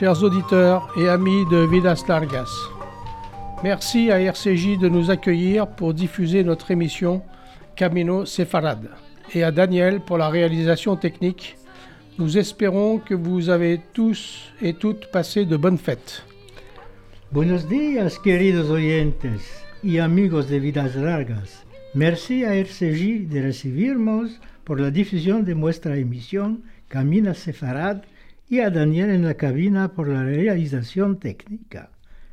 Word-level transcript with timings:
Chers 0.00 0.22
auditeurs 0.22 0.88
et 0.96 1.10
amis 1.10 1.44
de 1.50 1.58
Vidas 1.58 2.02
Largas. 2.08 2.48
Merci 3.62 4.10
à 4.10 4.18
RCJ 4.18 4.78
de 4.78 4.88
nous 4.88 5.10
accueillir 5.10 5.66
pour 5.66 5.92
diffuser 5.92 6.42
notre 6.42 6.70
émission 6.70 7.20
Camino 7.76 8.24
Sefarad 8.24 8.88
et 9.34 9.44
à 9.44 9.50
Daniel 9.52 10.00
pour 10.00 10.16
la 10.16 10.30
réalisation 10.30 10.96
technique. 10.96 11.58
Nous 12.18 12.38
espérons 12.38 12.96
que 12.96 13.12
vous 13.12 13.50
avez 13.50 13.78
tous 13.92 14.50
et 14.62 14.72
toutes 14.72 15.10
passé 15.10 15.44
de 15.44 15.58
bonnes 15.58 15.76
fêtes. 15.76 16.24
Buenos 17.30 17.68
días, 17.68 18.18
queridos 18.24 18.70
oyentes 18.70 19.66
y 19.84 19.98
amigos 19.98 20.48
de 20.48 20.60
Vidas 20.60 20.96
Largas. 20.96 21.66
Merci 21.94 22.46
à 22.46 22.54
RCJ 22.54 23.28
de 23.28 23.42
recibirnos 23.42 24.40
por 24.64 24.80
la 24.80 24.90
difusión 24.90 25.44
de 25.44 25.54
nuestra 25.54 25.98
emisión 25.98 26.62
Camina 26.88 27.34
Sefarad 27.34 28.00
y 28.50 28.58
a 28.58 28.68
Daniel 28.68 29.10
en 29.10 29.22
la 29.22 29.34
cabina 29.34 29.92
por 29.92 30.08
la 30.08 30.24
realización 30.24 31.20
técnica. 31.20 31.88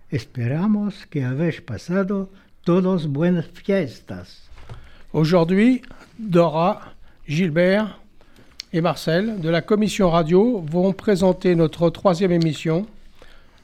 Esperamos 0.10 1.06
que 1.06 1.24
habéis 1.24 1.62
pasado 1.62 2.32
todos 2.64 3.08
buenas 3.08 3.46
fiestas. 3.54 4.50
Aujourd'hui, 5.12 5.84
Dora, 6.18 6.96
Gilbert 7.28 8.00
et 8.74 8.82
Marcel 8.82 9.40
de 9.40 9.50
la 9.50 9.62
commission 9.62 10.10
radio 10.10 10.60
vont 10.62 10.92
présenter 10.92 11.54
notre 11.56 11.92
troisième 11.92 12.32
émission. 12.32 12.88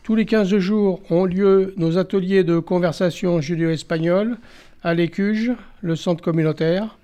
Tous 0.03 0.13
les 0.13 0.27
15 0.27 0.55
jours 0.59 1.01
ont 1.09 1.25
lieu 1.25 1.73
nos 1.77 1.97
ateliers 1.97 2.43
de 2.43 2.59
conversation 2.59 3.41
judéo-espagnole 3.41 4.37
à 4.83 4.93
l'Écuge, 4.93 5.53
le 5.81 5.95
centre 5.95 6.23
communautaire. 6.23 6.99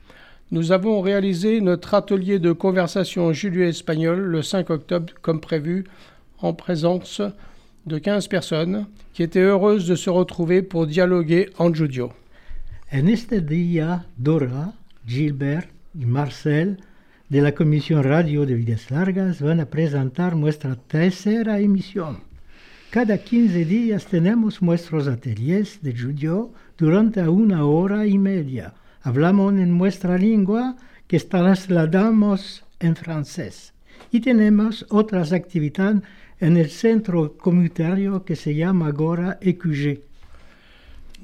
Nous 0.52 0.72
avons 0.72 1.02
réalisé 1.02 1.61
notre 1.61 1.94
atelier 1.94 2.39
de 2.39 2.53
conversation 2.53 3.31
judéo-espagnole 3.33 4.19
le 4.19 4.42
5 4.42 4.72
octobre 4.72 5.14
comme 5.22 5.42
prévu 5.42 5.83
en 6.39 6.53
présence 6.53 7.22
de 7.86 8.00
15 8.00 8.28
personnes 8.30 8.88
qui 9.14 9.21
étaient 9.21 9.42
heureuses 9.42 9.87
de 9.87 9.93
se 9.93 10.10
retrouver 10.10 10.64
pour 10.64 10.87
dialoguer 10.87 11.52
en 11.60 11.71
judio. 11.71 12.14
En 12.92 13.05
este 13.05 13.42
día, 13.42 14.05
Dora, 14.17 14.73
Gilbert 15.05 15.70
y 15.95 16.05
Marcel 16.05 16.77
de 17.30 17.42
la 17.42 17.52
Comisión 17.52 18.02
Radio 18.02 18.48
de 18.48 18.55
Vidas 18.55 18.89
Largas 18.89 19.43
van 19.43 19.60
a 19.60 19.67
presentar 19.67 20.36
nuestra 20.36 20.76
tercera 20.76 21.60
emisión. 21.60 22.21
Cada 22.89 23.20
15 23.20 23.66
días 23.66 24.08
tenemos 24.08 24.64
nuestros 24.64 25.08
ateliers 25.08 25.77
de 25.83 25.93
judo 25.93 26.52
durante 26.76 27.21
una 27.27 27.66
hora 27.66 28.08
y 28.08 28.17
media. 28.17 28.73
Hablamos 29.02 29.54
en 29.54 29.77
nuestra 29.77 30.17
lengua 30.17 30.76
que 31.08 31.20
trasladamos 31.20 32.64
en 32.80 32.95
francés. 32.95 33.73
Y 34.11 34.20
tenemos 34.20 34.86
otras 34.89 35.32
actividades 35.32 36.04
en 36.39 36.58
el 36.58 36.70
centro 36.70 37.37
comunitario 37.37 38.23
que 38.23 38.36
se 38.36 38.55
llama 38.55 38.87
Agora 38.87 39.37
EQG. 39.42 40.02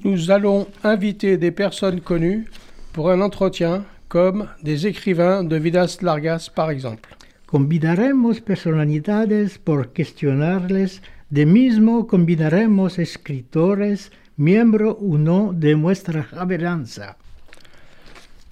Nous 0.04 0.30
allons 0.30 0.68
inviter 0.82 1.38
des 1.38 1.52
personnes 1.52 2.00
connues 2.00 2.46
pour 2.92 3.10
un 3.10 3.22
entretien, 3.22 3.84
comme 4.08 4.48
des 4.62 4.86
écrivains 4.86 5.42
de 5.42 5.56
Vidas 5.56 5.98
Largas 6.02 6.50
par 6.50 6.70
exemple. 6.70 7.08
Convidaremos 7.46 8.40
personalidades 8.40 9.58
por 9.58 9.92
cuestionarles, 9.92 11.02
de 11.30 11.46
mismo 11.46 12.06
convidaremos 12.06 12.98
escritores, 12.98 14.10
miembro 14.36 14.98
o 15.00 15.16
no 15.16 15.52
de 15.52 15.74
nuestra. 15.74 16.26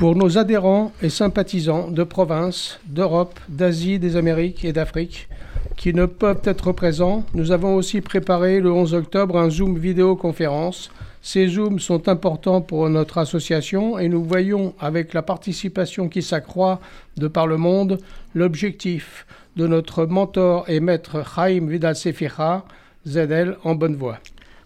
Pour 0.04 0.16
nos 0.16 0.36
adhérents 0.36 0.92
et 1.00 1.08
sympathisants 1.08 1.90
de 1.90 2.04
province, 2.04 2.78
d'Europe, 2.84 3.40
d'Asie, 3.48 3.98
des 3.98 4.16
Amériques 4.16 4.62
et 4.62 4.74
d'Afrique 4.74 5.30
qui 5.78 5.94
ne 5.94 6.04
peuvent 6.04 6.42
être 6.44 6.72
présents, 6.72 7.24
nous 7.32 7.52
avons 7.52 7.74
aussi 7.74 8.02
préparé 8.02 8.60
le 8.60 8.70
11 8.70 8.92
octobre 8.92 9.38
un 9.38 9.48
Zoom 9.48 9.78
vidéoconférence. 9.78 10.90
Ces 11.22 11.48
Zooms 11.48 11.80
sont 11.80 12.06
importants 12.10 12.60
pour 12.60 12.86
notre 12.90 13.16
association 13.16 13.98
et 13.98 14.10
nous 14.10 14.22
voyons 14.22 14.74
avec 14.78 15.14
la 15.14 15.22
participation 15.22 16.10
qui 16.10 16.20
s'accroît 16.20 16.80
de 17.16 17.26
par 17.26 17.46
le 17.46 17.56
monde 17.56 17.96
l'objectif 18.34 19.24
de 19.56 19.66
notre 19.66 20.04
mentor 20.04 20.66
et 20.68 20.80
maître 20.80 21.24
Jaime 21.34 21.70
Vidal 21.70 21.96
Sefira, 21.96 22.66
ZL 23.08 23.56
en 23.64 23.74
bonne 23.74 23.96
voie. 23.96 24.18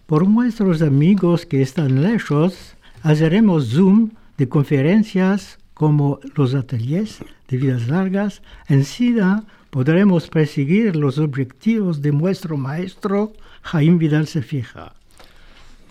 Por 0.08 0.26
nuestros 0.26 0.82
amigos 0.82 1.46
que 1.46 1.62
están 1.62 2.02
lejos, 2.02 2.74
haremos 3.04 3.60
Zoom 3.66 4.10
de 4.38 4.48
conferencias 4.48 5.58
como 5.74 6.20
los 6.34 6.54
ateliers 6.54 7.18
de 7.48 7.56
vidas 7.56 7.88
largas. 7.88 8.42
Encima 8.68 9.44
podremos 9.70 10.28
perseguir 10.28 10.96
los 10.96 11.18
objetivos 11.18 12.00
de 12.00 12.12
nuestro 12.12 12.56
maestro 12.56 13.32
Jaime 13.62 13.98
Vidal 13.98 14.26
Sefira. 14.26 14.94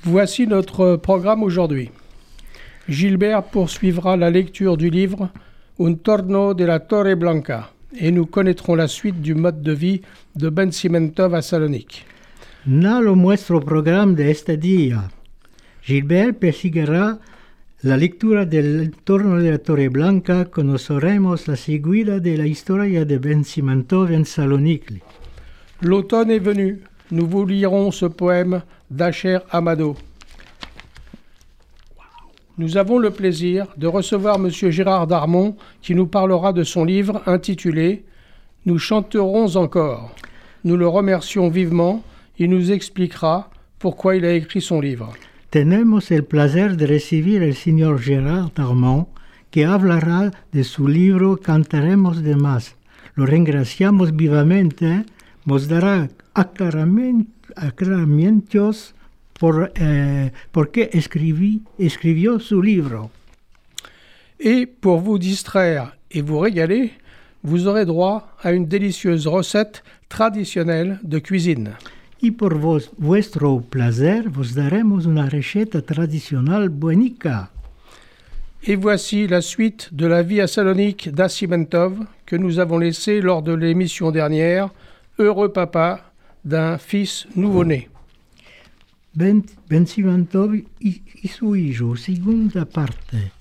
Voici 0.03 0.47
notre 0.47 0.97
programme 0.97 1.43
aujourd'hui. 1.43 1.91
Gilbert 2.87 3.51
poursuivra 3.51 4.15
la 4.15 4.29
lecture 4.29 4.77
du 4.77 4.89
livre 4.89 5.29
Un 5.79 5.95
torno 5.95 6.53
de 6.53 6.65
la 6.65 6.79
Torre 6.79 7.15
Blanca 7.15 7.71
et 7.93 8.11
nous 8.11 8.25
connaîtrons 8.25 8.75
la 8.75 8.87
suite 8.87 9.21
du 9.21 9.35
mode 9.35 9.61
de 9.61 9.73
vie 9.73 10.01
de 10.35 10.49
Ben 10.49 10.71
Cimentov 10.71 11.35
à 11.35 11.41
Salonique. 11.41 12.05
Nalo 12.65 13.15
nuestro 13.15 13.59
programa 13.59 14.13
de 14.13 14.31
este 14.31 14.57
día. 14.57 15.09
Gilbert 15.83 16.39
perseguirá 16.39 17.19
la 17.83 17.95
lectura 17.95 18.45
del 18.45 18.81
entorno 18.81 19.37
de 19.37 19.51
la 19.51 19.59
Torre 19.59 19.89
Blanca, 19.89 20.45
conoceremos 20.45 21.47
la 21.47 21.55
seguida 21.55 22.19
de 22.19 22.35
la 22.35 22.47
historia 22.47 23.05
de 23.05 23.19
Ben 23.19 23.43
Cimentov 23.43 24.11
en 24.11 24.25
Salonique. 24.25 25.03
L'automne 25.81 26.31
est 26.31 26.39
venu. 26.39 26.81
Nous 27.11 27.27
vous 27.27 27.45
lirons 27.45 27.91
ce 27.91 28.07
poème 28.07 28.63
d'Acher 28.89 29.39
Amado. 29.51 29.95
Nous 32.57 32.77
avons 32.77 32.97
le 32.97 33.11
plaisir 33.11 33.67
de 33.77 33.85
recevoir 33.85 34.37
M. 34.37 34.49
Gérard 34.49 35.05
Darmon 35.05 35.55
qui 35.83 35.93
nous 35.93 36.07
parlera 36.07 36.53
de 36.53 36.63
son 36.63 36.83
livre 36.83 37.21
intitulé 37.27 38.05
Nous 38.65 38.79
chanterons 38.79 39.55
encore. 39.55 40.15
Nous 40.63 40.77
le 40.77 40.87
remercions 40.87 41.47
vivement. 41.49 42.03
Il 42.39 42.49
nous 42.49 42.71
expliquera 42.71 43.51
pourquoi 43.77 44.15
il 44.15 44.25
a 44.25 44.33
écrit 44.33 44.61
son 44.61 44.81
livre. 44.81 45.13
Tenemos 45.49 46.11
el 46.11 46.25
placer 46.25 46.75
de 46.75 46.87
recibir 46.87 47.41
el 47.41 47.55
señor 47.55 48.01
Gerard 48.01 48.51
Darmon, 48.53 49.07
que 49.49 49.63
hablará 49.63 50.33
de 50.51 50.65
su 50.65 50.89
libro 50.89 51.37
Cantaremos 51.37 52.21
de 52.21 52.35
más. 52.35 52.75
Lo 53.15 53.25
regraciamos 53.25 54.13
vivamente, 54.13 55.05
nos 55.45 55.69
dará 55.69 56.09
aclaramientos 56.33 58.93
por, 59.39 59.71
eh, 59.75 60.33
por 60.51 60.71
qué 60.71 60.89
escribí, 60.91 61.61
escribió 61.79 62.41
su 62.41 62.61
livre. 62.61 63.09
Et 64.39 64.67
pour 64.67 64.99
vous 64.99 65.17
distraire 65.17 65.97
et 66.11 66.21
vous 66.21 66.39
régaler, 66.39 66.91
vous 67.41 67.67
aurez 67.67 67.85
droit 67.85 68.35
à 68.43 68.51
une 68.51 68.67
délicieuse 68.67 69.27
recette 69.27 69.81
traditionnelle 70.09 70.99
de 71.03 71.19
cuisine. 71.19 71.77
Y 72.19 72.31
por 72.31 72.57
vos, 72.57 72.91
vuestro 72.97 73.61
placer 73.61 74.29
vos 74.29 74.55
daremos 74.55 75.05
una 75.05 75.29
receta 75.29 75.81
tradicional 75.81 76.69
buenica. 76.69 77.51
Et 78.63 78.75
voici 78.75 79.27
la 79.27 79.41
suite 79.41 79.89
de 79.93 80.07
la 80.07 80.23
vie 80.23 80.41
à 80.41 80.47
Salonique 80.47 81.09
d'Asimentov 81.09 82.05
que 82.25 82.35
nous 82.35 82.59
avons 82.59 82.79
laissée 82.79 83.21
lors 83.21 83.41
de 83.41 83.53
l'émission 83.53 84.11
dernière, 84.11 84.71
Heureux 85.19 85.53
papa 85.53 86.11
d'un 86.43 86.77
fils 86.77 87.27
nouveau-né. 87.35 87.89
Y, 89.19 91.01
y 91.23 91.27
su 91.27 91.55
hijo, 91.55 91.95
segunda 91.95 92.65
parte. 92.65 93.31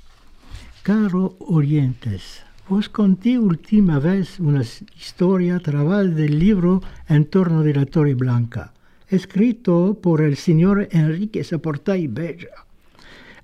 Caro 0.82 1.36
Orientes, 1.40 2.45
vos 2.68 2.88
conté 2.88 3.38
última 3.38 4.00
vez 4.00 4.40
una 4.40 4.62
historia 4.62 5.56
a 5.56 6.04
del 6.04 6.38
libro 6.38 6.82
En 7.08 7.26
torno 7.26 7.62
de 7.62 7.72
la 7.72 7.86
Torre 7.86 8.14
Blanca, 8.14 8.72
escrito 9.08 9.96
por 10.02 10.20
el 10.20 10.36
señor 10.36 10.88
Enrique 10.90 11.44
Saportay 11.44 12.08
Bella, 12.08 12.66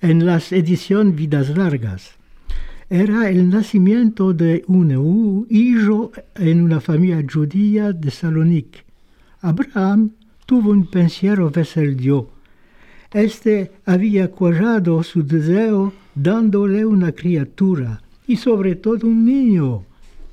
en 0.00 0.26
las 0.26 0.50
ediciones 0.50 1.14
Vidas 1.14 1.50
Largas. 1.50 2.16
Era 2.90 3.30
el 3.30 3.48
nacimiento 3.48 4.32
de 4.32 4.64
un 4.66 5.46
hijo 5.48 6.10
en 6.34 6.60
una 6.60 6.80
familia 6.80 7.24
judía 7.32 7.92
de 7.92 8.10
Salonique. 8.10 8.84
Abraham 9.40 10.10
tuvo 10.46 10.72
un 10.72 10.86
pensiero 10.90 11.48
verso 11.48 11.80
el 11.80 11.96
Dios. 11.96 12.24
Este 13.12 13.70
había 13.86 14.30
cuajado 14.32 15.02
su 15.04 15.22
deseo 15.22 15.92
dándole 16.14 16.84
una 16.84 17.12
criatura 17.12 18.02
y 18.26 18.36
sobre 18.36 18.76
todo 18.76 19.06
un 19.06 19.24
niño. 19.24 19.84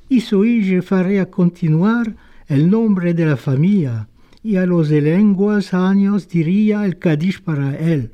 Y 0.10 0.22
su 0.22 0.46
hijo 0.46 0.82
faría 0.82 1.30
continuar 1.30 2.16
el 2.48 2.70
nombre 2.70 3.14
de 3.14 3.26
la 3.26 3.38
familia 3.38 4.08
y 4.44 4.56
a 4.56 4.66
los 4.66 4.90
lenguas 4.90 5.74
años 5.74 6.28
diría 6.28 6.86
el 6.86 6.98
Kadish 6.98 7.42
para 7.42 7.78
él. 7.78 8.12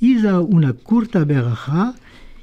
Hizo 0.00 0.44
una 0.44 0.72
curta 0.72 1.24
verja 1.24 1.94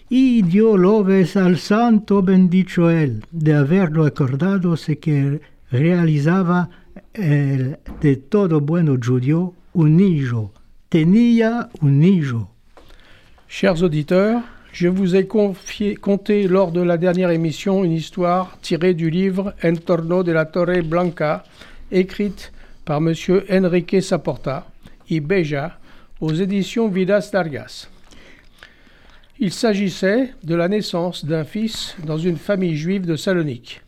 y 0.10 0.42
dio 0.44 0.78
loves 0.78 1.36
al 1.36 1.58
santo 1.58 2.22
bendicho 2.22 2.90
él 2.90 3.24
de 3.32 3.54
haberlo 3.54 4.06
acordado 4.06 4.78
se 4.78 4.98
que 4.98 5.42
realizaba 5.72 6.70
el 7.14 7.78
de 8.02 8.16
todo 8.18 8.62
bueno 8.62 8.98
judío 9.04 9.54
un 9.74 10.00
hijo, 10.00 10.54
tenía 10.90 11.70
un 11.82 12.04
hijo. 12.04 12.50
Chers 13.48 13.82
auditeurs, 13.82 14.44
je 14.76 14.90
vous 14.90 15.16
ai 15.16 15.26
conté 15.26 16.50
lors 16.50 16.74
de 16.74 16.82
la 16.82 16.98
dernière 16.98 17.30
émission 17.30 17.86
une 17.86 17.94
histoire 17.94 18.58
tirée 18.62 18.94
du 18.94 19.10
livre 19.10 19.56
En 19.64 19.74
torno 19.76 20.22
de 20.22 20.34
la 20.34 20.44
Torre 20.44 20.84
Blanca, 20.84 21.46
écrite 21.94 22.52
par 22.84 22.98
M. 22.98 23.14
Enrique 23.50 24.04
Saporta 24.04 24.68
y 25.10 25.22
Beja 25.22 25.80
aux 26.20 26.34
éditions 26.34 26.90
Vidas 26.90 27.30
Dargas. 27.32 27.88
Il 29.40 29.54
s'agissait 29.54 30.34
de 30.44 30.56
la 30.56 30.68
naissance 30.68 31.24
d'un 31.24 31.46
fils 31.46 31.96
dans 32.06 32.18
une 32.18 32.38
famille 32.38 32.76
juive 32.76 33.06
de 33.06 33.16
Salonique. 33.16 33.82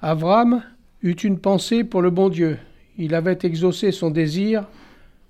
Avram 0.00 0.62
eut 1.02 1.12
une 1.12 1.38
pensée 1.38 1.84
pour 1.84 2.00
le 2.00 2.08
bon 2.08 2.30
Dieu. 2.30 2.56
Il 2.96 3.14
avait 3.14 3.40
exaucé 3.42 3.92
son 3.92 4.08
désir, 4.08 4.64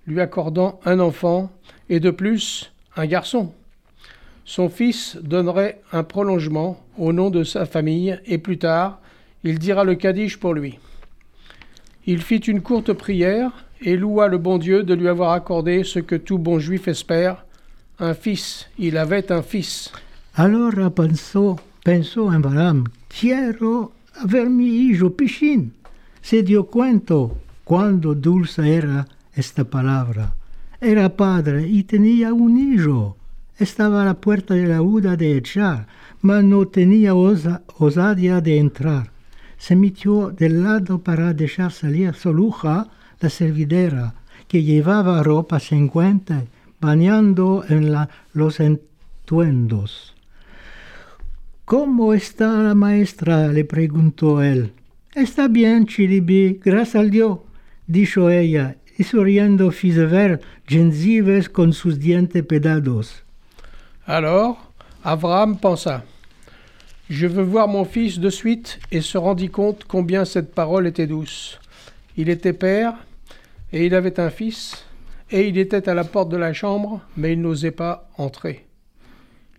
lui 0.06 0.20
accordant 0.20 0.78
un 0.84 1.00
enfant 1.00 1.50
et 1.88 1.98
de 1.98 2.12
plus 2.12 2.72
un 2.94 3.06
garçon. 3.06 3.52
Son 4.44 4.68
fils 4.68 5.16
donnerait 5.22 5.80
un 5.92 6.02
prolongement 6.02 6.80
au 6.98 7.12
nom 7.12 7.30
de 7.30 7.44
sa 7.44 7.64
famille 7.64 8.18
et 8.26 8.38
plus 8.38 8.58
tard, 8.58 9.00
il 9.44 9.58
dira 9.58 9.84
le 9.84 9.94
Kaddish 9.94 10.38
pour 10.38 10.54
lui. 10.54 10.78
Il 12.06 12.20
fit 12.20 12.38
une 12.38 12.62
courte 12.62 12.92
prière 12.92 13.52
et 13.80 13.96
loua 13.96 14.28
le 14.28 14.38
bon 14.38 14.58
Dieu 14.58 14.82
de 14.82 14.94
lui 14.94 15.08
avoir 15.08 15.32
accordé 15.32 15.84
ce 15.84 16.00
que 16.00 16.16
tout 16.16 16.38
bon 16.38 16.58
juif 16.58 16.88
espère, 16.88 17.44
un 17.98 18.14
fils. 18.14 18.68
Il 18.78 18.96
avait 18.96 19.30
un 19.30 19.42
fils. 19.42 19.92
Alors 20.34 20.90
pensó, 20.92 21.60
pensó 21.84 22.30
Abraham, 22.30 22.84
quiero 23.08 23.92
ver 24.24 24.48
mi 24.48 24.66
hijo 24.66 25.10
Pishin. 25.10 25.72
Se 26.20 26.42
dio 26.42 26.64
cuenta 26.64 27.28
cuando 27.64 28.14
dulce 28.14 28.74
era 28.74 29.06
esta 29.34 29.64
palabra. 29.64 30.34
Era 30.80 31.08
padre 31.08 31.68
y 31.68 31.84
tenía 31.84 32.32
un 32.32 32.56
hijo. 32.56 33.16
Estaba 33.58 34.02
a 34.02 34.04
la 34.06 34.14
puerta 34.14 34.54
de 34.54 34.66
la 34.66 34.82
huda 34.82 35.16
de 35.16 35.36
echar, 35.36 35.86
mas 36.20 36.42
no 36.42 36.66
tenía 36.66 37.14
osa, 37.14 37.62
osadía 37.78 38.40
de 38.40 38.58
entrar. 38.58 39.10
Se 39.58 39.76
metió 39.76 40.30
del 40.30 40.62
lado 40.64 41.02
para 41.02 41.34
dejar 41.34 41.72
salir 41.72 42.14
su 42.14 42.32
luja, 42.32 42.88
la 43.20 43.28
servidera, 43.30 44.14
que 44.48 44.62
llevaba 44.62 45.22
ropa 45.22 45.60
cincuenta, 45.60 46.44
bañando 46.80 47.64
en 47.68 47.92
la, 47.92 48.08
los 48.32 48.58
entuendos. 48.60 50.14
¿Cómo 51.64 52.12
está 52.12 52.62
la 52.62 52.74
maestra? 52.74 53.48
le 53.48 53.64
preguntó 53.64 54.42
él. 54.42 54.72
Está 55.14 55.46
bien, 55.46 55.86
Chiribi, 55.86 56.60
gracias 56.64 56.96
al 56.96 57.10
Dios, 57.10 57.38
dijo 57.86 58.30
ella, 58.30 58.76
y 58.98 59.04
sonriendo 59.04 59.70
fizo 59.70 60.08
ver 60.08 60.40
con 61.52 61.72
sus 61.72 61.98
dientes 61.98 62.44
pedados. 62.44 63.21
Alors, 64.06 64.72
Abraham 65.04 65.56
pensa 65.58 66.02
Je 67.08 67.28
veux 67.28 67.44
voir 67.44 67.68
mon 67.68 67.84
fils 67.84 68.18
de 68.18 68.30
suite 68.30 68.80
et 68.90 69.00
se 69.00 69.16
rendit 69.16 69.48
compte 69.48 69.84
combien 69.84 70.24
cette 70.24 70.54
parole 70.54 70.88
était 70.88 71.06
douce. 71.06 71.60
Il 72.16 72.28
était 72.28 72.52
père 72.52 72.94
et 73.72 73.86
il 73.86 73.94
avait 73.94 74.18
un 74.18 74.30
fils, 74.30 74.84
et 75.30 75.48
il 75.48 75.56
était 75.56 75.88
à 75.88 75.94
la 75.94 76.02
porte 76.02 76.28
de 76.28 76.36
la 76.36 76.52
chambre, 76.52 77.00
mais 77.16 77.32
il 77.32 77.40
n'osait 77.40 77.70
pas 77.70 78.10
entrer. 78.18 78.66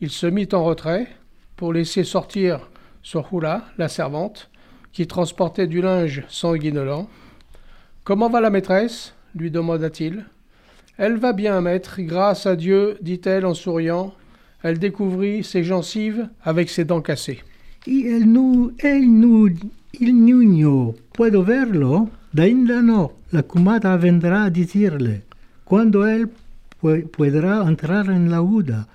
Il 0.01 0.09
se 0.09 0.27
mit 0.27 0.49
en 0.51 0.65
retrait 0.65 1.07
pour 1.55 1.71
laisser 1.71 2.03
sortir 2.03 2.69
Sohula, 3.01 3.63
la 3.77 3.87
servante, 3.87 4.49
qui 4.91 5.07
transportait 5.07 5.67
du 5.67 5.81
linge 5.81 6.23
sanguinolent. 6.27 7.07
Comment 8.03 8.29
va 8.29 8.41
la 8.41 8.49
maîtresse? 8.49 9.15
lui 9.35 9.49
demanda-t-il. 9.49 10.25
Elle 10.97 11.17
va 11.17 11.33
bien, 11.33 11.59
maître, 11.61 11.95
grâce 12.01 12.45
à 12.45 12.55
Dieu, 12.55 12.97
dit-elle 13.01 13.45
en 13.45 13.55
souriant. 13.55 14.13
Elle 14.63 14.79
découvrit 14.79 15.43
ses 15.43 15.63
gencives 15.63 16.29
avec 16.43 16.69
ses 16.69 16.85
dents 16.85 17.01
cassées. 17.01 17.43
El, 17.85 18.25
nu, 18.31 18.71
el, 18.79 19.05
nu, 19.07 19.53
il 19.99 20.25
niño, 20.25 20.95
puedo 21.13 21.43
verlo? 21.43 22.09
No, 22.33 23.11
la 23.31 23.43
cumata 23.43 23.95
vendrá 23.97 24.45
a 24.45 24.49
decirle. 24.49 25.23
Cuando 25.65 26.07
él 26.07 26.29
pu 26.79 27.07
podrá 27.15 27.63
entrar 27.67 28.09
en 28.09 28.31
la 28.31 28.41
huda? 28.41 28.87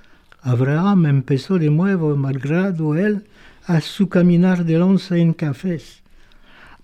Abraham 0.42 1.06
empezó 1.06 1.58
de 1.58 1.70
nuevo, 1.70 2.16
malgrado 2.16 2.96
él, 2.96 3.24
a 3.66 3.80
su 3.80 4.08
caminar 4.08 4.64
de 4.64 4.80
once 4.80 5.20
en 5.20 5.34
cafés. 5.34 6.02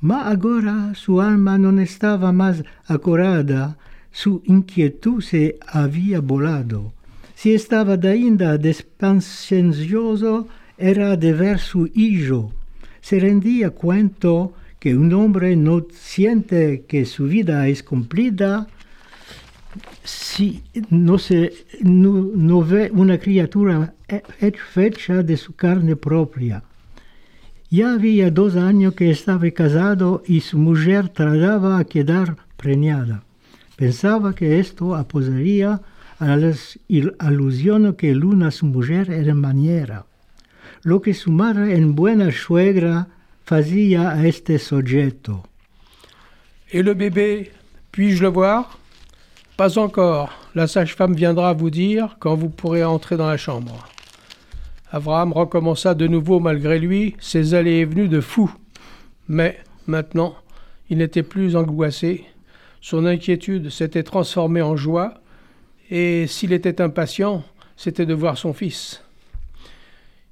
Ma 0.01 0.29
agora 0.29 0.95
su 0.95 1.21
alma 1.21 1.59
non 1.59 1.79
estaba 1.81 2.31
más 2.33 2.63
acorada, 2.87 3.77
su 4.13 4.43
inquietud 4.45 5.23
se 5.23 5.59
había 5.67 6.21
volado. 6.21 6.94
Si 7.45 7.53
estaba 7.53 7.99
ainda 8.03 8.57
despancioso, 8.57 10.49
era 10.79 11.15
de 11.15 11.35
ver 11.35 11.59
su 11.59 11.91
hijo. 11.93 12.55
Se 13.03 13.21
rendía 13.21 13.69
cuenta 13.69 14.49
que 14.79 14.97
un 14.97 15.13
hombre 15.13 15.55
no 15.55 15.85
siente 15.93 16.87
que 16.89 17.05
su 17.05 17.25
vida 17.27 17.69
es 17.69 17.83
cumplida 17.83 18.67
si 20.03 20.63
no, 20.89 21.19
se, 21.19 21.53
no, 21.83 22.31
no 22.35 22.63
ve 22.63 22.91
una 22.95 23.19
criatura 23.19 23.93
hecha 24.41 25.23
de 25.23 25.37
su 25.37 25.55
carne 25.55 25.97
propia. 25.97 26.65
Ya 27.69 27.93
había 27.93 28.31
dos 28.31 28.57
años 28.57 28.95
que 28.95 29.11
estaba 29.11 29.51
casado 29.51 30.23
y 30.27 30.41
su 30.41 30.57
mujer 30.57 31.11
trataba 31.11 31.79
a 31.79 31.85
quedar 31.85 32.39
preñada. 32.57 33.23
Pensaba 33.77 34.35
que 34.35 34.59
esto 34.61 34.95
apoyaría 34.95 35.83
a 36.19 37.93
que 37.97 38.15
Luna, 38.15 38.51
su 38.51 38.67
mujer, 38.67 39.11
era 39.11 39.35
maniera. 39.35 40.07
Lo 40.83 41.01
que 41.01 41.15
su 41.15 41.31
madre 41.31 41.77
en 41.77 41.95
buena 41.95 42.31
suegra 42.31 43.09
fazia 43.45 44.11
à 44.11 44.27
este 44.27 44.59
sujeto. 44.59 45.43
Et 46.71 46.83
le 46.83 46.95
bébé, 46.95 47.53
puis-je 47.91 48.23
le 48.23 48.29
voir? 48.29 48.79
Pas 49.57 49.79
encore. 49.79 50.31
La 50.55 50.67
sage-femme 50.67 51.15
viendra 51.15 51.53
vous 51.53 51.71
dire 51.71 52.17
quand 52.19 52.35
vous 52.35 52.49
pourrez 52.49 52.85
entrer 52.85 53.17
dans 53.17 53.29
la 53.29 53.37
chambre. 53.37 53.89
Abraham 54.91 55.33
recommença 55.33 55.95
de 55.95 56.07
nouveau 56.07 56.39
malgré 56.39 56.79
lui 56.79 57.17
ses 57.19 57.55
allées 57.55 57.79
et 57.79 57.85
venues 57.85 58.09
de 58.09 58.21
fou. 58.21 58.53
Mais 59.29 59.59
maintenant, 59.87 60.37
il 60.91 60.99
n'était 60.99 61.23
plus 61.23 61.57
angoissé. 61.57 62.25
Son 62.81 63.07
inquiétude 63.07 63.71
s'était 63.71 64.03
transformée 64.03 64.63
en 64.63 64.77
joie, 64.77 65.15
et 65.91 66.27
s'il 66.27 66.53
était 66.53 66.81
impatient, 66.81 67.45
c'était 67.77 68.07
de 68.07 68.15
voir 68.15 68.39
son 68.39 68.53
fils. 68.53 69.03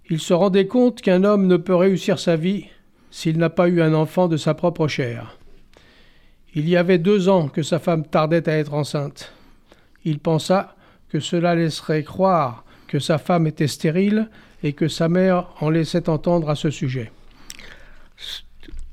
Il 0.09 0.21
se 0.21 0.35
rendait 0.35 0.67
compte 0.67 1.01
qu'un 1.01 1.25
homme 1.25 1.47
ne 1.47 1.57
peut 1.57 1.75
réussir 1.75 2.19
sa 2.19 2.37
vie 2.37 2.67
s'il 3.11 3.39
n'a 3.39 3.51
pas 3.51 3.69
eu 3.69 3.83
un 3.83 3.95
enfant 3.95 4.29
de 4.29 4.37
sa 4.37 4.55
propre 4.55 4.89
chair. 4.89 5.37
Il 6.55 6.69
y 6.69 6.77
avait 6.77 6.99
deux 6.99 7.29
ans 7.29 7.49
que 7.49 7.63
sa 7.63 7.79
femme 7.79 8.05
tardait 8.07 8.49
à 8.49 8.59
être 8.59 8.75
enceinte. 8.75 9.33
Il 10.05 10.19
pensa 10.19 10.77
que 11.09 11.21
cela 11.21 11.55
laisserait 11.55 12.03
croire 12.03 12.65
que 12.89 12.99
sa 12.99 13.19
femme 13.19 13.47
était 13.47 13.69
stérile 13.69 14.29
et 14.63 14.75
que 14.75 14.89
sa 14.89 15.09
mère 15.09 15.49
en 15.61 15.71
laissait 15.71 16.09
entendre 16.09 16.51
à 16.51 16.55
ce 16.55 16.71
sujet. 16.71 17.11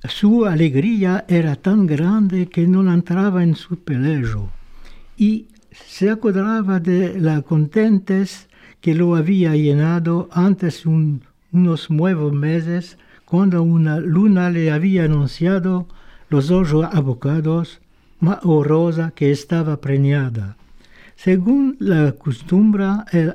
Su 0.07 0.45
alegría 0.45 1.25
era 1.27 1.57
tan 1.57 1.85
grande 1.85 2.47
que 2.47 2.65
no 2.65 2.89
entraba 2.89 3.43
en 3.43 3.55
su 3.55 3.75
pelejo 3.75 4.49
se 5.85 6.09
acordaba 6.09 6.79
de 6.79 7.19
la 7.19 7.41
contentes 7.41 8.47
que 8.81 8.95
lo 8.95 9.15
había 9.15 9.55
llenado 9.55 10.29
antes 10.31 10.85
un, 10.85 11.21
unos 11.51 11.89
nuevos 11.89 12.33
meses 12.33 12.97
cuando 13.25 13.61
una 13.61 13.99
luna 13.99 14.49
le 14.49 14.71
había 14.71 15.05
anunciado 15.05 15.87
los 16.29 16.51
ojos 16.51 16.87
abocados, 16.91 17.81
más 18.19 18.39
rosa 18.43 19.11
que 19.15 19.31
estaba 19.31 19.81
preñada. 19.81 20.57
Según 21.15 21.75
la 21.79 22.13
costumbre, 22.13 22.85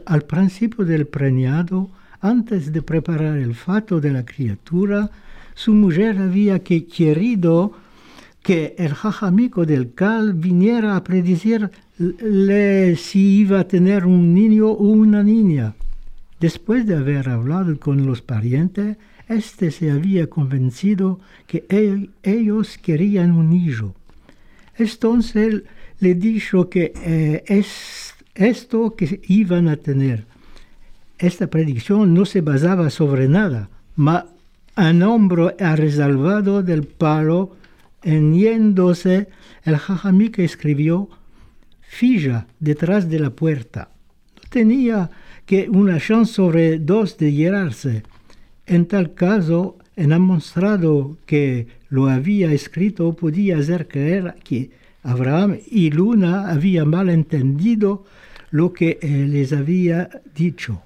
al 0.07 0.23
principio 0.23 0.85
del 0.85 1.07
preñado, 1.07 1.91
antes 2.21 2.73
de 2.73 2.83
preparar 2.83 3.37
el 3.37 3.55
fato 3.55 4.01
de 4.01 4.11
la 4.11 4.25
criatura, 4.25 5.11
su 5.55 5.75
mujer 5.75 6.19
había 6.19 6.61
que 6.61 6.87
querido 6.87 7.73
que 8.45 8.77
el 8.77 8.93
jajamico 8.93 9.65
del 9.65 9.95
cal 9.95 10.35
viniera 10.35 10.97
a 10.97 11.03
predecirle 11.03 12.95
si 12.97 13.39
iba 13.39 13.61
a 13.61 13.67
tener 13.67 14.05
un 14.05 14.35
niño 14.35 14.69
o 14.69 14.85
una 14.85 15.23
niña. 15.23 15.75
Después 16.41 16.87
de 16.87 16.95
haber 16.95 17.31
hablado 17.31 17.81
con 17.81 18.05
los 18.05 18.21
parientes, 18.21 18.99
este 19.29 19.71
se 19.71 19.91
había 19.91 20.29
convencido 20.29 21.21
que 21.47 21.65
ellos 22.23 22.77
querían 22.77 23.33
un 23.33 23.55
hijo. 23.55 23.95
Entonces 24.77 25.63
le 26.01 26.15
dijo 26.15 26.69
que 26.69 26.93
eh, 26.97 27.45
es 27.47 28.13
esto 28.35 28.95
que 28.95 29.23
iban 29.27 29.69
a 29.69 29.77
tener. 29.77 30.27
Esta 31.19 31.47
predicción 31.47 32.13
no 32.13 32.27
se 32.27 32.43
basaba 32.43 32.91
sobre 32.91 33.27
nada, 33.27 33.71
mas 33.97 34.25
un 34.77 35.03
hombro 35.03 35.51
resalvado 35.59 36.63
del 36.63 36.83
palo 36.83 37.57
En 38.05 38.35
yéndose, 38.35 39.29
el 39.65 39.79
jajamica 39.79 40.43
escribió 40.43 41.09
Filla 41.81 42.47
detrás 42.61 43.09
de 43.09 43.19
la 43.19 43.31
puerta. 43.31 43.89
No 44.37 44.49
tenía 44.51 45.11
que 45.47 45.69
una 45.71 45.99
chance 45.99 46.35
sobre 46.35 46.79
dos 46.79 47.17
de 47.17 47.33
llenarse. 47.33 48.03
En 48.67 48.87
tal 48.87 49.15
caso, 49.15 49.79
en 49.97 50.13
ha 50.13 50.19
mostrado 50.19 51.17
que 51.25 51.67
lo 51.89 52.09
había 52.09 52.53
escrito 52.53 53.15
podía 53.15 53.59
hacer 53.59 53.89
creer 53.89 54.35
que 54.45 54.71
Abraham 55.03 55.59
y 55.71 55.91
Luna 55.91 56.51
habían 56.51 56.89
mal 56.89 57.09
entendido 57.09 58.05
lo 58.51 58.73
que 58.73 58.99
les 59.03 59.53
había 59.53 60.11
dicho. 60.35 60.83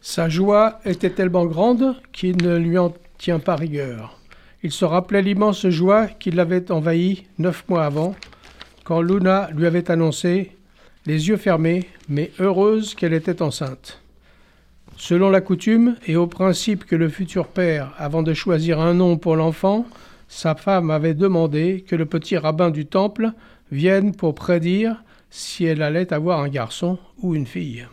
Sa 0.00 0.28
joie 0.28 0.78
était 0.84 1.10
tellement 1.10 1.46
grande 1.46 1.96
qu'il 2.12 2.36
ne 2.36 2.58
lui 2.58 2.78
en 2.78 2.94
tient 3.18 3.40
pas 3.40 3.56
rigueur. 3.56 4.16
Il 4.66 4.72
se 4.72 4.84
rappelait 4.84 5.22
l'immense 5.22 5.68
joie 5.68 6.08
qui 6.08 6.32
l'avait 6.32 6.72
envahi 6.72 7.22
neuf 7.38 7.64
mois 7.68 7.84
avant, 7.84 8.16
quand 8.82 9.00
Luna 9.00 9.48
lui 9.54 9.64
avait 9.64 9.92
annoncé, 9.92 10.56
les 11.06 11.28
yeux 11.28 11.36
fermés, 11.36 11.88
mais 12.08 12.32
heureuse 12.40 12.96
qu'elle 12.96 13.12
était 13.12 13.42
enceinte. 13.42 14.02
Selon 14.96 15.30
la 15.30 15.40
coutume 15.40 15.94
et 16.08 16.16
au 16.16 16.26
principe 16.26 16.84
que 16.84 16.96
le 16.96 17.08
futur 17.08 17.46
père, 17.46 17.92
avant 17.96 18.24
de 18.24 18.34
choisir 18.34 18.80
un 18.80 18.94
nom 18.94 19.18
pour 19.18 19.36
l'enfant, 19.36 19.86
sa 20.26 20.56
femme 20.56 20.90
avait 20.90 21.14
demandé 21.14 21.84
que 21.86 21.94
le 21.94 22.06
petit 22.06 22.36
rabbin 22.36 22.70
du 22.70 22.86
temple 22.86 23.34
vienne 23.70 24.16
pour 24.16 24.34
prédire 24.34 24.96
si 25.30 25.64
elle 25.64 25.80
allait 25.80 26.12
avoir 26.12 26.40
un 26.40 26.48
garçon 26.48 26.98
ou 27.22 27.36
une 27.36 27.46
fille. 27.46 27.86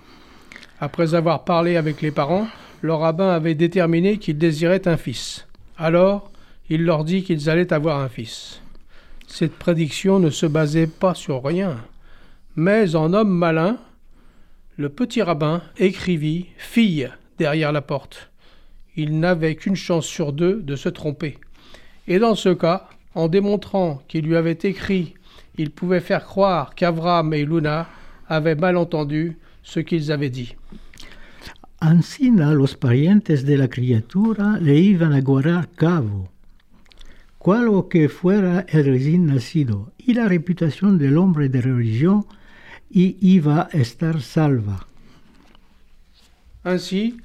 Après 0.80 1.14
avoir 1.14 1.44
parlé 1.44 1.78
avec 1.78 2.02
les 2.02 2.10
parents, 2.10 2.48
le 2.82 2.96
rabbin 2.96 3.30
avait 3.30 3.54
déterminé 3.54 4.18
qu'il 4.18 4.40
désirait 4.40 4.88
un 4.88 4.98
fils. 4.98 5.46
Alors, 5.78 6.32
il 6.74 6.86
leur 6.86 7.04
dit 7.04 7.22
qu'ils 7.22 7.52
allaient 7.52 7.72
avoir 7.72 8.00
un 8.00 8.10
fils. 8.10 8.60
Cette 9.28 9.54
prédiction 9.54 10.18
ne 10.20 10.32
se 10.32 10.48
basait 10.48 10.88
pas 10.88 11.14
sur 11.14 11.44
rien, 11.44 11.78
mais 12.56 12.96
en 12.96 13.14
homme 13.14 13.30
malin, 13.30 13.78
le 14.78 14.90
petit 14.90 15.22
rabbin 15.22 15.62
écrivit 15.78 16.48
fille 16.58 17.12
derrière 17.38 17.72
la 17.72 17.84
porte. 17.84 18.32
Il 18.96 19.20
n'avait 19.20 19.54
qu'une 19.54 19.76
chance 19.76 20.08
sur 20.08 20.34
deux 20.34 20.64
de 20.64 20.76
se 20.76 20.90
tromper. 20.90 21.38
Et 22.08 22.18
dans 22.18 22.34
ce 22.34 22.50
cas, 22.50 22.90
en 23.14 23.28
démontrant 23.28 24.02
qu'il 24.08 24.26
lui 24.26 24.36
avait 24.36 24.58
écrit, 24.64 25.14
il 25.60 25.70
pouvait 25.70 26.00
faire 26.00 26.26
croire 26.26 26.74
qu'Avram 26.74 27.36
et 27.36 27.46
Luna 27.46 27.88
avaient 28.28 28.56
mal 28.56 28.78
entendu 28.78 29.38
ce 29.62 29.80
qu'ils 29.80 30.12
avaient 30.12 30.32
dit. 30.32 30.56
Ancina 31.82 32.52
los 32.52 32.76
parientes 32.76 33.44
de 33.44 33.54
la 33.54 33.68
criatura 33.68 34.58
le 34.60 34.76
iban 34.76 35.12
a 35.12 35.22
guardar 35.22 35.66
cabo. 35.78 36.33
Cual 37.44 37.90
que 37.90 38.08
fuera 38.08 38.66
el 38.70 38.86
recién 38.86 39.26
nacido 39.26 39.92
y 39.98 40.14
la 40.14 40.30
reputación 40.30 40.98
del 40.98 41.18
hombre 41.18 41.50
de 41.50 41.60
religión 41.60 42.26
y 42.90 43.18
iba 43.20 43.64
a 43.64 43.78
estar 43.78 44.22
salva. 44.22 44.88
Ainsi, 46.64 47.18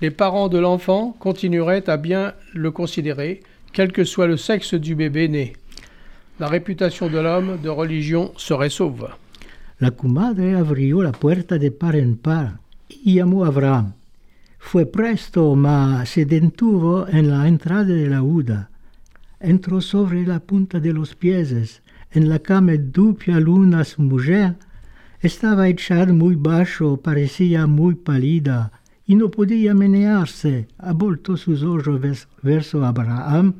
les 0.00 0.10
parents 0.10 0.48
de 0.48 0.58
l'enfant 0.60 1.14
continueraient 1.18 1.90
à 1.90 1.98
bien 1.98 2.32
le 2.54 2.70
considérer, 2.70 3.42
quel 3.74 3.92
que 3.92 4.04
soit 4.04 4.26
le 4.26 4.38
sexe 4.38 4.72
du 4.72 4.94
bébé 4.94 5.28
né. 5.28 5.52
La 6.40 6.48
réputation 6.48 7.10
de 7.10 7.18
l'homme 7.18 7.58
de 7.62 7.68
religion 7.68 8.32
serait 8.38 8.70
sauve. 8.70 9.10
La 9.78 9.90
comadre 9.90 10.54
abrió 10.54 11.02
la 11.02 11.12
puerta 11.12 11.58
de 11.58 11.68
par 11.68 11.96
en 11.96 12.14
par 12.14 12.60
y 12.88 13.16
llamó 13.16 13.44
a 13.44 13.48
Abraham. 13.48 13.92
Fue 14.58 14.86
presto, 14.86 15.54
ma 15.54 16.06
se 16.06 16.24
detuvo 16.24 17.06
en 17.08 17.28
la 17.28 17.46
entrada 17.46 17.84
de 17.84 18.08
la 18.08 18.22
huda. 18.22 18.70
Entró 19.40 19.80
sobre 19.80 20.26
la 20.26 20.40
punta 20.40 20.80
de 20.80 20.92
los 20.92 21.14
pies. 21.14 21.82
En 22.10 22.28
la 22.28 22.38
cama 22.38 22.72
dupia 22.78 23.38
luna 23.38 23.84
su 23.84 24.02
mujer 24.02 24.56
estaba 25.20 25.68
echada 25.68 26.12
muy 26.12 26.36
bajo, 26.36 26.96
parecía 26.98 27.66
muy 27.66 27.94
pálida 27.94 28.72
y 29.06 29.14
no 29.14 29.30
podía 29.30 29.74
menearse. 29.74 30.68
Aboltó 30.78 31.36
sus 31.36 31.62
ojos 31.62 32.00
vers 32.00 32.28
verso 32.42 32.84
Abraham. 32.84 33.54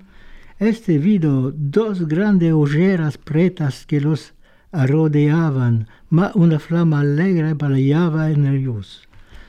Este 0.58 0.98
vido 0.98 1.52
dos 1.54 2.08
grandes 2.08 2.52
hogueras 2.52 3.18
pretas 3.18 3.84
que 3.84 4.00
los 4.00 4.32
rodeaban, 4.72 5.86
ma 6.10 6.32
una 6.34 6.58
flama 6.58 7.00
alegre 7.00 7.54
brillaba 7.54 8.30
en 8.30 8.46
ellos. 8.46 9.06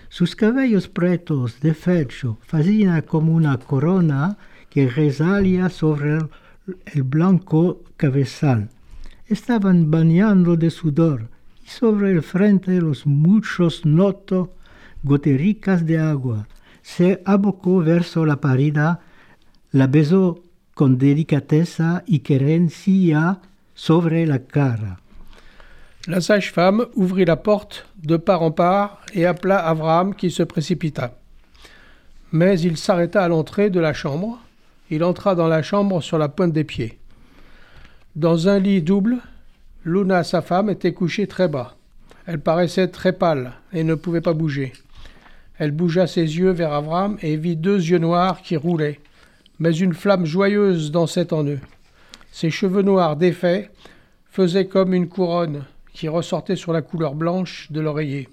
Sus 0.09 0.35
cabellos 0.35 0.87
pretos 0.87 1.59
de 1.59 1.73
fecho 1.73 2.37
fazían 2.41 3.01
como 3.01 3.33
una 3.33 3.57
corona 3.57 4.37
que 4.77 4.87
resalía 4.87 5.69
sobre 5.69 6.19
el, 6.93 7.01
blanco 7.01 7.81
cabezal. 7.97 8.69
Estaban 9.25 9.89
bañando 9.89 10.55
de 10.55 10.69
sudor 10.69 11.29
y 11.65 11.69
sobre 11.69 12.11
el 12.11 12.21
frente 12.21 12.79
los 12.79 13.07
muchos 13.07 13.87
noto 13.87 14.53
gotericas 15.01 15.83
de 15.83 15.97
agua. 15.97 16.47
Se 16.83 17.23
abocó 17.25 17.79
verso 17.79 18.23
la 18.23 18.39
parida, 18.39 18.99
la 19.71 19.87
besó 19.87 20.43
con 20.75 20.99
delicadeza 20.99 22.03
y 22.05 22.19
querencia 22.19 23.39
sobre 23.73 24.27
la 24.27 24.43
cara. 24.45 24.99
La 26.05 26.21
sage-femme 26.21 26.85
ouvrit 26.93 27.25
la 27.25 27.37
porte 27.37 27.83
de 27.95 28.17
part 28.17 28.43
en 28.43 28.51
part 28.51 29.01
et 29.11 29.25
appela 29.25 29.57
Abraham 29.57 30.13
qui 30.13 30.29
se 30.29 30.43
précipita. 30.43 31.17
Mais 32.31 32.61
il 32.61 32.77
s'arrêta 32.77 33.23
à 33.23 33.27
l'entrée 33.27 33.71
de 33.71 33.79
la 33.79 33.93
chambre. 33.93 34.39
Il 34.89 35.03
entra 35.03 35.35
dans 35.35 35.47
la 35.47 35.61
chambre 35.61 36.01
sur 36.01 36.17
la 36.17 36.29
pointe 36.29 36.53
des 36.53 36.63
pieds. 36.63 36.97
Dans 38.15 38.47
un 38.47 38.57
lit 38.57 38.81
double, 38.81 39.17
Luna, 39.83 40.23
sa 40.23 40.41
femme, 40.41 40.69
était 40.69 40.93
couchée 40.93 41.27
très 41.27 41.47
bas. 41.47 41.75
Elle 42.25 42.39
paraissait 42.39 42.87
très 42.87 43.13
pâle 43.13 43.53
et 43.73 43.83
ne 43.83 43.95
pouvait 43.95 44.21
pas 44.21 44.33
bouger. 44.33 44.73
Elle 45.57 45.71
bougea 45.71 46.07
ses 46.07 46.37
yeux 46.37 46.51
vers 46.51 46.73
Abraham 46.73 47.17
et 47.21 47.35
vit 47.35 47.55
deux 47.55 47.77
yeux 47.77 47.97
noirs 47.97 48.41
qui 48.41 48.55
roulaient, 48.55 48.99
mais 49.59 49.75
une 49.75 49.93
flamme 49.93 50.25
joyeuse 50.25 50.91
dansait 50.91 51.33
en 51.33 51.45
eux. 51.45 51.59
Ses 52.31 52.49
cheveux 52.49 52.81
noirs 52.81 53.15
défaits 53.15 53.71
faisaient 54.29 54.67
comme 54.67 54.93
une 54.93 55.09
couronne 55.09 55.63
qui 55.93 56.07
ressortait 56.07 56.55
sur 56.55 56.73
la 56.73 56.81
couleur 56.81 57.15
blanche 57.15 57.71
de 57.71 57.81
l'oreiller. 57.81 58.29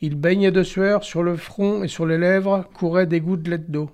Il 0.00 0.14
baignait 0.14 0.52
de 0.52 0.62
sueur 0.62 1.02
sur 1.02 1.24
le 1.24 1.36
front 1.36 1.82
et 1.82 1.88
sur 1.88 2.06
les 2.06 2.18
lèvres 2.18 2.64
couraient 2.72 3.06
des 3.06 3.20
gouttelettes 3.20 3.70
d'eau. 3.70 3.90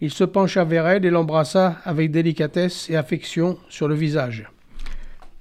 Il 0.00 0.10
se 0.10 0.24
pencha 0.24 0.64
vers 0.64 0.86
elle 0.86 1.06
et 1.06 1.10
l'embrassa 1.10 1.80
avec 1.84 2.10
délicatesse 2.10 2.90
et 2.90 2.96
affection 2.96 3.58
sur 3.68 3.88
le 3.88 3.94
visage. 3.94 4.44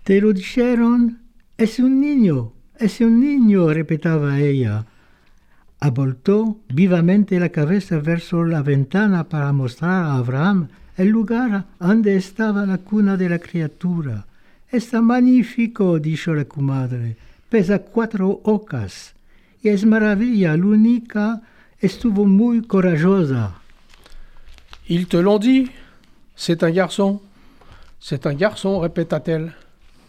Te 0.05 0.19
lo 0.19 0.31
dijeron, 0.31 1.17
es 1.57 1.79
un 1.79 1.99
niño, 1.99 2.53
es 2.79 3.01
un 3.01 3.19
niño, 3.19 3.67
repetaba 3.67 4.39
ella. 4.39 4.85
Aboltó 5.81 6.59
vivamente 6.69 7.39
la 7.39 7.49
cabeza 7.49 7.99
verso 7.99 8.45
la 8.45 8.61
ventana 8.61 9.27
para 9.27 9.51
mostrar 9.51 10.05
a 10.05 10.15
Abraham 10.15 10.69
el 10.95 11.09
lugar 11.09 11.65
donde 11.79 12.15
estaba 12.15 12.65
la 12.65 12.77
cuna 12.77 13.17
de 13.17 13.29
la 13.29 13.39
criatura. 13.39 14.25
Está 14.71 15.01
magnífico, 15.01 15.99
dijo 15.99 16.33
la 16.33 16.45
comadre. 16.45 17.17
Pesa 17.49 17.79
cuatro 17.79 18.39
ocas. 18.43 19.13
Y 19.61 19.69
es 19.69 19.85
maravilla, 19.85 20.55
l'única 20.55 21.41
estuvo 21.79 22.25
muy 22.25 22.61
corajosa. 22.61 23.64
Ils 24.87 25.07
te 25.07 25.17
l'ont 25.17 25.39
dit 25.39 25.71
C'est 26.35 26.61
un 26.63 26.69
garçon. 26.69 27.19
C'est 27.99 28.27
un 28.27 28.35
garçon, 28.35 28.77
répéta-t-elle, 28.77 29.53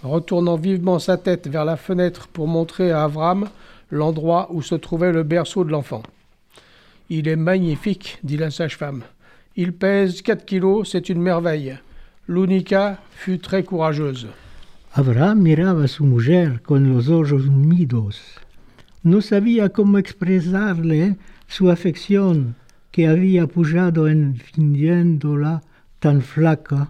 retournant 0.02 0.56
vivement 0.56 0.98
sa 0.98 1.16
tête 1.16 1.48
vers 1.48 1.64
la 1.64 1.76
fenêtre 1.76 2.28
pour 2.28 2.46
montrer 2.46 2.90
à 2.92 3.04
Avram 3.04 3.48
l'endroit 3.90 4.48
où 4.50 4.60
se 4.60 4.74
trouvait 4.74 5.12
le 5.12 5.22
berceau 5.22 5.64
de 5.64 5.70
l'enfant. 5.70 6.02
Il 7.08 7.26
est 7.26 7.36
magnifique, 7.36 8.18
dit 8.22 8.36
la 8.36 8.50
sage-femme. 8.50 9.02
Il 9.56 9.72
pèse 9.72 10.20
4 10.20 10.44
kilos, 10.44 10.90
c'est 10.90 11.08
une 11.08 11.22
merveille. 11.22 11.78
L'Unica 12.28 12.98
fut 13.12 13.38
très 13.38 13.62
courageuse. 13.62 14.26
Abraham 14.92 15.40
miraba 15.40 15.88
su 15.88 16.04
mujer 16.04 16.60
con 16.62 16.92
los 16.92 17.08
ojos 17.08 17.46
humidos. 17.46 18.20
No 19.04 19.22
sabía 19.22 19.70
cómo 19.70 19.96
expresarle 19.96 21.16
su 21.48 21.70
afección 21.70 22.56
que 22.96 23.06
había 23.06 23.46
pujado 23.46 24.08
en 24.08 24.40
viéndola 24.56 25.62
tan 25.98 26.22
flaca 26.22 26.88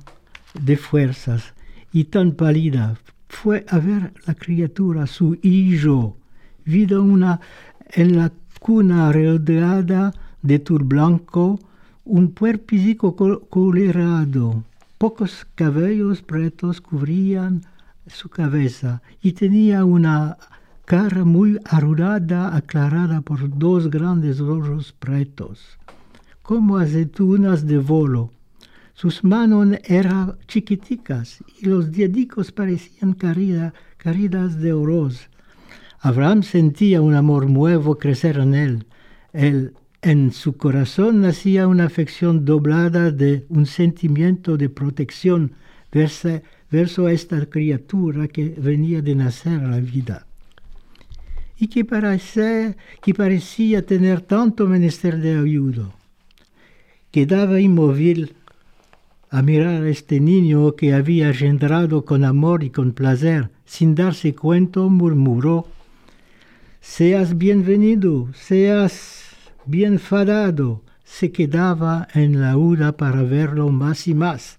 de 0.54 0.76
fuerzas 0.76 1.52
y 1.92 2.04
tan 2.04 2.30
pálida. 2.30 2.96
Fue 3.28 3.66
a 3.68 3.80
ver 3.80 4.12
la 4.25 4.36
criatura, 4.36 5.08
su 5.08 5.36
hijo, 5.42 6.16
vido 6.64 7.02
una 7.02 7.40
en 7.90 8.18
la 8.18 8.30
cuna 8.60 9.10
rodeada 9.10 10.12
de 10.42 10.60
tur 10.60 10.84
blanco, 10.84 11.58
un 12.04 12.30
puerpicico 12.30 13.16
colorado. 13.50 14.62
Pocos 14.98 15.44
cabellos 15.56 16.22
pretos 16.22 16.80
cubrían 16.80 17.62
su 18.06 18.28
cabeza 18.28 19.02
y 19.20 19.32
tenía 19.32 19.84
una 19.84 20.38
cara 20.84 21.25
muy 21.25 21.58
arrugada 21.64 22.54
aclarada 22.54 23.22
por 23.22 23.58
dos 23.58 23.90
grandes 23.90 24.40
ojos 24.40 24.92
pretos, 24.92 25.76
como 26.47 26.79
aceitunas 26.79 27.67
de 27.67 27.79
volo. 27.79 28.31
Sus 28.95 29.25
manos 29.25 29.67
eran 29.83 30.37
chiquiticas 30.47 31.43
y 31.61 31.67
los 31.67 31.91
dedicos 31.91 32.53
parecían 32.53 33.15
carida, 33.15 33.75
caridas 33.97 34.61
de 34.61 34.73
oros. 34.73 35.29
Abraham 35.99 36.45
sentía 36.45 37.03
un 37.03 37.17
amor 37.17 37.50
nuevo 37.50 37.99
crecer 37.99 38.38
en 38.38 38.55
él. 38.55 38.87
él. 39.33 39.75
En 40.03 40.31
su 40.31 40.57
corazón 40.57 41.21
nacía 41.21 41.67
una 41.67 41.87
afección 41.87 42.45
doblada 42.45 43.11
de 43.11 43.45
un 43.49 43.67
sentimiento 43.67 44.57
de 44.57 44.69
protección 44.69 45.50
verso, 45.91 46.43
verso 46.71 47.09
esta 47.09 47.45
criatura 47.47 48.29
que 48.29 48.55
venía 48.57 49.03
de 49.03 49.17
nacer 49.17 49.65
a 49.65 49.71
la 49.71 49.81
vida 49.81 50.26
y 51.59 51.67
que 51.67 51.85
parecía, 51.85 52.76
que 53.03 53.15
parecía 53.15 53.85
tener 53.85 54.21
tanto 54.21 54.69
menester 54.69 55.19
de 55.19 55.41
ayuda. 55.41 55.96
Quedaba 57.16 57.61
inmóvil 57.61 58.37
a 59.30 59.40
mirar 59.40 59.85
a 59.85 59.88
este 59.88 60.20
niño 60.20 60.76
que 60.76 60.92
había 60.92 61.28
engendrado 61.28 62.04
con 62.04 62.26
amor 62.26 62.62
y 62.62 62.68
con 62.68 62.92
placer, 62.92 63.49
sin 63.64 63.94
darse 63.94 64.35
cuenta, 64.35 64.80
murmuró, 64.80 65.66
Seas 66.82 67.38
bienvenido, 67.38 68.28
seas 68.35 69.30
bien 69.64 69.99
fadado, 69.99 70.82
se 71.04 71.32
quedaba 71.32 72.06
en 72.12 72.38
la 72.38 72.58
huda 72.58 72.99
para 72.99 73.23
verlo 73.23 73.70
más 73.70 74.08
y 74.08 74.12
más. 74.12 74.58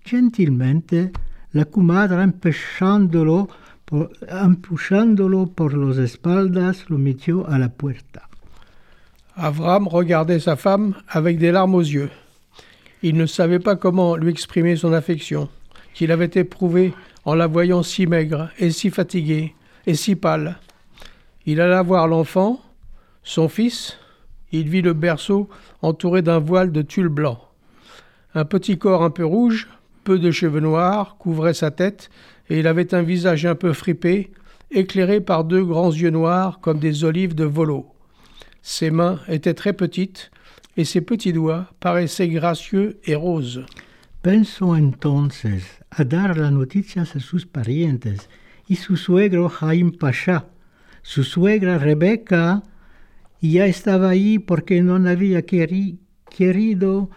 Gentilmente, 0.00 1.12
la 1.52 1.66
comadre, 1.66 2.20
empujándolo 2.24 3.48
por, 3.84 4.10
empujándolo 4.28 5.46
por 5.52 5.74
las 5.74 5.98
espaldas, 5.98 6.90
lo 6.90 6.98
metió 6.98 7.48
a 7.48 7.60
la 7.60 7.68
puerta. 7.68 8.28
Avram 9.36 9.88
regardait 9.88 10.40
sa 10.40 10.56
femme 10.56 10.94
avec 11.08 11.38
des 11.38 11.52
larmes 11.52 11.74
aux 11.74 11.80
yeux. 11.80 12.10
Il 13.02 13.16
ne 13.16 13.24
savait 13.24 13.60
pas 13.60 13.76
comment 13.76 14.14
lui 14.14 14.30
exprimer 14.30 14.76
son 14.76 14.92
affection, 14.92 15.48
qu'il 15.94 16.12
avait 16.12 16.30
éprouvée 16.34 16.92
en 17.24 17.34
la 17.34 17.46
voyant 17.46 17.82
si 17.82 18.06
maigre 18.06 18.50
et 18.58 18.70
si 18.70 18.90
fatiguée 18.90 19.54
et 19.86 19.94
si 19.94 20.16
pâle. 20.16 20.58
Il 21.46 21.62
alla 21.62 21.82
voir 21.82 22.08
l'enfant, 22.08 22.60
son 23.22 23.48
fils, 23.48 23.96
il 24.52 24.68
vit 24.68 24.82
le 24.82 24.92
berceau 24.92 25.48
entouré 25.80 26.20
d'un 26.20 26.38
voile 26.38 26.70
de 26.70 26.82
tulle 26.82 27.08
blanc. 27.08 27.40
Un 28.34 28.44
petit 28.44 28.78
corps 28.78 29.02
un 29.02 29.10
peu 29.10 29.24
rouge, 29.24 29.68
peu 30.04 30.18
de 30.18 30.30
cheveux 30.30 30.60
noirs, 30.60 31.16
couvrait 31.18 31.54
sa 31.54 31.70
tête, 31.70 32.10
et 32.50 32.58
il 32.58 32.66
avait 32.66 32.94
un 32.94 33.02
visage 33.02 33.46
un 33.46 33.54
peu 33.54 33.72
fripé, 33.72 34.30
éclairé 34.70 35.22
par 35.22 35.44
deux 35.44 35.64
grands 35.64 35.92
yeux 35.92 36.10
noirs 36.10 36.60
comme 36.60 36.78
des 36.78 37.04
olives 37.04 37.34
de 37.34 37.44
volo. 37.44 37.92
Ses 38.62 38.90
mains 38.90 39.20
étaient 39.28 39.54
très 39.54 39.72
petites, 39.72 40.30
et 40.76 40.84
ses 40.84 41.00
petits 41.00 41.32
doigts 41.32 41.72
paraissaient 41.80 42.28
gracieux 42.28 43.00
et 43.04 43.14
roses. 43.14 43.66
Pensó 44.22 44.76
entonces 44.76 45.64
a 45.90 46.04
dar 46.04 46.36
las 46.38 46.52
noticias 46.52 47.16
a 47.16 47.20
sus 47.20 47.44
parientes 47.44 48.28
y 48.68 48.76
su 48.76 48.96
suegro 48.96 49.48
Jaim 49.48 49.90
Pasha. 49.92 50.46
Su 51.02 51.24
suegra 51.24 51.78
Rebeca 51.78 52.62
ya 53.40 53.66
estaba 53.66 54.10
ahí 54.10 54.38
porque 54.38 54.80
no 54.80 54.94
había 55.08 55.42
queri 55.42 55.98
querido 56.30 57.10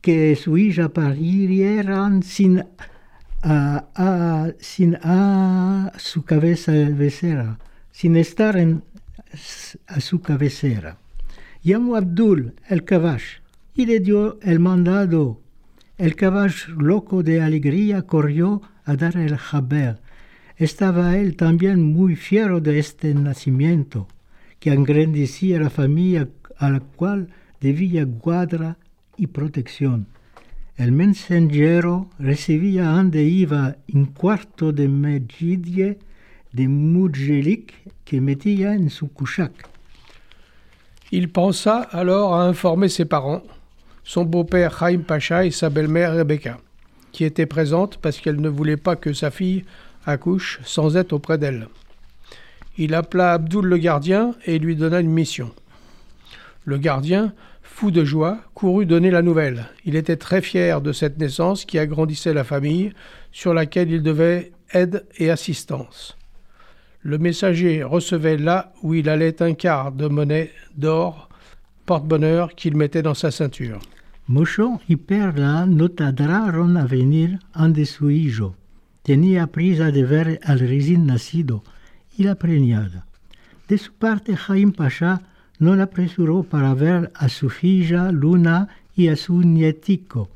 que 0.00 0.34
su 0.34 0.58
hija 0.58 0.88
parieran 0.88 2.24
sin 2.24 2.64
a, 3.44 4.52
sin 4.58 4.98
a 5.02 5.92
su 5.96 6.24
cabeza 6.24 6.72
becera, 6.72 7.58
sin 7.92 8.16
estar 8.16 8.56
en, 8.56 8.82
a 9.86 10.00
su 10.00 10.20
cabecera. 10.20 10.98
Llamó 11.62 11.96
Abdul 11.96 12.54
el 12.68 12.84
caballo 12.84 13.40
y 13.74 13.86
le 13.86 14.00
dio 14.00 14.38
el 14.42 14.58
mandado. 14.58 15.40
El 15.98 16.16
caballo, 16.16 16.74
loco 16.76 17.22
de 17.22 17.40
alegría, 17.40 18.02
corrió 18.02 18.62
a 18.84 18.96
dar 18.96 19.16
el 19.16 19.36
jaber. 19.36 20.00
Estaba 20.56 21.16
él 21.16 21.36
también 21.36 21.82
muy 21.82 22.16
fiero 22.16 22.60
de 22.60 22.78
este 22.78 23.14
nacimiento, 23.14 24.08
que 24.58 24.72
engrandecía 24.72 25.60
la 25.60 25.70
familia 25.70 26.28
a 26.56 26.70
la 26.70 26.80
cual 26.80 27.28
debía 27.60 28.04
guarda 28.04 28.76
y 29.16 29.28
protección. 29.28 30.08
El 30.76 30.92
mensajero 30.92 32.10
recibía 32.18 32.98
ande 32.98 33.24
iba 33.24 33.76
un 33.92 34.06
cuarto 34.06 34.72
de 34.72 34.88
medjidie 34.88 35.98
de 36.52 36.66
mujelik 36.66 37.74
que 38.04 38.20
metía 38.20 38.72
en 38.72 38.90
su 38.90 39.08
kushak. 39.08 39.52
Il 41.10 41.30
pensa 41.30 41.80
alors 41.92 42.34
à 42.34 42.44
informer 42.44 42.88
ses 42.88 43.04
parents, 43.04 43.42
son 44.04 44.24
beau-père 44.24 44.78
Chaim 44.78 45.00
Pacha 45.06 45.44
et 45.44 45.50
sa 45.50 45.70
belle-mère 45.70 46.14
Rebecca, 46.14 46.58
qui 47.12 47.24
étaient 47.24 47.46
présentes 47.46 47.98
parce 47.98 48.18
qu'elle 48.18 48.40
ne 48.40 48.48
voulait 48.48 48.76
pas 48.76 48.96
que 48.96 49.12
sa 49.12 49.30
fille 49.30 49.64
accouche 50.06 50.60
sans 50.64 50.96
être 50.96 51.12
auprès 51.12 51.38
d'elle. 51.38 51.68
Il 52.78 52.94
appela 52.94 53.34
Abdul 53.34 53.66
le 53.66 53.76
gardien 53.76 54.34
et 54.46 54.58
lui 54.58 54.76
donna 54.76 55.00
une 55.00 55.10
mission. 55.10 55.50
Le 56.64 56.78
gardien, 56.78 57.34
fou 57.62 57.90
de 57.90 58.04
joie, 58.04 58.38
courut 58.54 58.86
donner 58.86 59.10
la 59.10 59.22
nouvelle. 59.22 59.66
Il 59.84 59.96
était 59.96 60.16
très 60.16 60.40
fier 60.40 60.80
de 60.80 60.92
cette 60.92 61.18
naissance 61.18 61.64
qui 61.64 61.78
agrandissait 61.78 62.32
la 62.32 62.44
famille, 62.44 62.92
sur 63.32 63.52
laquelle 63.52 63.90
il 63.90 64.02
devait 64.02 64.52
aide 64.72 65.04
et 65.18 65.30
assistance. 65.30 66.16
Le 67.04 67.18
messager 67.18 67.82
recevait 67.82 68.38
là 68.38 68.72
où 68.82 68.94
il 68.94 69.08
allait 69.08 69.42
un 69.42 69.54
quart 69.54 69.90
de 69.90 70.06
monnaie 70.06 70.52
d'or, 70.76 71.28
porte-bonheur 71.84 72.54
qu'il 72.54 72.76
mettait 72.76 73.02
dans 73.02 73.14
sa 73.14 73.32
ceinture. 73.32 73.80
Mocho 74.28 74.80
y 74.88 74.94
Perla 74.94 75.66
no 75.66 75.88
tardaron 75.88 76.76
a 76.76 76.86
venir 76.86 77.40
ante 77.54 77.86
su 77.86 78.08
hijo. 78.10 78.54
Tenía 79.02 79.48
prisa 79.48 79.90
de 79.90 80.04
ver 80.04 80.38
al 80.44 80.60
nacido 81.04 81.64
y 82.16 82.22
la 82.22 82.36
preñada. 82.36 83.04
De 83.68 83.78
su 83.78 83.92
parte, 83.92 84.36
Jaim 84.36 84.72
Pasha 84.72 85.22
no 85.58 85.74
la 85.74 85.84
apresuró 85.84 86.44
para 86.44 86.72
ver 86.74 87.10
a 87.16 87.28
su 87.28 87.50
hija 87.62 88.12
Luna 88.12 88.68
y 88.94 89.08
a 89.08 89.16
su 89.16 89.42
nietico. 89.42 90.30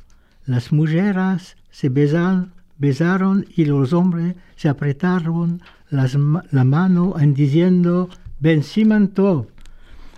Las 0.46 0.72
mujeres 0.72 1.56
se 1.70 1.88
besan, 1.88 2.52
besaron 2.78 3.46
y 3.56 3.66
los 3.66 3.92
hombres 3.92 4.34
se 4.56 4.68
apretaron 4.68 5.60
la 5.90 6.64
mano 6.64 7.14
en 7.18 7.34
diciendo 7.34 8.08
Ben 8.40 8.62
Simantov. 8.62 9.46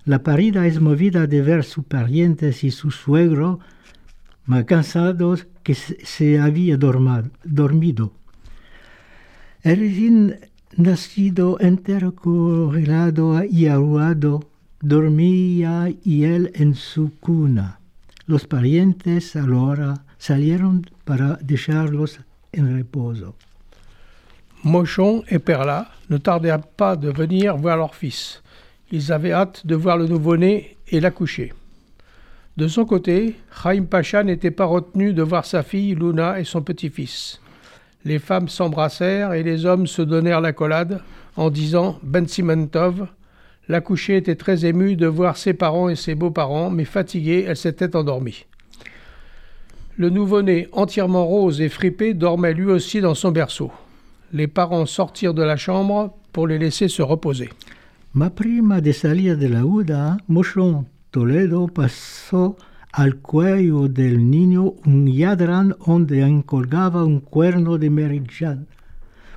La 0.04 0.22
parida 0.22 0.66
es 0.66 0.80
movida 0.80 1.26
de 1.26 1.42
ver 1.42 1.64
sus 1.64 1.84
parientes 1.84 2.64
y 2.64 2.70
su 2.70 2.90
suegro, 2.90 3.60
más 4.46 4.64
cansados 4.64 5.46
que 5.62 5.74
se, 5.74 6.40
había 6.40 6.78
dormido. 6.78 8.12
El 9.62 9.80
recién 9.80 10.40
nacido 10.76 11.60
entero 11.60 12.14
correlado 12.14 13.44
y 13.44 13.66
arruado 13.66 14.48
dormía 14.80 15.92
y 16.02 16.24
él 16.24 16.52
en 16.54 16.74
su 16.74 17.12
cuna. 17.18 17.80
Los 18.26 18.46
parientes 18.46 19.36
ahora 19.36 20.04
salieron 20.16 20.86
para 21.04 21.36
dejarlos 21.42 22.20
en 22.52 22.72
reposo. 22.74 23.36
Mochon 24.64 25.22
et 25.28 25.38
Perla 25.38 25.86
ne 26.10 26.16
tardèrent 26.18 26.60
pas 26.60 26.96
de 26.96 27.10
venir 27.10 27.56
voir 27.56 27.76
leur 27.76 27.94
fils. 27.94 28.42
Ils 28.90 29.12
avaient 29.12 29.32
hâte 29.32 29.66
de 29.66 29.76
voir 29.76 29.96
le 29.96 30.06
nouveau-né 30.06 30.76
et 30.88 30.98
l'accoucher. 30.98 31.52
De 32.56 32.66
son 32.66 32.84
côté, 32.84 33.36
Chaim 33.62 33.84
Pacha 33.84 34.24
n'était 34.24 34.50
pas 34.50 34.64
retenu 34.64 35.12
de 35.12 35.22
voir 35.22 35.44
sa 35.44 35.62
fille 35.62 35.94
Luna 35.94 36.40
et 36.40 36.44
son 36.44 36.60
petit-fils. 36.60 37.40
Les 38.04 38.18
femmes 38.18 38.48
s'embrassèrent 38.48 39.32
et 39.32 39.44
les 39.44 39.64
hommes 39.64 39.86
se 39.86 40.02
donnèrent 40.02 40.40
l'accolade 40.40 41.02
en 41.36 41.50
disant 41.50 42.00
Ben 42.02 42.26
Simentov. 42.26 43.06
L'accouchée 43.68 44.16
était 44.16 44.34
très 44.34 44.66
émue 44.66 44.96
de 44.96 45.06
voir 45.06 45.36
ses 45.36 45.54
parents 45.54 45.88
et 45.88 45.94
ses 45.94 46.16
beaux-parents, 46.16 46.70
mais 46.70 46.84
fatiguée, 46.84 47.44
elle 47.46 47.56
s'était 47.56 47.94
endormie. 47.94 48.44
Le 49.96 50.10
nouveau-né, 50.10 50.68
entièrement 50.72 51.26
rose 51.26 51.60
et 51.60 51.68
fripé, 51.68 52.12
dormait 52.12 52.54
lui 52.54 52.66
aussi 52.66 53.00
dans 53.00 53.14
son 53.14 53.30
berceau. 53.30 53.70
Les 54.32 54.46
parents 54.46 54.86
sortirent 54.86 55.34
de 55.34 55.42
la 55.42 55.56
chambre 55.56 56.14
pour 56.32 56.46
les 56.46 56.58
laisser 56.58 56.88
se 56.88 57.02
reposer. 57.02 57.50
Ma 58.14 58.30
prima 58.30 58.80
de 58.80 58.92
salir 58.92 59.36
de 59.36 59.48
la 59.48 59.64
huda, 59.64 60.18
Mochon 60.28 60.86
Toledo 61.10 61.66
pasó 61.68 62.56
al 62.92 63.16
cuello 63.16 63.88
del 63.88 64.30
niño 64.30 64.74
un 64.84 65.06
yadran 65.06 65.74
donde 65.86 66.22
encolgaba 66.22 67.04
un 67.04 67.20
cuerno 67.20 67.78
de 67.78 67.90
merijan. 67.90 68.66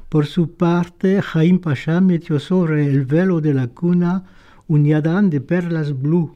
Por 0.09 0.25
su 0.25 0.55
parte, 0.55 1.21
Jaim 1.21 1.59
Pasha 1.59 2.01
metió 2.01 2.39
sobre 2.39 2.85
el 2.85 3.05
velo 3.05 3.39
de 3.39 3.53
la 3.53 3.67
cuna 3.67 4.23
un 4.67 4.83
yadran 4.85 5.29
de 5.29 5.41
perlas 5.41 5.97
blue. 5.97 6.35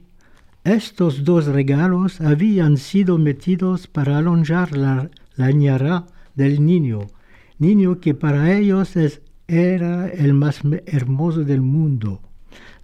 Estos 0.64 1.24
dos 1.24 1.46
regalos 1.46 2.22
habían 2.22 2.78
sido 2.78 3.18
metidos 3.18 3.88
para 3.88 4.18
alongar 4.18 4.76
la, 4.76 5.10
la 5.36 5.52
ñara 5.52 6.06
del 6.36 6.66
niño, 6.66 7.08
niño 7.60 8.00
que 8.00 8.14
para 8.14 8.52
ellos 8.54 8.96
es, 8.96 9.22
era 9.48 10.08
el 10.08 10.34
más 10.34 10.62
hermoso 10.86 11.44
del 11.44 11.62
mundo. 11.62 12.22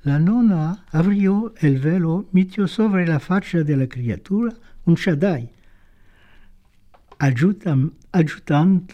La 0.04 0.20
nona 0.20 0.86
abrió 0.92 1.54
el 1.60 1.80
velo, 1.80 2.26
metió 2.32 2.68
sobre 2.68 3.08
la 3.08 3.20
facha 3.20 3.64
de 3.64 3.78
la 3.78 3.88
criatura 3.88 4.54
un 4.86 4.96
shaddai. 4.96 5.52
adjutam, 7.20 7.94
adjutant, 8.12 8.92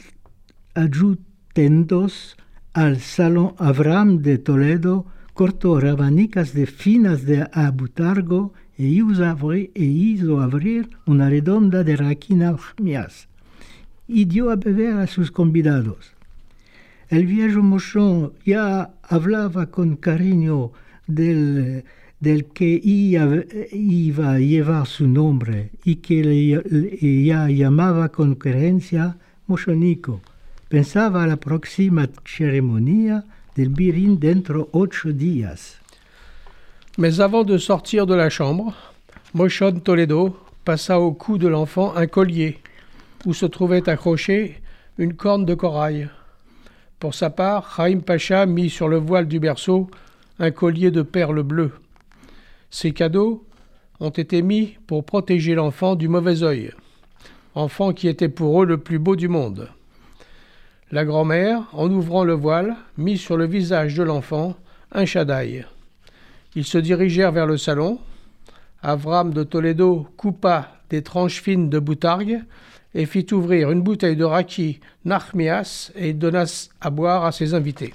adjutendos 0.76 2.36
al 2.74 3.00
Salón 3.00 3.56
Abraham 3.58 4.22
de 4.22 4.38
Toledo, 4.38 5.06
cortó 5.34 5.80
rabanicas 5.80 6.54
de 6.54 6.66
finas 6.66 7.24
de 7.24 7.48
abutargo 7.54 8.54
e 8.78 8.84
hizo, 8.84 9.26
abrir, 9.26 9.72
e 9.76 9.84
hizo 9.84 10.42
abrir 10.42 10.90
una 11.06 11.30
redonda 11.30 11.84
de 11.84 11.96
raquinamias 11.96 13.28
y 14.08 14.40
a 14.40 14.56
beber 14.56 14.94
a 14.98 15.08
sus 15.08 15.32
convidados. 15.32 16.14
El 17.10 17.26
viejo 17.26 17.62
mochón 17.62 18.34
ya 18.46 18.92
hablaba 19.04 19.68
con 19.68 19.96
cariño 19.96 20.72
del, 21.08 21.84
del 22.20 22.46
que 22.46 22.80
iba 22.84 24.32
a 24.32 24.40
llevar 24.40 24.88
su 24.88 25.08
nombre 25.08 25.70
y 25.86 25.96
que 25.96 26.24
le, 26.24 27.24
ya 27.24 27.48
llamaba 27.48 28.10
con 28.10 28.36
creencia 28.36 29.18
mochonico. 29.48 30.22
Pensaba 30.68 31.26
la 31.28 31.38
próxima 31.38 32.10
ceremonia 32.26 33.24
del 33.56 33.70
birin 33.70 34.20
dentro 34.20 34.70
ocho 34.74 35.14
días. 35.14 35.80
Mais 36.98 37.20
avant 37.20 37.46
de 37.46 37.58
sortir 37.58 38.06
de 38.06 38.16
la 38.16 38.30
chambre, 38.30 38.74
Mochon 39.34 39.80
Toledo 39.80 40.36
passa 40.66 40.96
au 40.96 41.14
cou 41.14 41.38
de 41.38 41.48
l'enfant 41.48 41.94
un 41.96 42.08
collier 42.08 42.60
où 43.28 43.34
se 43.34 43.46
trouvait 43.46 43.90
accrochée 43.90 44.62
une 44.98 45.14
corne 45.14 45.44
de 45.44 45.54
corail. 45.54 46.10
Pour 46.98 47.14
sa 47.14 47.30
part, 47.30 47.76
Chaim 47.76 48.00
Pacha 48.00 48.46
mit 48.46 48.70
sur 48.70 48.88
le 48.88 48.96
voile 48.96 49.28
du 49.28 49.42
berceau 49.42 49.92
un 50.40 50.50
collier 50.50 50.92
de 50.92 51.02
perles 51.02 51.44
bleues. 51.44 51.74
Ces 52.72 52.94
cadeaux 52.94 53.46
ont 54.00 54.12
été 54.12 54.42
mis 54.42 54.78
pour 54.88 55.04
protéger 55.04 55.56
l'enfant 55.56 55.96
du 55.96 56.08
mauvais 56.08 56.42
œil, 56.42 56.72
enfant 57.54 57.92
qui 57.92 58.08
était 58.08 58.30
pour 58.30 58.64
eux 58.64 58.66
le 58.66 58.78
plus 58.78 58.98
beau 58.98 59.18
du 59.18 59.28
monde. 59.28 59.70
La 60.92 61.04
grand-mère, 61.04 61.64
en 61.74 61.92
ouvrant 61.92 62.24
le 62.24 62.34
voile, 62.34 62.78
mit 62.98 63.18
sur 63.18 63.36
le 63.36 63.46
visage 63.46 63.96
de 63.96 64.04
l'enfant 64.04 64.56
un 64.94 65.04
chadaï. 65.04 65.66
Ils 66.56 66.66
se 66.66 66.78
dirigèrent 66.78 67.34
vers 67.34 67.46
le 67.46 67.58
salon. 67.58 68.00
Avram 68.82 69.34
de 69.34 69.44
Toledo 69.44 70.08
coupa 70.16 70.78
des 70.90 71.04
tranches 71.04 71.42
fines 71.42 71.70
de 71.70 71.80
boutargue 71.80 72.46
et 72.98 73.06
fit 73.06 73.28
ouvrir 73.32 73.70
une 73.72 73.84
bouteille 73.84 74.16
de 74.16 74.24
raki 74.24 74.80
Nachmias 75.06 75.92
et 75.96 76.14
donna 76.14 76.46
à 76.82 76.90
boire 76.90 77.26
a 77.26 77.32
ses 77.32 77.54
invités. 77.54 77.94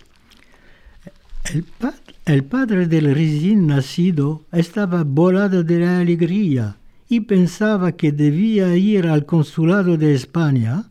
El, 1.53 1.65
pa 1.65 1.93
el 2.25 2.45
padre 2.45 2.87
del 2.87 3.12
recién 3.12 3.67
nacido 3.67 4.45
estaba 4.53 5.03
volado 5.03 5.65
de 5.65 5.81
la 5.81 5.99
alegría 5.99 6.77
y 7.09 7.19
pensaba 7.21 7.91
que 7.93 8.12
debía 8.12 8.77
ir 8.77 9.09
al 9.09 9.27
consulado 9.27 9.97
de 9.97 10.15
España 10.15 10.85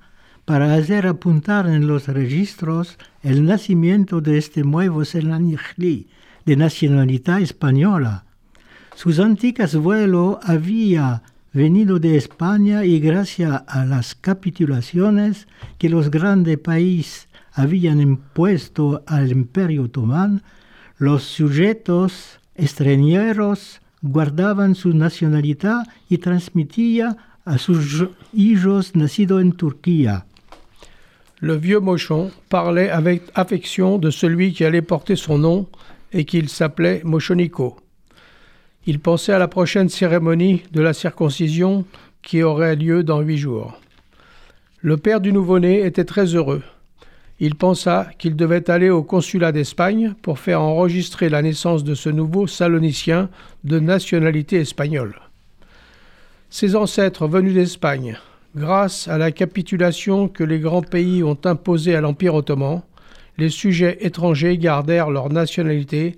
para 0.43 0.73
hacer 0.73 1.07
apuntar 1.07 1.67
en 1.67 1.87
los 1.87 2.09
registros 2.09 2.97
el 3.23 3.45
nacimiento 3.45 4.19
de 4.19 4.37
este 4.37 4.63
nuevo 4.63 5.05
Selanijli 5.05 6.07
de 6.45 6.57
nacionalidad 6.57 7.41
española. 7.41 8.25
Sus 8.93 9.19
antiguos 9.19 9.73
vuelos 9.77 10.37
había 10.43 11.23
venido 11.53 11.99
de 11.99 12.15
España 12.15 12.85
y 12.85 12.99
gracias 12.99 13.63
a 13.67 13.85
las 13.85 14.15
capitulaciones 14.15 15.47
que 15.77 15.89
los 15.89 16.09
grandes 16.09 16.57
países 16.57 17.27
habían 17.53 17.99
impuesto 17.99 19.03
al 19.07 19.31
Imperio 19.31 19.83
Otomán, 19.83 20.43
los 20.97 21.23
sujetos 21.23 22.39
extranjeros 22.55 23.81
guardaban 24.01 24.75
su 24.75 24.93
nacionalidad 24.93 25.87
y 26.09 26.17
transmitían 26.19 27.17
a 27.43 27.57
sus 27.57 28.07
hijos 28.33 28.95
nacidos 28.95 29.41
en 29.41 29.51
Turquía. 29.51 30.25
Le 31.39 31.57
vieux 31.57 31.79
Mochon 31.79 32.31
parlait 32.49 32.91
avec 32.91 33.23
affection 33.33 33.97
de 33.97 34.11
celui 34.11 34.53
qui 34.53 34.63
allait 34.63 34.83
porter 34.83 35.15
son 35.15 35.39
nom 35.39 35.67
et 36.13 36.23
qu'il 36.23 36.49
s'appelait 36.49 37.01
Mochonico. 37.03 37.80
Il 38.87 38.99
pensait 38.99 39.33
à 39.33 39.39
la 39.39 39.47
prochaine 39.47 39.89
cérémonie 39.89 40.63
de 40.71 40.81
la 40.81 40.93
circoncision 40.93 41.85
qui 42.23 42.41
aurait 42.41 42.75
lieu 42.75 43.03
dans 43.03 43.21
huit 43.21 43.37
jours. 43.37 43.79
Le 44.79 44.97
père 44.97 45.21
du 45.21 45.31
nouveau-né 45.31 45.85
était 45.85 46.05
très 46.05 46.25
heureux. 46.35 46.63
Il 47.39 47.55
pensa 47.55 48.07
qu'il 48.17 48.35
devait 48.35 48.69
aller 48.69 48.89
au 48.89 49.03
consulat 49.03 49.51
d'Espagne 49.51 50.13
pour 50.23 50.39
faire 50.39 50.61
enregistrer 50.61 51.29
la 51.29 51.41
naissance 51.41 51.83
de 51.83 51.93
ce 51.93 52.09
nouveau 52.09 52.47
Salonicien 52.47 53.29
de 53.63 53.79
nationalité 53.79 54.57
espagnole. 54.57 55.15
Ses 56.49 56.75
ancêtres 56.75 57.27
venus 57.27 57.53
d'Espagne, 57.53 58.17
grâce 58.55 59.07
à 59.07 59.17
la 59.17 59.31
capitulation 59.31 60.27
que 60.27 60.43
les 60.43 60.59
grands 60.59 60.81
pays 60.81 61.23
ont 61.23 61.37
imposée 61.45 61.95
à 61.95 62.01
l'Empire 62.01 62.35
ottoman, 62.35 62.81
les 63.37 63.49
sujets 63.49 63.97
étrangers 64.01 64.57
gardèrent 64.57 65.09
leur 65.09 65.29
nationalité 65.29 66.17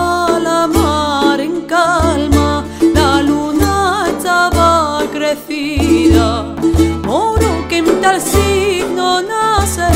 en 7.89 8.01
tal 8.01 8.21
signo 8.21 9.21
nace, 9.21 9.89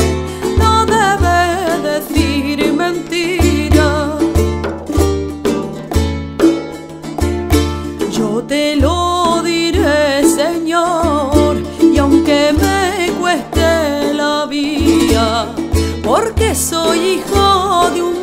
no 0.58 0.86
debe 0.86 1.38
decir 1.90 2.72
mentira. 2.72 4.18
Yo 8.10 8.42
te 8.46 8.76
lo 8.76 9.42
diré, 9.42 10.24
Señor, 10.24 11.62
y 11.80 11.98
aunque 11.98 12.52
me 12.62 13.12
cueste 13.20 14.14
la 14.14 14.46
vía, 14.46 15.46
porque 16.02 16.54
soy 16.54 16.98
hijo 17.16 17.90
de 17.94 18.02
un 18.02 18.15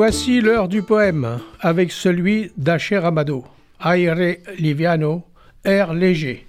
voici 0.00 0.40
l'heure 0.40 0.66
du 0.66 0.82
poème, 0.82 1.40
avec 1.60 1.92
celui 1.92 2.50
d'Acher 2.56 3.04
Amado, 3.04 3.44
Aire 3.84 4.38
Liviano, 4.56 5.24
air 5.62 5.92
léger. 5.92 6.46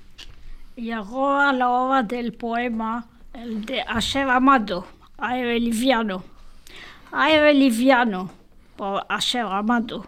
Llegó 0.77 1.35
a 1.35 1.51
la 1.51 1.69
hora 1.69 2.01
del 2.01 2.31
poema, 2.31 3.03
el 3.33 3.65
de 3.65 3.81
Asher 3.81 4.29
Amado, 4.29 4.85
Aire 5.17 5.59
Liviano. 5.59 6.23
Aire 7.11 7.53
Liviano, 7.53 8.29
por 8.77 9.03
Asher 9.09 9.45
Amado. 9.45 10.05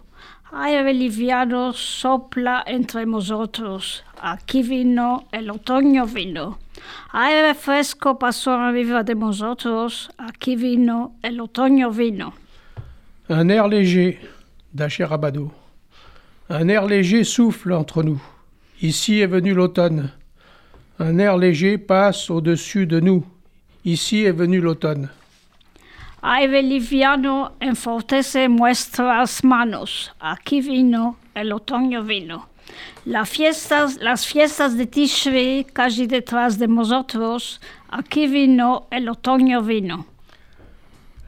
Aire 0.50 0.94
Liviano 0.94 1.74
sopla 1.74 2.64
entre 2.66 3.04
nosotros. 3.04 4.04
Aquí 4.22 4.62
vino, 4.62 5.26
el 5.32 5.50
otoño 5.50 6.06
vino. 6.06 6.58
Aire 7.12 7.52
fresco 7.52 8.18
pasó 8.18 8.52
arriba 8.52 9.02
de 9.02 9.14
nosotros. 9.14 10.08
Aquí 10.16 10.56
vino, 10.56 11.16
el 11.22 11.42
otoño 11.42 11.90
vino. 11.90 12.32
Un 13.30 13.48
air 13.48 13.68
léger 13.68 14.18
d'Acher 14.74 15.10
Amado. 15.10 15.50
Un 16.50 16.68
air 16.68 16.84
léger 16.84 17.24
souffle 17.24 17.72
entre 17.72 18.02
nous. 18.02 18.22
Ici 18.82 19.20
est 19.20 19.26
venu 19.26 19.54
l'automne. 19.54 20.10
Un 20.98 21.18
air 21.18 21.38
léger 21.38 21.78
passe 21.78 22.28
au-dessus 22.28 22.86
de 22.86 23.00
nous. 23.00 23.24
Ici 23.86 24.24
est 24.24 24.32
venu 24.32 24.60
l'automne. 24.60 25.08
Aire 26.22 26.60
liviano 26.60 27.48
enfortece 27.62 28.46
nuestras 28.46 29.42
manos. 29.42 30.12
Aquí 30.20 30.60
vino, 30.60 31.16
el 31.34 31.50
otoño 31.54 32.02
vino. 32.02 32.48
Las 33.06 33.30
fiestas, 33.30 33.98
las 34.02 34.26
fiestas 34.26 34.76
de 34.76 34.84
Tishri, 34.84 35.66
casi 35.72 36.06
detrás 36.06 36.58
de 36.58 36.68
nosotros. 36.68 37.58
aquí 37.90 38.26
vino 38.26 38.86
el 38.90 39.08
otoño 39.08 39.62
vino. 39.62 40.13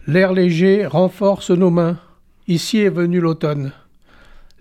L'air 0.09 0.33
léger 0.33 0.87
renforce 0.87 1.51
nos 1.51 1.71
mains. 1.71 1.99
Ici 2.47 2.79
est 2.79 2.91
venu 2.91 3.19
l'automne. 3.19 3.73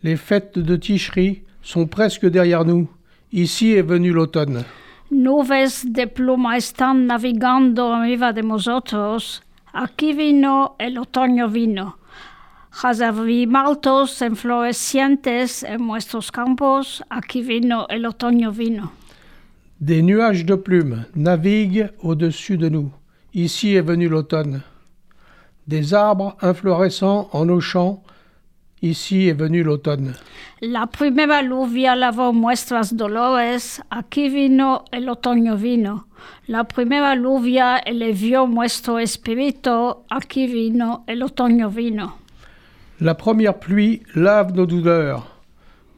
Les 0.01 0.15
fêtes 0.15 0.57
de 0.57 0.75
Ticherie 0.75 1.43
sont 1.61 1.85
presque 1.85 2.25
derrière 2.25 2.65
nous. 2.65 2.89
Ici 3.31 3.73
est 3.73 3.83
venu 3.83 4.11
l'automne. 4.11 4.63
Nubes 5.11 5.85
de 5.85 6.05
pluma 6.05 6.57
están 6.57 7.05
navegando 7.05 7.93
arriba 7.93 8.33
de 8.33 8.41
nosotros. 8.41 9.43
Aquí 9.71 10.13
vino 10.13 10.75
el 10.79 10.97
otoño 10.97 11.47
vino. 11.47 11.97
Jazavimaltos 12.71 14.23
enflorecientes 14.23 15.61
en 15.61 15.85
nuestros 15.85 16.31
campos. 16.31 17.03
Aquí 17.11 17.43
vino 17.43 17.85
el 17.89 18.07
otoño 18.07 18.51
vino. 18.51 18.91
Des 19.79 20.01
nuages 20.01 20.43
de 20.43 20.55
plumes 20.55 21.05
naviguent 21.15 21.91
au-dessus 22.01 22.57
de 22.57 22.69
nous. 22.69 22.91
Ici 23.35 23.75
est 23.75 23.85
venu 23.85 24.09
l'automne. 24.09 24.63
Des 25.67 25.93
arbres 25.93 26.37
inflorescents 26.41 27.29
en 27.33 27.45
nos 27.45 27.59
champs. 27.59 28.03
Ici 28.81 29.27
est 29.27 29.33
venu 29.33 29.63
l'automne. 29.63 30.13
La 30.61 30.85
primera 30.85 31.41
lluvia 31.41 31.95
lavó 31.95 32.31
nuestras 32.33 32.95
dolores, 32.95 33.81
aquí 33.89 34.29
vino 34.29 34.85
el 34.91 35.09
otoño 35.09 35.57
vino. 35.57 36.05
La 36.47 36.65
primera 36.65 37.15
lluvia 37.15 37.77
elevió 37.77 38.45
nuestro 38.47 38.99
espíritu, 38.99 39.95
aquí 40.09 40.45
vino 40.45 41.03
el 41.07 41.23
otoño 41.23 41.69
vino. 41.71 42.13
La 43.01 43.15
première 43.15 43.59
pluie 43.59 44.03
lave 44.13 44.53
nos 44.53 44.67
douleurs. 44.67 45.25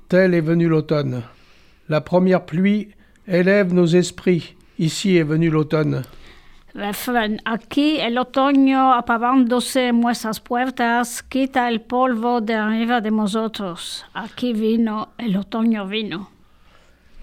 Tel 0.07 0.33
est 0.33 0.41
venu 0.41 0.69
l'automne. 0.69 1.23
La 1.89 1.99
première 1.99 2.45
pluie 2.45 2.89
élève 3.27 3.73
nos 3.73 3.85
esprits. 3.85 4.55
Ici 4.79 5.17
est 5.17 5.23
venu 5.23 5.49
l'automne. 5.49 6.03
Aquí 7.45 7.99
el 7.99 8.17
otoño 8.17 8.93
en 9.75 9.99
nuestras 9.99 10.39
puertas, 10.39 11.23
quita 11.23 11.69
el 11.69 11.81
polvo 11.81 12.41
de 12.41 12.53
arriba 12.53 13.01
de 13.01 13.11
nosotros. 13.11 14.05
Aquí 14.13 14.53
vino 14.53 15.09
el 15.17 15.37
otoño 15.37 15.87
vino. 15.87 16.29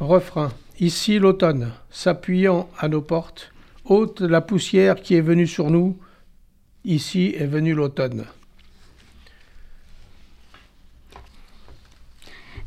Refrain. 0.01 0.51
Ici 0.81 1.21
l'automne, 1.21 1.73
s'appuyant 1.89 2.69
à 2.79 2.89
nos 2.89 3.01
portes, 3.01 3.53
ôte 3.85 4.23
la 4.23 4.41
poussière 4.41 4.97
qui 4.97 5.15
est 5.15 5.21
venue 5.21 5.47
sur 5.47 5.71
nous. 5.71 5.97
Ici 6.85 7.33
est 7.39 7.47
venu 7.47 7.75
l'automne. 7.75 8.27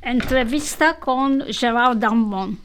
Entrevista 0.02 0.94
con 0.94 1.44
Gerard 1.50 1.96
Darmon. 1.96 2.56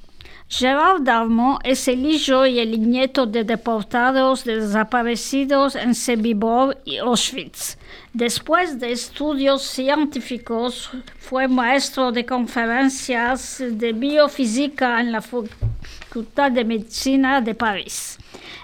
Gerard 0.55 1.01
Darmon 1.01 1.57
es 1.65 1.89
el 1.89 2.05
hijo 2.05 2.45
y 2.45 2.59
el 2.59 2.79
nieto 2.79 3.25
de 3.25 3.43
deportados 3.43 4.45
desaparecidos 4.45 5.75
en 5.75 5.95
Sebibor 5.95 6.77
y 6.85 6.99
Auschwitz. 6.99 7.79
Después 8.13 8.79
de 8.79 8.93
estudios 8.93 9.63
científicos, 9.63 10.91
fue 11.19 11.49
maestro 11.49 12.13
de 12.13 12.27
conferencias 12.27 13.65
de 13.67 13.95
biofísica 13.95 15.01
en 15.01 15.13
la 15.13 15.23
Facultad 15.23 16.53
de 16.53 16.67
Medicina 16.67 17.41
de 17.41 17.55
París. 17.55 18.19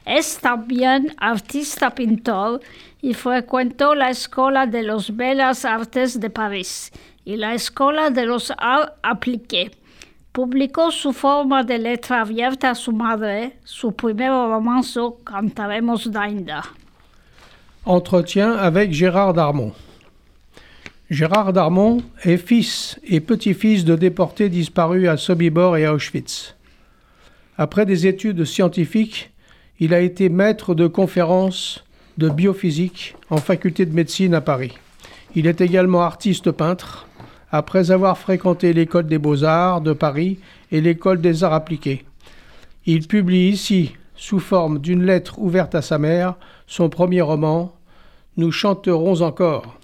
Es 0.04 0.36
también 0.36 1.14
artista 1.16 1.94
pintor 1.94 2.60
y 3.00 3.14
frecuentó 3.14 3.94
la 3.94 4.10
Escuela 4.10 4.66
de 4.66 4.82
las 4.82 5.16
Bellas 5.16 5.64
Artes 5.64 6.20
de 6.20 6.28
París 6.28 6.92
y 7.24 7.36
la 7.36 7.54
Escuela 7.54 8.10
de 8.10 8.26
los 8.26 8.52
Arts 8.58 8.92
Appliqués. 9.02 9.77
Publicó 10.38 10.92
su 10.92 11.12
forma 11.12 11.64
de 11.64 11.78
letra 11.78 12.20
abierta 12.20 12.70
a 12.70 12.74
su 12.76 12.92
madre, 12.92 13.56
su 13.64 13.90
primer 13.90 14.30
Cantaremos 15.24 16.12
Dainda. 16.12 16.62
Entretien 17.84 18.52
avec 18.52 18.92
Gérard 18.92 19.34
Darmon. 19.34 19.72
Gérard 21.10 21.52
Darmon 21.52 22.04
est 22.22 22.36
fils 22.36 23.00
et 23.02 23.18
petit-fils 23.18 23.84
de 23.84 23.96
déportés 23.96 24.48
disparus 24.48 25.08
à 25.08 25.16
Sobibor 25.16 25.76
et 25.76 25.86
à 25.86 25.92
Auschwitz. 25.92 26.54
Après 27.56 27.84
des 27.84 28.06
études 28.06 28.44
scientifiques, 28.44 29.32
il 29.80 29.92
a 29.92 29.98
été 29.98 30.28
maître 30.28 30.76
de 30.76 30.86
conférences 30.86 31.84
de 32.16 32.28
biophysique 32.28 33.16
en 33.28 33.38
faculté 33.38 33.86
de 33.86 33.92
médecine 33.92 34.34
à 34.34 34.40
Paris. 34.40 34.78
Il 35.34 35.48
est 35.48 35.60
également 35.60 36.02
artiste 36.02 36.52
peintre, 36.52 37.07
après 37.50 37.90
avoir 37.90 38.18
fréquenté 38.18 38.72
l'école 38.72 39.06
des 39.06 39.18
beaux-arts 39.18 39.80
de 39.80 39.92
Paris 39.92 40.38
et 40.70 40.80
l'école 40.80 41.20
des 41.20 41.44
arts 41.44 41.54
appliqués. 41.54 42.04
Il 42.86 43.06
publie 43.06 43.48
ici, 43.48 43.94
sous 44.16 44.40
forme 44.40 44.78
d'une 44.78 45.04
lettre 45.04 45.38
ouverte 45.38 45.74
à 45.74 45.82
sa 45.82 45.98
mère, 45.98 46.34
son 46.66 46.88
premier 46.88 47.20
roman, 47.20 47.74
Nous 48.38 48.52
chanterons 48.52 49.20
encore. 49.20 49.78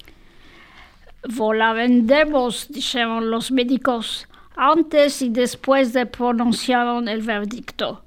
Volaremos, 1.29 2.69
dijeron 2.71 3.31
los 3.31 3.51
médicos, 3.51 4.29
antes 4.57 5.23
y 5.23 5.29
después 5.29 5.93
de 5.93 6.05
pronunciaron 6.07 7.09
el 7.09 7.21
veredicto. 7.21 8.03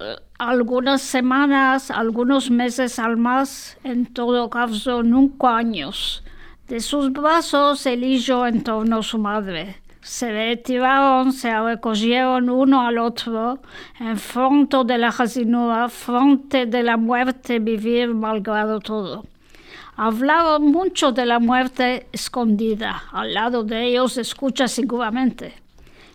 Eh, 0.00 0.16
algunas 0.38 1.00
semanas, 1.00 1.90
algunos 1.90 2.50
meses 2.50 2.98
al 2.98 3.16
más, 3.16 3.78
en 3.84 4.04
todo 4.04 4.50
caso 4.50 5.02
nunca 5.02 5.56
años. 5.56 6.22
De 6.68 6.80
sus 6.80 7.12
brazos 7.12 7.84
el 7.84 8.02
hijo 8.04 8.46
entornó 8.46 9.02
su 9.02 9.18
madre. 9.18 9.76
Se 10.00 10.32
retiraron, 10.32 11.30
se 11.34 11.60
recogieron 11.60 12.48
uno 12.48 12.86
al 12.86 12.96
otro, 12.96 13.58
en 14.00 14.16
frente 14.16 14.78
de 14.86 14.96
la 14.96 15.12
jacinura, 15.12 15.90
frente 15.90 16.64
de 16.64 16.82
la 16.82 16.96
muerte, 16.96 17.58
vivir 17.58 18.14
malgrado 18.14 18.80
todo. 18.80 19.26
Hablaron 19.96 20.72
mucho 20.72 21.12
de 21.12 21.26
la 21.26 21.38
muerte 21.38 22.06
escondida. 22.12 23.02
Al 23.12 23.34
lado 23.34 23.62
de 23.62 23.84
ellos 23.84 24.16
escucha 24.16 24.66
seguramente. 24.66 25.52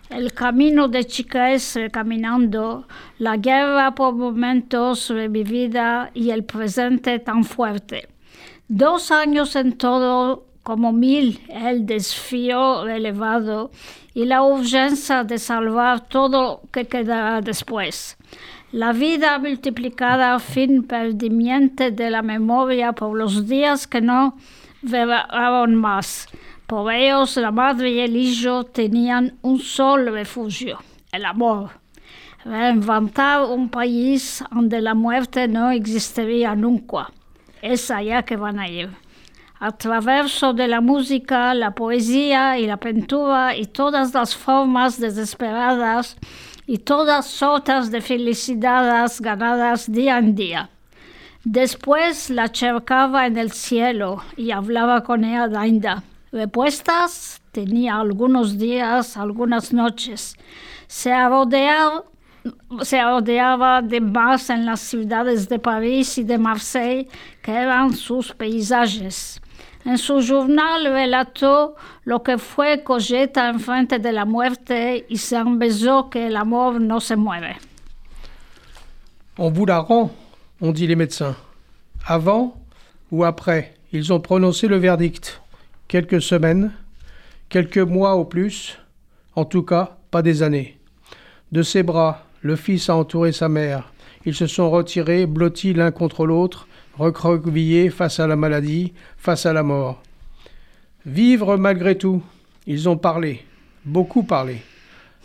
El 0.09 0.33
camino 0.33 0.87
de 0.87 1.05
Chicaestre 1.05 1.91
caminando, 1.91 2.87
la 3.19 3.37
guerra 3.37 3.93
por 3.93 4.15
momentos 4.15 5.09
revivida 5.09 6.09
y 6.15 6.31
el 6.31 6.43
presente 6.43 7.19
tan 7.19 7.43
fuerte. 7.43 8.07
Dos 8.71 9.09
años 9.09 9.55
en 9.55 9.79
todo, 9.79 10.45
como 10.61 10.93
mil, 10.93 11.41
el 11.49 11.87
desfío 11.87 12.87
elevado 12.87 13.71
y 14.13 14.25
la 14.25 14.43
urgencia 14.43 15.23
de 15.23 15.39
salvar 15.39 16.07
todo 16.07 16.61
que 16.71 16.85
quedará 16.85 17.41
después. 17.41 18.15
La 18.71 18.93
vida 18.93 19.39
multiplicada, 19.39 20.37
fin 20.37 20.83
perdimiento 20.83 21.89
de 21.89 22.11
la 22.11 22.21
memoria 22.21 22.93
por 22.93 23.17
los 23.17 23.47
días 23.47 23.87
que 23.87 24.01
no 24.01 24.37
verán 24.83 25.73
más. 25.73 26.27
Por 26.67 26.93
ellos 26.93 27.37
la 27.37 27.49
madre 27.49 27.89
y 27.89 27.99
el 28.01 28.15
hijo 28.15 28.65
tenían 28.65 29.39
un 29.41 29.57
solo 29.57 30.11
refugio, 30.11 30.77
el 31.11 31.25
amor. 31.25 31.71
Reinventar 32.45 33.45
un 33.45 33.69
país 33.69 34.43
donde 34.51 34.79
la 34.79 34.93
muerte 34.93 35.47
no 35.47 35.71
existiría 35.71 36.53
nunca. 36.53 37.09
Es 37.61 37.91
allá 37.91 38.23
que 38.23 38.37
van 38.37 38.59
a 38.59 38.67
ir. 38.67 38.89
A 39.59 39.71
través 39.71 40.41
de 40.55 40.67
la 40.67 40.79
música, 40.79 41.53
la 41.53 41.71
poesía 41.71 42.57
y 42.57 42.65
la 42.65 42.77
pintura 42.77 43.57
y 43.57 43.65
todas 43.65 44.13
las 44.13 44.35
formas 44.35 44.99
desesperadas 44.99 46.15
y 46.65 46.77
todas 46.77 47.25
sortas 47.27 47.91
de 47.91 47.99
felicidades 47.99 49.19
ganadas 49.19 49.91
día 49.91 50.17
en 50.17 50.35
día. 50.35 50.69
Después 51.43 52.29
la 52.29 52.47
cercaba 52.47 53.25
en 53.25 53.37
el 53.37 53.51
cielo 53.51 54.23
y 54.37 54.51
hablaba 54.51 55.03
con 55.03 55.25
ella 55.25 55.47
Dainda. 55.47 56.03
Repuestas 56.31 57.41
tenía 57.51 57.97
algunos 57.97 58.57
días, 58.57 59.17
algunas 59.17 59.73
noches. 59.73 60.35
Se 60.87 61.11
rodeaba, 61.27 62.03
se 62.81 63.01
rodeaba 63.03 63.81
de 63.81 64.01
más 64.01 64.49
en 64.49 64.65
las 64.65 64.79
ciudades 64.79 65.47
de 65.49 65.59
París 65.59 66.17
y 66.17 66.23
de 66.23 66.37
Marseille, 66.37 67.07
que 67.41 67.51
eran 67.51 67.93
sus 67.93 68.33
paisajes. 68.33 69.41
En 69.85 69.97
su 69.97 70.21
journal 70.21 70.85
relató 70.85 71.75
lo 72.03 72.21
que 72.21 72.37
fue 72.37 72.83
Cogeta 72.83 73.49
enfrente 73.49 73.97
de 73.99 74.11
la 74.11 74.25
muerte 74.25 75.05
y 75.07 75.17
se 75.17 75.37
embezó 75.37 76.09
que 76.09 76.27
el 76.27 76.35
amor 76.35 76.81
no 76.81 76.99
se 76.99 77.15
muere. 77.15 77.57
On 79.37 79.51
vous 79.51 79.65
la 79.65 79.79
rend, 79.79 80.11
ont 80.59 80.73
dit 80.73 80.85
les 80.85 80.97
médecins. 80.97 81.35
Avant 82.05 82.55
ou 83.09 83.23
après, 83.23 83.73
ils 83.93 84.11
ont 84.11 84.19
prononcé 84.19 84.67
le 84.67 84.77
verdict. 84.77 85.41
Quelques 85.87 86.21
semaines, 86.21 86.73
quelques 87.47 87.77
mois 87.77 88.15
au 88.15 88.25
plus, 88.25 88.77
en 89.35 89.45
tout 89.45 89.63
cas 89.63 89.97
pas 90.11 90.21
des 90.21 90.43
années. 90.43 90.77
De 91.51 91.63
ses 91.63 91.83
bras, 91.83 92.23
le 92.41 92.55
fils 92.55 92.89
a 92.89 92.95
entouré 92.95 93.31
sa 93.31 93.49
mère. 93.49 93.91
Ils 94.25 94.35
se 94.35 94.47
sont 94.47 94.69
retirés, 94.69 95.25
blottis 95.25 95.73
l'un 95.73 95.91
contre 95.91 96.25
l'autre, 96.25 96.67
recroquevillés 96.97 97.89
face 97.89 98.19
à 98.19 98.27
la 98.27 98.35
maladie, 98.35 98.93
face 99.17 99.45
à 99.45 99.53
la 99.53 99.63
mort. 99.63 100.01
Vivre 101.05 101.57
malgré 101.57 101.97
tout. 101.97 102.21
Ils 102.67 102.87
ont 102.89 102.97
parlé, 102.97 103.43
beaucoup 103.85 104.23
parlé. 104.23 104.57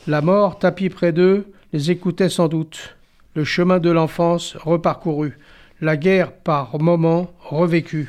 La 0.07 0.20
mort, 0.20 0.59
tapis 0.59 0.88
près 0.88 1.12
d'eux, 1.12 1.46
les 1.72 1.90
écoutait 1.90 2.29
sans 2.29 2.48
doute. 2.48 2.96
le 3.35 3.42
chemin 3.42 3.81
de 3.81 3.90
l'enfance 3.90 4.57
reparcouru, 4.57 5.38
la 5.81 5.96
guerre 5.96 6.33
par 6.33 6.81
moments 6.81 7.33
revécue, 7.40 8.09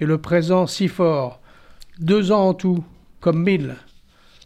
et 0.00 0.06
le 0.06 0.16
présent 0.16 0.66
si 0.66 0.88
fort, 0.88 1.40
deux 1.98 2.32
ans 2.32 2.48
en 2.48 2.54
tout, 2.54 2.82
comme 3.20 3.42
mille, 3.42 3.76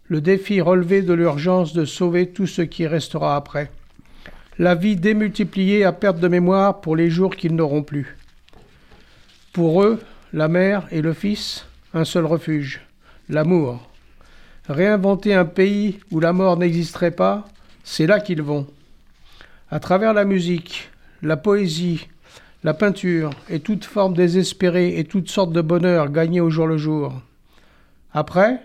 le 0.09 0.21
défi 0.21 0.61
relevé 0.61 1.03
de 1.03 1.13
l'urgence 1.13 1.73
de 1.73 1.85
sauver 1.85 2.33
tout 2.33 2.49
ce 2.49 2.63
qui 2.63 2.89
restera 2.89 3.37
après, 3.37 3.71
la 4.59 4.75
vie 4.75 4.97
démultipliée 4.97 5.85
à 5.85 5.93
perte 5.93 6.19
de 6.19 6.29
mémoire 6.29 6.81
pour 6.81 6.97
les 6.97 7.11
jours 7.11 7.37
qu'ils 7.37 7.55
n'auront 7.55 7.83
plus. 7.83 8.17
Pour 9.53 9.83
eux, 9.83 10.01
la 10.33 10.49
mère 10.49 10.87
et 10.91 11.03
le 11.03 11.13
fils, 11.13 11.67
un 11.95 12.05
seul 12.05 12.25
refuge, 12.25 12.81
l'amour. 13.29 13.89
Réinventer 14.69 15.35
un 15.35 15.45
pays 15.45 16.01
où 16.11 16.21
la 16.21 16.33
mort 16.33 16.57
n'existerait 16.57 17.11
pas, 17.11 17.47
c'est 17.85 18.07
là 18.07 18.19
qu'ils 18.19 18.43
vont. 18.43 18.67
À 19.71 19.79
travers 19.79 20.13
la 20.13 20.25
musique, 20.25 20.91
la 21.23 21.37
poésie, 21.37 22.09
la 22.65 22.75
peinture 22.75 23.31
et 23.49 23.61
toute 23.61 23.85
forme 23.85 24.15
désespérée 24.15 24.99
et 24.99 25.05
toutes 25.05 25.29
sortes 25.29 25.53
de 25.53 25.61
bonheur 25.61 26.11
gagné 26.11 26.41
au 26.41 26.51
jour 26.51 26.67
le 26.67 26.79
jour. 26.79 27.13
Après, 28.13 28.61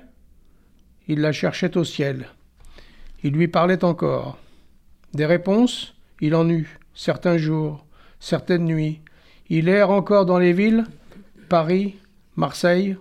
il 1.07 1.19
la 1.19 1.31
cherchait 1.31 1.77
au 1.77 1.83
ciel. 1.83 2.27
Il 3.23 3.33
lui 3.33 3.47
parlait 3.47 3.83
encore. 3.83 4.40
Des 5.13 5.25
réponses, 5.25 5.93
il 6.21 6.35
en 6.35 6.49
eut, 6.49 6.79
certains 6.93 7.37
jours, 7.37 7.85
certaines 8.19 8.65
nuits. 8.65 9.01
Il 9.49 9.67
erre 9.67 9.89
encore 9.89 10.25
dans 10.25 10.39
les 10.39 10.53
villes, 10.53 10.85
Paris, 11.49 11.95
Marseille, 12.37 12.95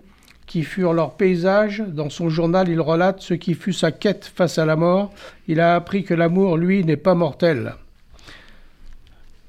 qui 0.45 0.63
furent 0.63 0.93
leurs 0.93 1.15
paysages. 1.15 1.81
Dans 1.87 2.09
son 2.09 2.29
journal, 2.29 2.67
il 2.67 2.81
relate 2.81 3.21
ce 3.21 3.33
qui 3.33 3.53
fut 3.53 3.71
sa 3.71 3.91
quête 3.91 4.25
face 4.25 4.57
à 4.57 4.65
la 4.65 4.75
mort. 4.75 5.13
Il 5.47 5.61
a 5.61 5.75
appris 5.75 6.03
que 6.03 6.13
l'amour, 6.13 6.57
lui, 6.57 6.83
n'est 6.83 6.97
pas 6.97 7.15
mortel. 7.15 7.75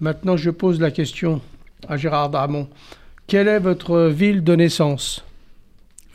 Maintenant, 0.00 0.36
je 0.36 0.50
pose 0.50 0.80
la 0.80 0.92
question 0.92 1.40
à 1.88 1.96
Gérard 1.96 2.30
Darmon. 2.30 2.68
Quelle 3.26 3.48
est 3.48 3.58
votre 3.58 4.08
ville 4.08 4.44
de 4.44 4.54
naissance? 4.54 5.24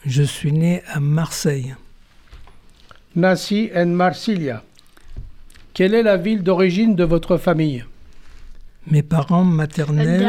Je 0.05 0.23
suis 0.23 0.53
né 0.53 0.83
à 0.88 1.01
Marseille. 1.01 1.75
Naci 3.15 3.69
en 3.75 3.88
Marsilia. 3.88 4.63
Quelle 5.78 5.94
est 5.94 6.02
la 6.02 6.18
ville 6.18 6.42
d'origine 6.42 6.96
de 6.96 7.04
votre 7.04 7.38
famille? 7.38 7.86
Mes 8.88 9.04
parents 9.04 9.46
¿De 9.46 9.52
maternels, 9.52 10.26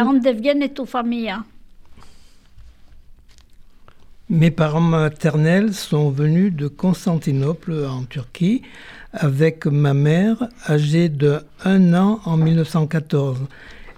familia? 0.87 1.43
mes 4.29 4.51
parents 4.51 4.83
maternels 4.83 5.73
sont 5.73 6.11
venus 6.11 6.53
de 6.53 6.69
Constantinople 6.69 7.87
en 7.87 8.03
Turquie 8.03 8.61
avec 9.15 9.65
ma 9.65 9.95
mère 9.95 10.49
âgée 10.69 11.09
de 11.09 11.41
1 11.65 11.95
an 11.95 12.21
en 12.27 12.37
1914 12.37 13.41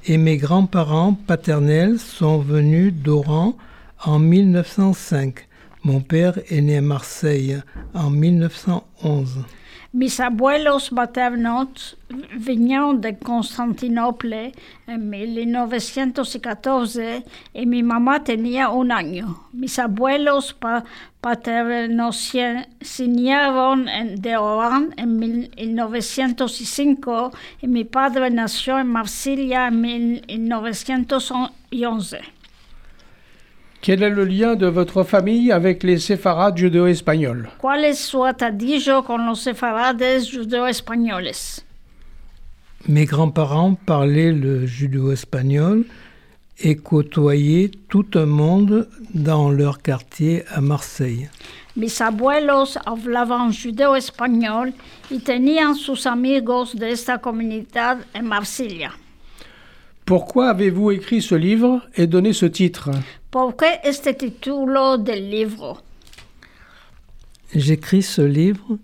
et 0.06 0.18
mes 0.18 0.36
grands-parents 0.36 1.14
paternels 1.14 1.98
sont 1.98 2.38
venus 2.38 2.94
d'Oran 2.94 3.56
en 4.04 4.20
1905. 4.20 5.48
Mon 5.82 5.98
père 6.00 6.38
est 6.48 6.60
né 6.60 6.76
à 6.76 6.80
Marseille 6.80 7.60
en 7.92 8.08
1911. 8.08 9.44
Mis 9.92 10.20
abuelos 10.20 10.92
maternos 10.92 11.96
vinieron 12.36 13.00
de 13.00 13.18
Constantinopla 13.18 14.52
en 14.86 15.10
1914 15.10 17.24
y 17.52 17.66
mi 17.66 17.82
mamá 17.82 18.22
tenía 18.22 18.68
un 18.68 18.92
año. 18.92 19.48
Mis 19.52 19.80
abuelos 19.80 20.54
pa- 20.54 20.84
paternos 21.20 22.30
de 22.32 24.36
Orán 24.36 24.94
en 24.96 25.18
1905 25.18 27.32
y 27.60 27.66
mi 27.66 27.82
padre 27.84 28.30
nació 28.30 28.78
en 28.78 28.86
Marsilia 28.86 29.66
en 29.66 29.80
1911. 29.80 32.20
Quel 33.82 34.02
est 34.02 34.10
le 34.10 34.26
lien 34.26 34.56
de 34.56 34.66
votre 34.66 35.04
famille 35.04 35.50
avec 35.50 35.82
les 35.82 35.98
séfarades 35.98 36.58
judéo-espagnols 36.58 37.48
¿Cuál 37.58 37.84
es 37.86 37.94
su 37.94 38.22
atadillo 38.24 39.02
con 39.02 39.24
los 39.24 39.40
sefarades 39.40 40.28
judeo-españoles? 40.30 41.64
Mes 42.88 43.06
grands-parents 43.06 43.78
parlaient 43.86 44.32
le 44.32 44.66
judéo-espagnol 44.66 45.84
et 46.58 46.76
côtoyaient 46.76 47.70
tout 47.88 48.06
un 48.16 48.26
monde 48.26 48.86
dans 49.14 49.50
leur 49.50 49.80
quartier 49.80 50.44
à 50.50 50.60
Marseille. 50.60 51.30
Mis 51.74 52.02
abuelos 52.02 52.76
hablaban 52.84 53.50
judeo-español 53.50 54.74
y 55.10 55.20
tenían 55.20 55.74
sus 55.74 56.06
amigos 56.06 56.76
de 56.76 56.90
esta 56.90 57.16
comunidad 57.16 57.98
en 58.14 58.24
Marsilia. 58.24 58.90
Pourquoi 60.04 60.48
avez-vous 60.50 60.90
écrit 60.90 61.22
ce 61.22 61.34
livre 61.34 61.80
et 61.94 62.06
donné 62.06 62.34
ce 62.34 62.44
titre? 62.44 62.90
¿Por 63.30 63.54
qué 63.56 63.78
este 63.84 64.14
título 64.14 64.98
del 64.98 65.30
libro? 65.30 65.78
J'écris 67.54 68.02
ce 68.02 68.22
livre 68.22 68.76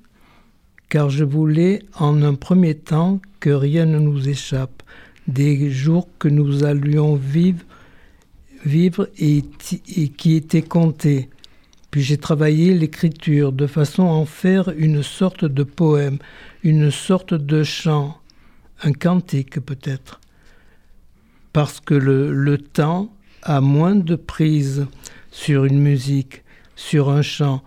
car 0.89 1.11
je 1.11 1.25
voulais 1.25 1.83
en 1.99 2.23
un 2.23 2.37
premier 2.37 2.77
temps 2.77 3.21
que 3.41 3.51
rien 3.51 3.87
ne 3.87 3.99
nous 3.99 4.29
échappe 4.29 4.85
des 5.27 5.69
jours 5.73 6.07
que 6.21 6.29
nous 6.29 6.63
allions 6.63 7.17
vivre, 7.17 7.65
et, 9.19 9.43
qui 10.17 10.37
étaient 10.37 10.63
comptés. 10.63 11.29
Puis 11.91 12.03
j'ai 12.03 12.19
travaillé 12.19 12.73
l'écriture 12.73 13.51
de 13.51 13.67
façon 13.67 14.05
à 14.05 14.13
en 14.13 14.27
faire 14.27 14.69
une 14.77 15.03
sorte 15.03 15.45
de 15.45 15.65
poème, 15.65 16.19
une 16.63 16.93
sorte 16.93 17.35
de 17.35 17.65
chant, 17.65 18.21
un 18.85 18.93
cantique 18.93 19.59
peut-être. 19.59 20.21
Parce 21.53 21.81
que 21.81 21.95
le 21.95 22.59
temps 22.59 23.16
a 23.47 23.61
moins 23.61 23.95
de 23.95 24.17
prise 24.17 24.87
sur 25.31 25.65
une 25.65 25.81
musique, 25.81 26.43
sur 26.75 27.11
un 27.11 27.23
chant, 27.23 27.63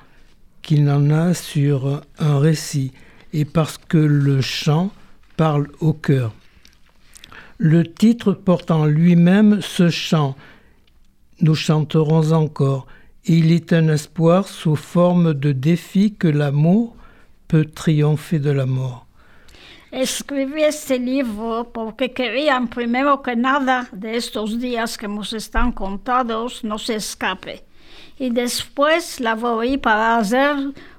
qu'il 0.62 0.84
n'en 0.84 1.10
a 1.10 1.34
sur 1.34 2.02
un 2.20 2.38
récit, 2.38 2.92
et 3.32 3.46
parce 3.46 3.78
que 3.78 3.98
le 3.98 4.42
chant 4.42 4.92
parle 5.38 5.70
au 5.80 5.94
cœur. 5.94 6.34
Le 7.58 7.84
titre 7.84 8.34
porte 8.34 8.72
en 8.72 8.86
lui-même 8.86 9.62
ce 9.62 9.90
chant. 9.90 10.36
Nous 11.42 11.56
chanterons 11.56 12.34
encore. 12.34 12.88
Il 13.26 13.52
est 13.52 13.74
un 13.74 13.88
espoir 13.90 14.48
sous 14.48 14.76
forme 14.76 15.34
de 15.34 15.52
défi 15.52 16.14
que 16.14 16.28
l'amour 16.28 16.96
peut 17.48 17.66
triompher 17.66 18.40
de 18.40 18.52
la 18.52 18.66
mort. 18.66 19.09
Escribí 19.92 20.64
este 20.64 21.00
libro 21.00 21.72
porque 21.74 22.12
quería, 22.12 22.62
primero 22.72 23.24
que 23.24 23.36
nada, 23.36 23.90
de 23.92 24.18
estos 24.18 24.60
días 24.60 25.00
que 25.00 25.08
nos 25.08 25.34
están 25.34 25.72
contados, 25.72 26.64
no 26.64 26.78
se 26.78 26.96
escape. 26.96 27.64
Y 28.20 28.30
después 28.30 29.20
la 29.20 29.34
volví 29.34 29.78
para 29.78 30.18
hacer 30.18 30.56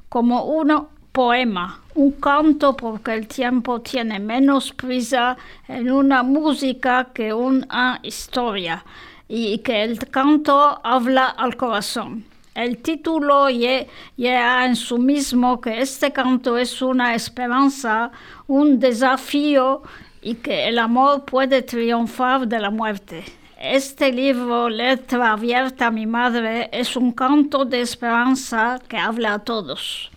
como 0.09 0.43
un 0.45 0.89
poema, 1.13 1.81
un 1.95 2.11
canto 2.13 2.77
porque 2.77 3.15
el 3.15 3.29
tiempo 3.29 3.81
tiene 3.81 4.19
menos 4.19 4.73
prisa 4.73 5.37
en 5.69 5.93
una 5.93 6.25
música 6.25 7.11
que 7.15 7.33
una 7.33 8.01
historia 8.03 8.85
y 9.29 9.59
que 9.59 9.85
el 9.85 10.11
canto 10.11 10.81
habla 10.83 11.27
al 11.27 11.57
corazón. 11.57 12.25
El 12.63 12.77
título 12.83 13.49
lle- 13.49 13.87
lleva 14.17 14.67
en 14.67 14.77
su 14.77 14.99
mismo 14.99 15.63
que 15.63 15.81
este 15.81 16.13
canto 16.13 16.59
es 16.59 16.83
una 16.83 17.15
esperanza, 17.15 18.11
un 18.49 18.79
desafío 18.79 19.81
y 20.21 20.35
que 20.35 20.69
el 20.69 20.79
amor 20.79 21.25
puede 21.25 21.63
triunfar 21.63 22.47
de 22.47 22.59
la 22.59 22.69
muerte. 22.71 23.25
Este 23.59 24.13
libro, 24.13 24.69
Letra 24.69 25.33
Abierta 25.33 25.87
a 25.87 25.91
mi 25.91 26.05
Madre, 26.05 26.69
es 26.71 26.97
un 26.97 27.13
canto 27.13 27.65
de 27.65 27.81
esperanza 27.81 28.79
que 28.89 28.99
habla 28.99 29.33
a 29.35 29.39
todos. 29.39 30.11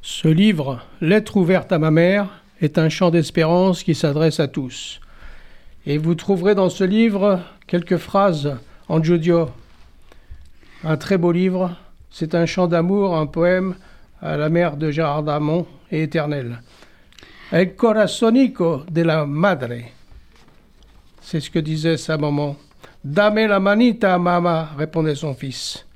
Ce 0.00 0.28
livre, 0.28 0.80
Lettre 1.00 1.36
ouverte 1.38 1.72
à 1.72 1.78
ma 1.80 1.90
mère, 1.90 2.28
est 2.60 2.78
un 2.78 2.88
chant 2.88 3.10
d'espérance 3.10 3.82
qui 3.82 3.96
s'adresse 3.96 4.38
à 4.38 4.46
tous. 4.46 5.00
Et 5.86 5.98
vous 5.98 6.14
trouverez 6.14 6.54
dans 6.54 6.70
ce 6.70 6.84
livre 6.84 7.40
quelques 7.66 7.96
phrases 7.96 8.56
en 8.88 9.02
judio. 9.02 9.50
Un 10.82 10.96
très 10.96 11.18
beau 11.18 11.30
livre. 11.30 11.76
C'est 12.10 12.34
un 12.34 12.46
chant 12.46 12.66
d'amour, 12.66 13.14
un 13.14 13.26
poème 13.26 13.74
à 14.22 14.38
la 14.38 14.48
mère 14.48 14.78
de 14.78 14.90
Gérard 14.90 15.22
Damon 15.22 15.66
et 15.92 16.04
éternel. 16.04 16.62
El 17.52 17.76
corazonico 17.76 18.84
de 18.90 19.02
la 19.02 19.26
madre. 19.26 19.74
C'est 21.20 21.40
ce 21.40 21.50
que 21.50 21.58
disait 21.58 21.98
sa 21.98 22.16
maman. 22.16 22.56
Dame 23.04 23.46
la 23.46 23.60
manita, 23.60 24.18
mama, 24.18 24.70
répondait 24.78 25.14
son 25.14 25.34
fils. 25.34 25.86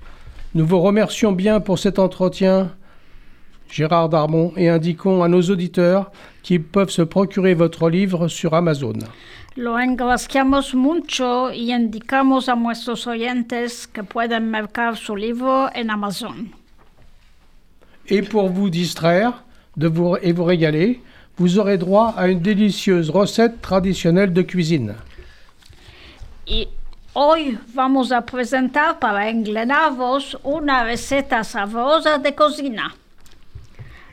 Nous 0.54 0.66
vous 0.66 0.80
remercions 0.80 1.32
bien 1.32 1.60
pour 1.60 1.78
cet 1.78 1.98
entretien. 1.98 2.70
Gérard 3.70 4.10
Darmon, 4.10 4.52
et 4.56 4.68
indiquons 4.68 5.22
à 5.22 5.28
nos 5.28 5.42
auditeurs 5.42 6.12
qu'ils 6.42 6.62
peuvent 6.62 6.90
se 6.90 7.02
procurer 7.02 7.54
votre 7.54 7.88
livre 7.88 8.28
sur 8.28 8.52
Amazon. 8.52 8.98
Lo 9.56 9.78
engraciamos 9.78 10.74
mucho 10.74 11.52
y 11.52 11.72
indicamos 11.72 12.48
a 12.48 12.56
nuestros 12.56 13.06
oyentes 13.06 13.86
que 13.86 14.02
pueden 14.02 14.50
mercar 14.50 14.96
su 14.96 15.14
libro 15.14 15.70
en 15.72 15.90
Amazon. 15.90 16.50
Et 18.08 18.22
pour 18.22 18.50
vous 18.50 18.68
distraire 18.68 19.44
de 19.76 19.86
vous, 19.86 20.16
et 20.20 20.32
vous 20.32 20.42
régaler, 20.42 21.00
vous 21.36 21.60
aurez 21.60 21.78
droit 21.78 22.14
à 22.16 22.26
une 22.26 22.40
délicieuse 22.40 23.10
recette 23.10 23.62
traditionnelle 23.62 24.32
de 24.32 24.42
cuisine. 24.42 24.96
Y 26.46 26.66
hoy 27.12 27.56
vamos 27.72 28.10
a 28.10 28.22
presentar 28.22 28.98
para 28.98 29.30
englenavos 29.30 30.36
una 30.42 30.82
receta 30.82 31.44
sabrosa 31.44 32.18
de 32.18 32.34
cocina. 32.34 32.92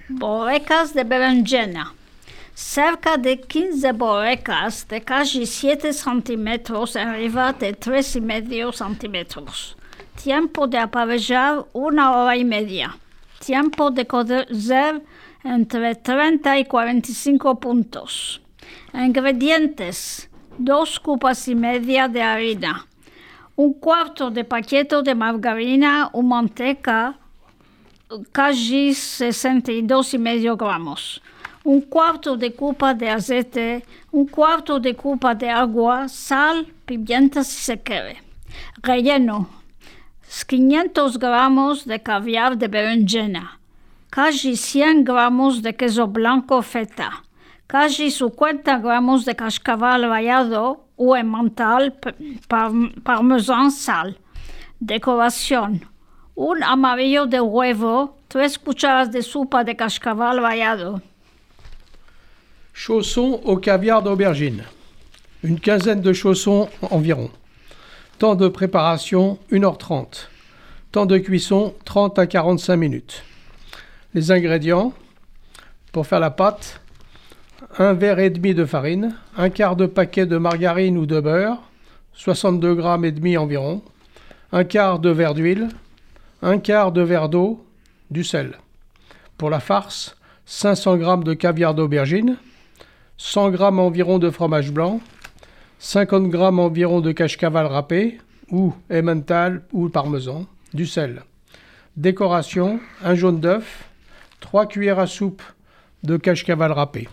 Borrecas 0.08 0.94
de 0.94 1.04
berenjena. 1.04 1.94
Cerca 2.62 3.18
de 3.18 3.42
15 3.42 3.92
borrecas 3.94 4.88
de 4.88 5.02
casi 5.02 5.48
7 5.48 5.92
centímetros 5.92 6.96
arriba 6.96 7.52
de 7.54 7.74
3,5 7.78 8.72
centímetros. 8.72 9.76
Tiempo 10.16 10.68
de 10.68 10.78
aparellar 10.78 11.66
una 11.74 12.16
hora 12.16 12.38
y 12.38 12.46
media. 12.46 12.96
Tiempo 13.40 13.90
de 13.90 14.06
cocer 14.06 15.02
entre 15.44 15.96
30 15.96 16.60
y 16.60 16.66
45 16.66 17.60
puntos. 17.60 18.42
Ingredientes. 18.94 20.30
Dos 20.58 21.00
copas 21.00 21.48
y 21.48 21.56
media 21.56 22.08
de 22.08 22.22
harina. 22.22 22.86
Un 23.56 23.74
cuarto 23.74 24.30
de 24.30 24.46
paquete 24.46 25.02
de 25.02 25.16
margarina 25.16 26.10
o 26.14 26.22
manteca, 26.22 27.18
casi 28.32 28.94
62 28.94 30.14
y 30.14 30.18
medio 30.20 30.56
gramos. 30.56 31.22
Un 31.64 31.82
cuarto 31.82 32.36
de 32.36 32.54
copa 32.56 32.94
de 32.94 33.10
aceite, 33.10 33.86
un 34.12 34.26
cuarto 34.26 34.80
de 34.80 34.96
copa 34.96 35.36
de 35.36 35.50
agua, 35.50 36.08
sal, 36.08 36.66
pimienta 36.86 37.44
si 37.44 37.64
se 37.64 37.78
quiere. 37.80 38.18
Relleno. 38.82 39.48
500 40.48 41.20
gramos 41.20 41.86
de 41.86 42.00
caviar 42.02 42.58
de 42.58 42.68
berenjena, 42.70 43.60
casi 44.10 44.56
100 44.56 45.04
gramos 45.04 45.62
de 45.62 45.76
queso 45.76 46.08
blanco 46.08 46.62
feta, 46.62 47.24
casi 47.68 48.10
50 48.10 48.80
gramos 48.80 49.26
de 49.26 49.36
cascaval 49.36 50.04
rallado 50.04 50.86
o 50.96 51.18
emmental 51.18 51.94
par 52.48 52.72
parmesán 53.04 53.72
sal. 53.72 54.18
Decoración. 54.80 55.86
Un 56.34 56.64
amarillo 56.64 57.26
de 57.26 57.42
huevo, 57.42 58.18
3 58.30 58.58
cucharas 58.58 59.12
de 59.12 59.22
sopa 59.22 59.66
de 59.66 59.76
cascaval 59.76 60.42
rallado. 60.42 61.02
Chaussons 62.74 63.42
au 63.44 63.58
caviar 63.58 64.02
d'aubergine. 64.02 64.64
Une 65.44 65.60
quinzaine 65.60 66.02
de 66.02 66.14
chaussons 66.14 66.70
environ. 66.90 67.30
Temps 68.18 68.36
de 68.36 68.48
préparation 68.48 69.38
1h30. 69.52 70.28
Temps 70.92 71.06
de 71.06 71.18
cuisson 71.18 71.74
30 71.86 72.20
à 72.20 72.28
45 72.28 72.76
minutes. 72.76 73.24
Les 74.14 74.32
ingrédients 74.32 74.94
pour 75.92 76.08
faire 76.08 76.20
la 76.20 76.32
pâte 76.32 76.82
un 77.78 77.94
verre 77.94 78.20
et 78.20 78.30
demi 78.30 78.54
de 78.54 78.66
farine, 78.66 79.16
un 79.38 79.50
quart 79.50 79.76
de 79.76 79.86
paquet 79.86 80.26
de 80.26 80.38
margarine 80.38 80.98
ou 80.98 81.06
de 81.06 81.20
beurre, 81.20 81.62
62 82.14 82.76
grammes 82.76 83.06
et 83.06 83.12
demi 83.12 83.38
environ, 83.38 83.82
un 84.52 84.64
quart 84.64 85.00
de 85.00 85.10
verre 85.10 85.34
d'huile, 85.34 85.70
un 86.42 86.58
quart 86.58 86.92
de 86.92 87.02
verre 87.02 87.30
d'eau, 87.30 87.64
du 88.10 88.24
sel. 88.24 88.58
Pour 89.38 89.50
la 89.50 89.60
farce, 89.60 90.18
500 90.46 90.98
grammes 90.98 91.24
de 91.24 91.34
caviar 91.34 91.74
d'aubergine, 91.74 92.38
100 93.24 93.52
grammes 93.52 93.80
environ 93.80 94.18
de 94.18 94.32
fromage 94.32 94.72
blanc, 94.72 95.00
50 95.78 96.30
grammes 96.30 96.60
environ 96.60 97.02
de 97.02 97.12
cache-caval 97.12 97.68
râpé 97.68 98.20
ou 98.50 98.74
emmental 98.90 99.62
ou 99.72 99.90
parmesan, 99.90 100.48
du 100.74 100.88
sel. 100.88 101.22
Décoration, 101.96 102.80
un 103.04 103.14
jaune 103.14 103.40
d'œuf, 103.40 103.88
3 104.40 104.66
cuillères 104.66 105.00
à 105.00 105.06
soupe 105.06 105.44
de 106.02 106.18
cache-caval 106.18 106.72
râpé. 106.72 107.08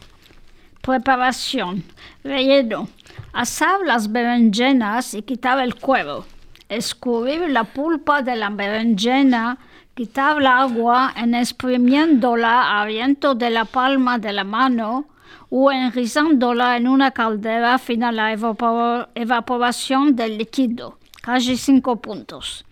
Preparación. 0.81 1.83
Relleno. 2.25 2.89
Asar 3.35 3.79
las 3.85 4.09
berenjenas 4.11 5.13
y 5.13 5.23
quitar 5.23 5.61
el 5.61 5.75
cuero. 5.75 6.25
Escurrir 6.71 7.51
la 7.51 7.65
pulpa 7.65 8.23
de 8.23 8.35
la 8.35 8.49
berenjena, 8.49 9.59
quitar 9.95 10.39
el 10.39 10.47
agua 10.47 11.13
en 11.17 11.35
exprimiéndola 11.35 12.81
a 12.81 12.87
viento 12.87 13.35
de 13.35 13.51
la 13.51 13.67
palma 13.67 14.19
de 14.19 14.33
la 14.33 14.45
mano 14.45 15.05
o 15.51 15.71
enrizándola 15.71 16.77
en 16.77 16.89
una 16.89 17.11
caldera 17.11 17.79
fina 17.79 18.13
la 18.13 18.33
evapor 18.33 19.09
evaporación 19.15 20.15
del 20.15 20.39
líquido, 20.39 20.99
casi 21.23 21.57
5 21.57 22.01
puntos. 22.01 22.65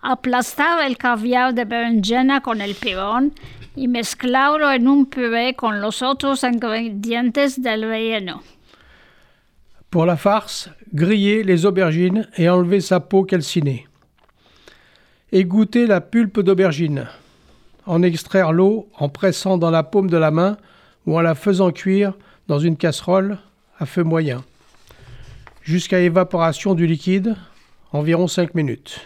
Aplastar 0.00 0.84
el 0.84 0.96
caviar 0.96 1.54
de 1.54 1.64
berenjena 1.64 2.40
con 2.40 2.60
el 2.60 2.74
pirón 2.74 3.32
y 3.76 3.88
mezclarlo 3.88 4.70
en 4.70 4.88
un 4.88 5.06
puré 5.06 5.54
con 5.54 5.80
los 5.80 6.02
otros 6.02 6.42
ingredientes 6.42 7.62
del 7.62 7.82
relleno. 7.82 8.42
Pour 9.90 10.06
la 10.06 10.16
farce, 10.16 10.70
griller 10.90 11.44
les 11.44 11.66
aubergines 11.66 12.26
et 12.38 12.48
enlever 12.48 12.80
sa 12.80 13.00
peau 13.00 13.24
calcinée. 13.24 13.86
Égoutter 15.30 15.86
la 15.86 16.00
pulpe 16.00 16.40
d'aubergine. 16.40 17.08
En 17.84 18.02
extraire 18.02 18.52
l'eau 18.52 18.88
en 18.98 19.10
pressant 19.10 19.58
dans 19.58 19.70
la 19.70 19.82
paume 19.82 20.08
de 20.08 20.16
la 20.16 20.30
main 20.30 20.56
ou 21.06 21.18
en 21.18 21.22
la 21.22 21.34
faisant 21.34 21.70
cuire 21.70 22.14
dans 22.48 22.58
une 22.58 22.76
casserole 22.76 23.38
à 23.78 23.86
feu 23.86 24.02
moyen. 24.02 24.44
Jusqu'à 25.62 26.00
évaporation 26.00 26.74
du 26.74 26.86
liquide, 26.86 27.36
environ 27.92 28.26
5 28.26 28.54
minutes. 28.54 29.00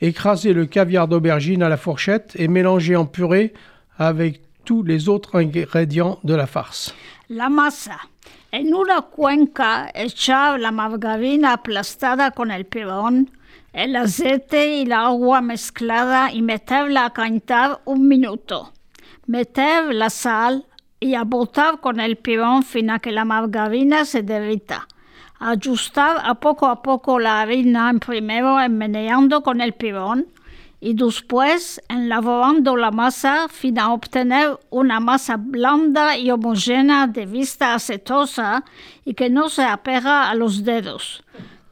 Écraser 0.00 0.52
le 0.52 0.66
caviar 0.66 1.08
d'aubergine 1.08 1.62
à 1.62 1.68
la 1.68 1.76
fourchette 1.76 2.32
et 2.36 2.48
mélanger 2.48 2.96
en 2.96 3.06
purée 3.06 3.54
avec 3.98 4.40
tous 4.64 4.82
les 4.82 5.08
autres 5.08 5.36
ingrédients 5.38 6.18
de 6.24 6.34
la 6.34 6.46
farce. 6.46 6.94
La 7.28 7.48
masa. 7.48 7.96
En 8.52 8.72
una 8.72 9.02
cuenca 9.02 9.90
echar 9.94 10.58
la 10.58 10.70
margarina 10.70 11.52
aplastada 11.52 12.30
con 12.30 12.50
el 12.50 12.64
pirón, 12.64 13.30
el 13.72 13.96
aceite 13.96 14.78
y 14.78 14.82
el 14.82 14.92
agua 14.92 15.40
mezclada 15.40 16.32
y 16.32 16.42
meterla 16.42 17.06
a 17.06 17.10
calentar 17.10 17.80
un 17.84 18.08
minuto. 18.08 18.72
Meter 19.26 19.92
la 19.92 20.08
sal 20.08 20.64
y 21.00 21.14
abotar 21.14 21.80
con 21.80 22.00
el 22.00 22.16
pirón 22.16 22.62
fina 22.62 22.98
que 22.98 23.12
la 23.12 23.24
margarina 23.24 24.04
se 24.04 24.22
derrita. 24.22 24.88
Ajustar 25.38 26.22
a 26.24 26.34
poco 26.36 26.66
a 26.66 26.82
poco 26.82 27.18
la 27.18 27.42
harina 27.42 27.92
primero 28.04 28.56
meneando 28.70 29.42
con 29.42 29.60
el 29.60 29.74
pirón 29.74 30.26
y 30.80 30.94
después 30.94 31.82
enlavorando 31.88 32.76
la 32.76 32.90
masa 32.90 33.48
fina 33.48 33.92
obtener 33.92 34.58
una 34.70 35.00
masa 35.00 35.36
blanda 35.36 36.16
y 36.16 36.30
homogénea 36.30 37.06
de 37.06 37.26
vista 37.26 37.74
acetosa 37.74 38.64
y 39.04 39.14
que 39.14 39.28
no 39.28 39.48
se 39.48 39.64
apega 39.64 40.30
a 40.30 40.34
los 40.34 40.64
dedos. 40.64 41.22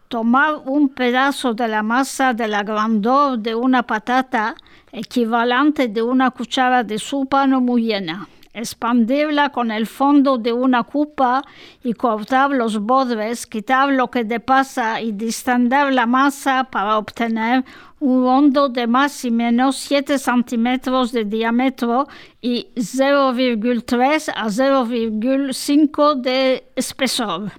Tomar 0.09 0.57
un 0.66 0.91
pedazo 0.91 1.55
de 1.55 1.68
la 1.68 1.83
masa 1.83 2.35
de 2.35 2.49
la 2.49 2.62
grandor 2.62 3.39
de 3.39 3.55
una 3.55 3.83
patata 3.83 4.55
equivalente 4.93 5.89
de 5.89 6.03
una 6.03 6.31
cuchara 6.31 6.85
de 6.85 6.99
sopa 6.99 7.47
no 7.47 7.61
muy 7.61 7.85
llena. 7.85 8.29
Expandirla 8.55 9.51
con 9.51 9.71
el 9.71 9.87
fondo 9.87 10.39
de 10.39 10.53
una 10.53 10.85
copa 10.85 11.43
y 11.83 11.93
cortar 11.93 12.51
los 12.51 12.79
bordes, 12.79 13.47
quitar 13.47 13.91
lo 13.91 14.11
que 14.11 14.23
depasa 14.23 15.01
y 15.01 15.11
distender 15.13 15.93
la 15.93 16.07
masa 16.07 16.65
para 16.65 16.97
obtener 16.97 17.65
un 17.99 18.23
rondo 18.23 18.69
de 18.69 18.87
más 18.87 19.25
y 19.25 19.31
menos 19.31 19.77
7 19.77 20.19
centímetros 20.19 21.11
de 21.11 21.25
diámetro 21.25 22.07
y 22.41 22.69
0,3 22.77 24.33
a 24.35 24.47
0,5 24.47 26.15
de 26.21 26.65
espesor. 26.77 27.51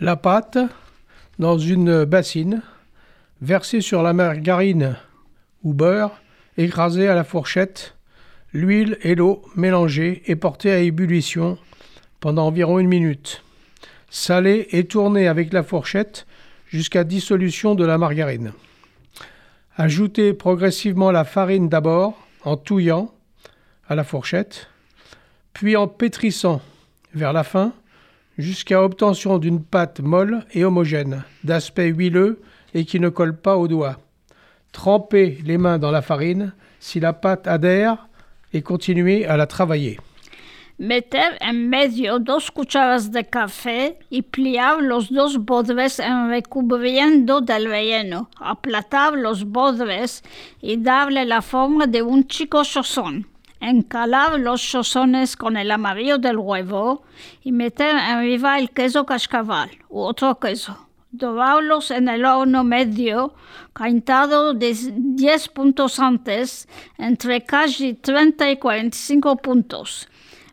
La 0.00 0.16
pâte 0.16 0.58
dans 1.38 1.58
une 1.58 2.04
bassine, 2.04 2.62
versée 3.40 3.80
sur 3.80 4.02
la 4.02 4.12
margarine 4.12 4.96
ou 5.62 5.74
beurre, 5.74 6.20
écrasée 6.56 7.08
à 7.08 7.14
la 7.14 7.24
fourchette, 7.24 7.95
l'huile 8.56 8.96
et 9.02 9.14
l'eau 9.14 9.42
mélangées 9.54 10.22
et 10.26 10.34
portées 10.34 10.72
à 10.72 10.78
ébullition 10.78 11.58
pendant 12.20 12.46
environ 12.46 12.78
une 12.78 12.88
minute. 12.88 13.42
Saler 14.08 14.68
et 14.70 14.84
tourner 14.84 15.28
avec 15.28 15.52
la 15.52 15.62
fourchette 15.62 16.26
jusqu'à 16.66 17.04
dissolution 17.04 17.74
de 17.74 17.84
la 17.84 17.98
margarine. 17.98 18.52
Ajoutez 19.76 20.32
progressivement 20.32 21.10
la 21.10 21.24
farine 21.24 21.68
d'abord 21.68 22.18
en 22.44 22.56
touillant 22.56 23.12
à 23.88 23.94
la 23.94 24.04
fourchette, 24.04 24.68
puis 25.52 25.76
en 25.76 25.86
pétrissant 25.86 26.62
vers 27.14 27.34
la 27.34 27.44
fin 27.44 27.74
jusqu'à 28.38 28.82
obtention 28.82 29.38
d'une 29.38 29.62
pâte 29.62 30.00
molle 30.00 30.44
et 30.52 30.64
homogène, 30.64 31.24
d'aspect 31.44 31.88
huileux 31.88 32.40
et 32.72 32.86
qui 32.86 33.00
ne 33.00 33.10
colle 33.10 33.36
pas 33.36 33.58
aux 33.58 33.68
doigts. 33.68 33.98
Trempez 34.72 35.38
les 35.44 35.58
mains 35.58 35.78
dans 35.78 35.90
la 35.90 36.02
farine. 36.02 36.52
Si 36.80 37.00
la 37.00 37.12
pâte 37.12 37.46
adhère, 37.46 38.08
et 38.52 38.62
continuer 38.62 39.26
à 39.26 39.36
la 39.36 39.46
travailler. 39.46 39.98
Meter 40.78 41.38
en 41.40 41.54
medio 41.54 42.18
dos 42.18 42.50
cucharas 42.50 43.10
de 43.10 43.22
café 43.22 43.98
y 44.10 44.20
pliar 44.20 44.82
los 44.82 45.10
dos 45.10 45.38
bordes 45.38 45.98
en 46.00 46.28
recubriendo 46.28 47.40
del 47.40 47.64
relleno. 47.64 48.28
Aplatar 48.38 49.14
los 49.14 49.44
bordes 49.44 50.22
y 50.60 50.76
darle 50.76 51.24
la 51.24 51.40
forma 51.40 51.86
de 51.86 52.02
un 52.02 52.26
chico 52.26 52.62
chozón. 52.62 53.26
encalaban 53.60 54.44
los 54.44 54.62
chozones 54.62 55.36
con 55.36 55.56
el 55.56 55.70
amarillo 55.70 56.18
del 56.18 56.36
huevo 56.36 57.02
y 57.42 57.52
metían 57.52 57.96
arriba 57.96 58.58
el 58.58 58.70
queso 58.70 59.06
cascaval 59.06 59.70
u 59.88 60.00
otro 60.00 60.38
queso. 60.38 60.85
Dorados 61.16 61.90
en 61.90 62.08
el 62.08 62.24
horno 62.24 62.62
medio, 62.62 63.34
calentado 63.72 64.52
de 64.52 64.74
10 64.74 65.48
puntos 65.48 65.98
antes, 65.98 66.68
entre 66.98 67.42
casi 67.42 67.94
30 67.94 68.50
y 68.50 68.56
45 68.58 69.36
puntos. 69.36 70.08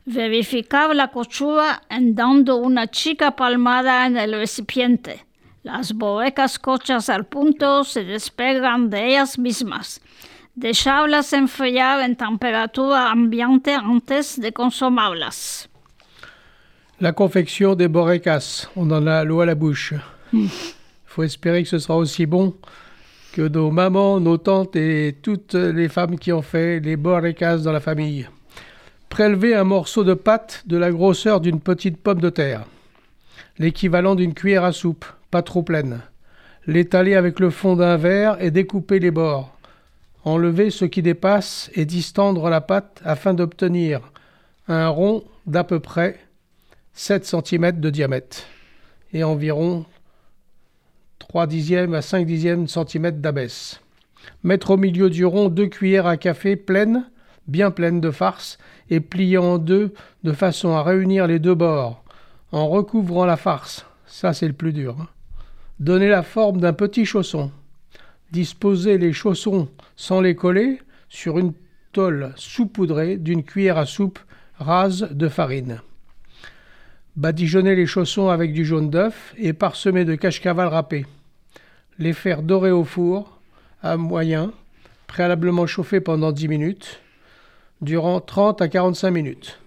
Verificar 0.05 0.95
la 0.95 1.09
costura 1.09 1.81
en 1.89 2.15
dando 2.15 2.57
una 2.57 2.87
chica 2.87 3.35
palmada 3.35 4.05
en 4.05 4.15
el 4.15 4.33
recipiente. 4.33 5.25
Las 5.63 5.93
borrecas 5.93 6.59
cochas 6.59 7.09
al 7.09 7.25
punto 7.25 7.83
se 7.83 8.03
despegan 8.03 8.89
de 8.89 9.07
ellas 9.07 9.37
mismas. 9.37 10.01
Dejarlas 10.55 11.33
enfriar 11.33 12.01
en 12.01 12.15
temperatura 12.15 13.11
ambiente 13.11 13.73
antes 13.73 14.39
de 14.39 14.53
consumarlas. 14.53 15.69
La 16.99 17.11
confection 17.11 17.75
des 17.75 17.89
borecas, 17.89 18.69
on 18.75 18.89
en 18.91 19.07
a 19.07 19.23
l'eau 19.23 19.41
à 19.41 19.45
la 19.45 19.55
bouche. 19.55 19.93
Il 20.33 20.49
faut 21.05 21.23
espérer 21.23 21.63
que 21.63 21.69
ce 21.69 21.79
sera 21.79 21.95
aussi 21.97 22.25
bon 22.25 22.55
que 23.33 23.47
nos 23.47 23.71
mamans, 23.71 24.19
nos 24.19 24.37
tantes 24.37 24.75
et 24.75 25.15
toutes 25.21 25.55
les 25.55 25.89
femmes 25.89 26.19
qui 26.19 26.31
ont 26.31 26.43
fait 26.43 26.79
les 26.79 26.95
borecas 26.97 27.57
dans 27.57 27.71
la 27.71 27.79
famille. 27.79 28.27
Prélever 29.09 29.55
un 29.55 29.63
morceau 29.63 30.03
de 30.03 30.13
pâte 30.13 30.63
de 30.67 30.77
la 30.77 30.91
grosseur 30.91 31.41
d'une 31.41 31.59
petite 31.59 31.97
pomme 31.97 32.21
de 32.21 32.29
terre, 32.29 32.65
l'équivalent 33.57 34.15
d'une 34.15 34.33
cuillère 34.33 34.63
à 34.63 34.71
soupe, 34.71 35.05
pas 35.31 35.41
trop 35.41 35.63
pleine. 35.63 36.01
L'étaler 36.65 37.15
avec 37.15 37.39
le 37.39 37.49
fond 37.49 37.75
d'un 37.75 37.97
verre 37.97 38.41
et 38.41 38.51
découper 38.51 38.99
les 38.99 39.11
bords. 39.11 39.55
Enlever 40.25 40.69
ce 40.69 40.85
qui 40.85 41.01
dépasse 41.01 41.69
et 41.73 41.85
distendre 41.85 42.49
la 42.49 42.61
pâte 42.61 43.01
afin 43.03 43.33
d'obtenir 43.33 43.99
un 44.67 44.87
rond 44.87 45.23
d'à 45.45 45.63
peu 45.63 45.79
près 45.79 46.19
7 46.93 47.25
cm 47.25 47.79
de 47.79 47.89
diamètre 47.89 48.43
et 49.11 49.23
environ 49.23 49.85
3 51.29 51.47
dixièmes 51.47 51.93
à 51.93 52.01
5 52.01 52.25
dixièmes 52.25 52.65
de 52.65 53.09
d'abaisse. 53.11 53.79
Mettre 54.43 54.71
au 54.71 54.77
milieu 54.77 55.09
du 55.09 55.25
rond 55.25 55.47
deux 55.47 55.67
cuillères 55.67 56.05
à 56.05 56.17
café 56.17 56.55
pleines, 56.57 57.09
bien 57.47 57.71
pleines 57.71 58.01
de 58.01 58.11
farce, 58.11 58.57
et 58.89 58.99
plier 58.99 59.37
en 59.37 59.57
deux 59.57 59.93
de 60.23 60.33
façon 60.33 60.71
à 60.73 60.83
réunir 60.83 61.25
les 61.27 61.39
deux 61.39 61.55
bords, 61.55 62.03
en 62.51 62.67
recouvrant 62.67 63.25
la 63.25 63.37
farce. 63.37 63.85
Ça, 64.05 64.33
c'est 64.33 64.47
le 64.47 64.53
plus 64.53 64.73
dur. 64.73 64.97
hein. 64.99 65.07
Donner 65.79 66.09
la 66.09 66.23
forme 66.23 66.59
d'un 66.59 66.73
petit 66.73 67.05
chausson. 67.05 67.51
Disposer 68.31 68.97
les 68.97 69.13
chaussons 69.13 69.69
sans 69.95 70.19
les 70.19 70.35
coller 70.35 70.81
sur 71.07 71.39
une 71.39 71.53
tôle 71.93 72.33
saupoudrée 72.35 73.17
d'une 73.17 73.43
cuillère 73.43 73.77
à 73.77 73.85
soupe 73.85 74.19
rase 74.57 75.07
de 75.11 75.29
farine. 75.29 75.79
Badigeonner 77.15 77.75
les 77.75 77.85
chaussons 77.85 78.29
avec 78.29 78.53
du 78.53 78.65
jaune 78.65 78.89
d'œuf 78.89 79.35
et 79.37 79.53
parsemer 79.53 80.03
de 80.03 80.15
cache-caval 80.15 80.67
râpé. 80.67 81.05
Les 81.99 82.13
faire 82.13 82.41
dorer 82.41 82.71
au 82.71 82.83
four 82.83 83.39
à 83.83 83.97
moyen, 83.97 84.51
préalablement 85.05 85.67
chauffé 85.67 85.99
pendant 85.99 86.31
10 86.31 86.47
minutes, 86.47 87.01
durant 87.81 88.19
30 88.19 88.63
à 88.63 88.67
45 88.67 89.11
minutes. 89.11 89.59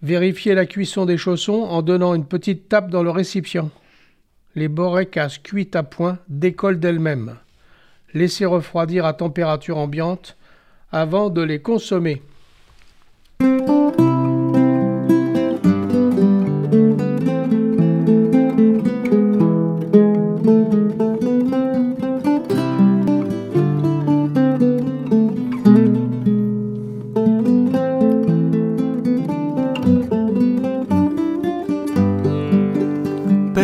Vérifier 0.00 0.54
la 0.54 0.64
cuisson 0.64 1.04
des 1.04 1.18
chaussons 1.18 1.62
en 1.62 1.82
donnant 1.82 2.14
une 2.14 2.24
petite 2.24 2.70
tape 2.70 2.88
dans 2.88 3.02
le 3.02 3.10
récipient. 3.10 3.70
Les 4.54 4.68
borecas 4.68 5.38
cuites 5.42 5.76
à 5.76 5.82
point 5.82 6.18
décollent 6.28 6.80
d'elles-mêmes. 6.80 7.36
Laisser 8.14 8.46
refroidir 8.46 9.04
à 9.04 9.12
température 9.12 9.76
ambiante 9.76 10.36
avant 10.90 11.28
de 11.28 11.42
les 11.42 11.60
consommer. 11.60 12.22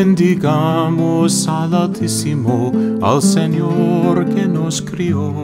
Bendigamos 0.01 1.47
al 1.47 1.75
Altísimo, 1.75 2.73
al 3.03 3.21
Señor 3.21 4.25
que 4.35 4.49
nos 4.49 4.81
crió. 4.81 5.35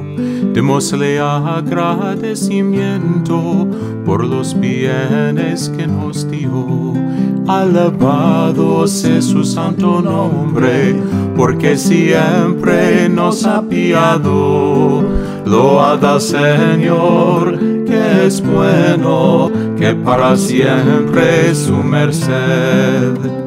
Démosle 0.54 1.20
agradecimiento 1.20 3.68
por 4.07 4.24
los 4.24 4.59
bienes 4.59 5.70
que 5.76 5.86
nos 5.86 6.30
dio. 6.30 6.94
Alabado 7.46 8.86
sea 8.86 9.20
su 9.20 9.44
santo 9.44 10.00
nombre, 10.00 10.96
porque 11.36 11.76
siempre 11.76 13.11
nos 13.11 13.44
ha 13.44 13.61
piado. 13.61 15.04
Load 15.44 16.02
al 16.02 16.20
Señor, 16.22 17.59
que 17.84 18.26
es 18.26 18.40
bueno, 18.40 19.50
que 19.78 19.94
para 19.94 20.34
siempre 20.34 21.50
es 21.50 21.59
su 21.59 21.74
merced. 21.74 23.45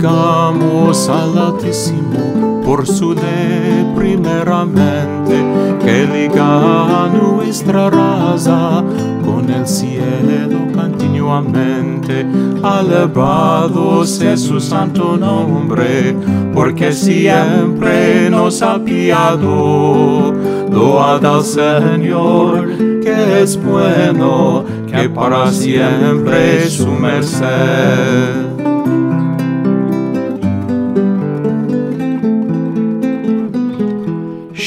Bendigamos 0.00 1.10
al 1.10 1.36
Altísimo 1.36 2.62
por 2.64 2.86
su 2.86 3.12
ley 3.12 3.92
primeramente, 3.94 5.44
que 5.84 6.06
liga 6.06 7.10
nuestra 7.12 7.90
raza 7.90 8.82
con 9.22 9.50
el 9.50 9.66
cielo 9.66 10.58
continuamente. 10.74 12.24
Alabado 12.62 14.06
sea 14.06 14.38
su 14.38 14.58
santo 14.58 15.18
nombre, 15.18 16.16
porque 16.54 16.92
siempre 16.92 18.30
nos 18.30 18.62
ha 18.62 18.82
piado. 18.82 20.32
Load 20.70 21.26
al 21.26 21.44
Señor, 21.44 22.68
que 23.02 23.42
es 23.42 23.62
bueno, 23.62 24.64
que 24.90 25.10
para 25.10 25.52
siempre 25.52 26.70
su 26.70 26.86
merced. 26.86 28.39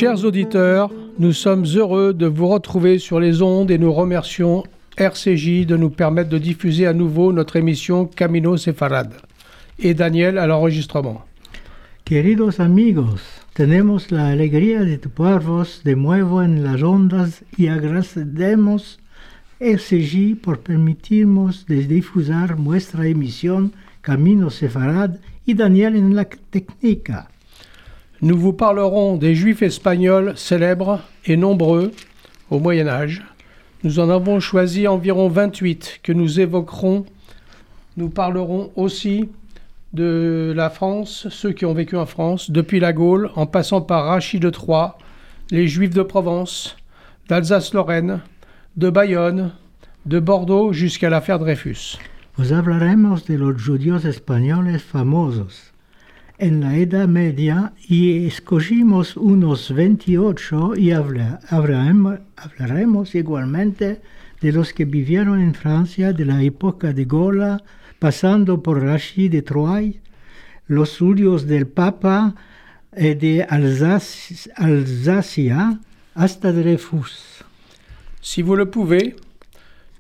Chers 0.03 0.25
auditeurs, 0.25 0.91
nous 1.17 1.31
sommes 1.31 1.63
heureux 1.63 2.13
de 2.13 2.25
vous 2.25 2.49
retrouver 2.49 2.99
sur 2.99 3.21
les 3.21 3.41
ondes 3.41 3.71
et 3.71 3.77
nous 3.77 3.93
remercions 3.93 4.65
RCJ 4.97 5.65
de 5.65 5.77
nous 5.77 5.89
permettre 5.89 6.29
de 6.29 6.37
diffuser 6.37 6.85
à 6.87 6.91
nouveau 6.91 7.31
notre 7.31 7.55
émission 7.55 8.05
Camino 8.05 8.57
Sefarad 8.57 9.13
et 9.79 9.93
Daniel 9.93 10.37
à 10.39 10.45
l'enregistrement. 10.45 11.23
Queridos 12.03 12.59
amigos, 12.59 13.21
tenemos 13.53 14.11
la 14.11 14.27
alegría 14.27 14.81
de 14.81 14.97
toparvos 14.97 15.83
de 15.85 15.95
nuevo 15.95 16.43
en 16.43 16.65
las 16.65 16.83
ondas 16.83 17.45
y 17.57 17.67
agradecemos 17.67 18.99
RCJ 19.61 20.35
por 20.35 20.59
permitirnos 20.59 21.65
de 21.65 21.87
difusar 21.87 22.59
nuestra 22.59 23.07
emisión 23.07 23.71
Camino 24.01 24.49
Sefarad 24.49 25.11
y 25.45 25.53
Daniel 25.53 25.95
en 25.95 26.13
la 26.13 26.25
técnica. 26.25 27.29
Nous 28.23 28.37
vous 28.37 28.53
parlerons 28.53 29.17
des 29.17 29.35
Juifs 29.35 29.63
espagnols 29.63 30.31
célèbres 30.37 31.01
et 31.25 31.35
nombreux 31.35 31.91
au 32.49 32.57
Moyen 32.57 32.87
Âge. 32.87 33.21
Nous 33.83 33.99
en 33.99 34.09
avons 34.09 34.39
choisi 34.39 34.87
environ 34.87 35.27
28 35.27 35.99
que 36.01 36.13
nous 36.13 36.39
évoquerons. 36.39 37.03
Nous 37.97 38.07
parlerons 38.07 38.71
aussi 38.77 39.27
de 39.91 40.53
la 40.55 40.69
France, 40.69 41.27
ceux 41.31 41.51
qui 41.51 41.65
ont 41.65 41.73
vécu 41.73 41.97
en 41.97 42.05
France, 42.05 42.49
depuis 42.49 42.79
la 42.79 42.93
Gaule, 42.93 43.29
en 43.35 43.45
passant 43.45 43.81
par 43.81 44.05
Rachid 44.05 44.41
de 44.41 44.49
Troyes, 44.49 44.97
les 45.51 45.67
Juifs 45.67 45.93
de 45.93 46.01
Provence, 46.01 46.77
d'Alsace-Lorraine, 47.27 48.21
de 48.77 48.89
Bayonne, 48.89 49.51
de 50.05 50.21
Bordeaux 50.21 50.71
jusqu'à 50.71 51.09
l'affaire 51.09 51.39
Dreyfus. 51.39 51.97
De 52.37 53.35
los 53.35 53.51
en 56.43 56.59
la 56.59 56.75
Edad 56.75 57.07
Media 57.07 57.71
y 57.87 58.27
escogimos 58.27 59.15
unos 59.15 59.73
28 59.73 60.73
y 60.75 60.91
habla- 60.91 61.39
hablaremos, 61.47 62.19
de 64.41 64.51
los 64.51 64.73
que 64.73 64.83
vivieron 64.83 65.39
en 65.39 65.53
Francia 65.53 66.11
de 66.11 66.25
la 66.25 66.43
época 66.43 66.91
de 66.91 67.05
Gola, 67.05 67.63
pasando 67.99 68.61
por 68.61 68.83
Rachid 68.83 69.31
de 69.31 69.41
Troyes, 69.41 69.95
los 70.67 70.97
judíos 70.97 71.47
del 71.47 71.65
Papa 71.65 72.35
et 72.93 73.15
de 73.15 73.45
Alsace, 73.47 74.49
Alsacia 74.57 75.79
hasta 76.13 76.51
Dreyfus. 76.51 77.41
Si 78.19 78.41
vous 78.41 78.57
le 78.57 78.69
pouvez, 78.69 79.15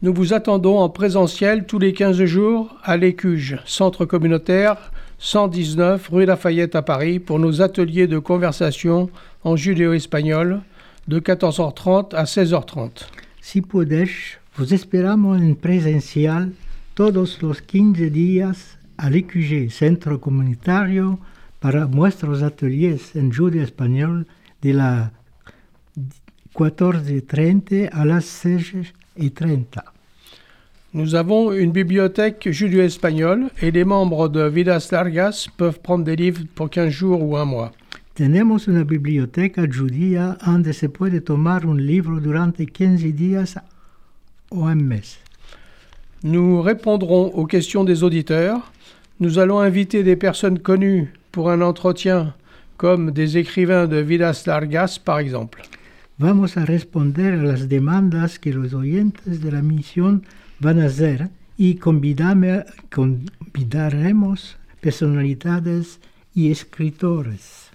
nous 0.01 0.13
vous 0.13 0.33
attendons 0.33 0.79
en 0.79 0.89
présentiel 0.89 1.65
tous 1.65 1.79
les 1.79 1.93
15 1.93 2.25
jours 2.25 2.77
à 2.83 2.97
l'Écuge, 2.97 3.59
centre 3.65 4.03
communautaire 4.05 4.91
119 5.23 6.09
rue 6.09 6.25
Lafayette 6.25 6.75
à 6.75 6.81
Paris, 6.81 7.17
pour 7.17 7.39
nos 7.39 7.61
ateliers 7.61 8.07
de 8.07 8.19
conversation 8.19 9.09
en 9.45 9.55
judéo-espagnol 9.55 10.59
de 11.07 11.19
14h30 11.21 12.13
à 12.13 12.25
16h30. 12.25 13.05
Si 13.39 13.61
podéis, 13.61 14.37
vos 14.57 14.73
esperamos 14.73 15.41
en 15.41 15.55
presencial 15.55 16.51
todos 16.93 17.41
los 17.41 17.61
15 17.61 18.09
días 18.09 18.77
al 18.97 19.15
EQG, 19.15 19.71
Centro 19.71 20.19
Comunitario, 20.19 21.19
para 21.61 21.85
nuestros 21.85 22.43
ateliers 22.43 23.15
en 23.15 23.31
judeo 23.31 23.63
español 23.63 24.27
de 24.61 24.73
la 24.73 25.13
14.30 26.53 27.89
à 27.93 28.03
las 28.03 28.25
16.30. 28.25 29.83
Nous 30.95 31.15
avons 31.15 31.51
une 31.51 31.71
bibliothèque 31.71 32.51
judéo-espagnole 32.51 33.49
et 33.63 33.71
les 33.71 33.83
membres 33.83 34.29
de 34.29 34.43
Vidas 34.43 34.89
Largas 34.91 35.47
peuvent 35.57 35.79
prendre 35.79 36.03
des 36.03 36.15
livres 36.15 36.43
pour 36.53 36.69
15 36.69 36.89
jours 36.91 37.23
ou 37.23 37.35
un 37.35 37.45
mois. 37.45 37.71
Tenemos 38.13 38.67
una 38.67 38.83
biblioteca 38.83 39.65
judía 39.65 40.37
donde 40.45 40.71
se 40.71 40.89
puede 40.89 41.19
tomar 41.19 41.65
un 41.65 41.77
libro 41.77 42.19
durante 42.19 42.67
15 42.67 43.11
días 43.11 43.57
o 44.51 44.67
un 44.67 44.75
mes. 44.75 45.17
Nous 46.23 46.61
répondrons 46.61 47.31
aux 47.33 47.47
questions 47.47 47.83
des 47.83 48.03
auditeurs. 48.03 48.71
Nous 49.19 49.39
allons 49.39 49.61
inviter 49.61 50.03
des 50.03 50.15
personnes 50.15 50.59
connues 50.59 51.11
pour 51.31 51.49
un 51.49 51.61
entretien, 51.61 52.35
comme 52.77 53.09
des 53.09 53.39
écrivains 53.39 53.87
de 53.87 53.97
Vidas 53.97 54.43
Largas 54.45 54.99
par 55.03 55.17
exemple. 55.17 55.63
Vamos 56.19 56.55
a 56.55 56.65
responder 56.65 57.33
a 57.33 57.41
las 57.41 57.67
demandas 57.67 58.37
que 58.37 58.53
los 58.53 58.75
oyentes 58.75 59.41
de 59.41 59.49
la 59.49 59.63
misión 59.63 60.21
van 60.59 60.79
a 60.79 60.85
hacer 60.85 61.29
y 61.57 61.75
convidame- 61.75 62.65
convidaremos 62.91 64.57
personalidades 64.81 65.99
y 66.35 66.49
escritores. 66.51 67.71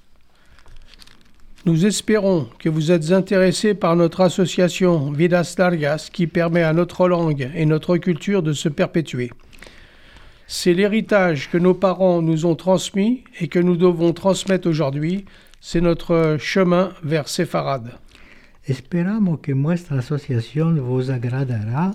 Nous 1.65 1.85
espérons 1.85 2.49
que 2.59 2.69
vous 2.69 2.91
êtes 2.91 3.13
intéressés 3.13 3.75
par 3.75 3.95
notre 3.97 4.21
association 4.23 5.11
Vidas 5.13 5.55
Largas 5.59 6.09
qui 6.13 6.27
permet 6.27 6.63
à 6.63 6.73
notre 6.73 7.09
langue 7.09 7.51
et 7.55 7.67
notre 7.67 7.97
culture 7.99 8.43
de 8.43 8.53
se 8.53 8.69
perpétuer. 8.69 9.31
C'est 10.47 10.73
l'héritage 10.73 11.51
que 11.51 11.59
nos 11.59 11.75
parents 11.75 12.23
nous 12.23 12.47
ont 12.47 12.55
transmis 12.55 13.23
et 13.39 13.49
que 13.49 13.59
nous 13.59 13.77
devons 13.77 14.13
transmettre 14.15 14.67
aujourd'hui. 14.69 15.27
C'est 15.61 15.83
notre 15.83 16.37
chemin 16.41 16.95
vers 17.03 17.29
Séfarade. 17.29 17.93
Esperamos 18.67 19.39
que 19.43 19.53
nuestra 19.53 19.99
asociación 19.99 20.81
vos 20.81 21.11
agradará 21.11 21.95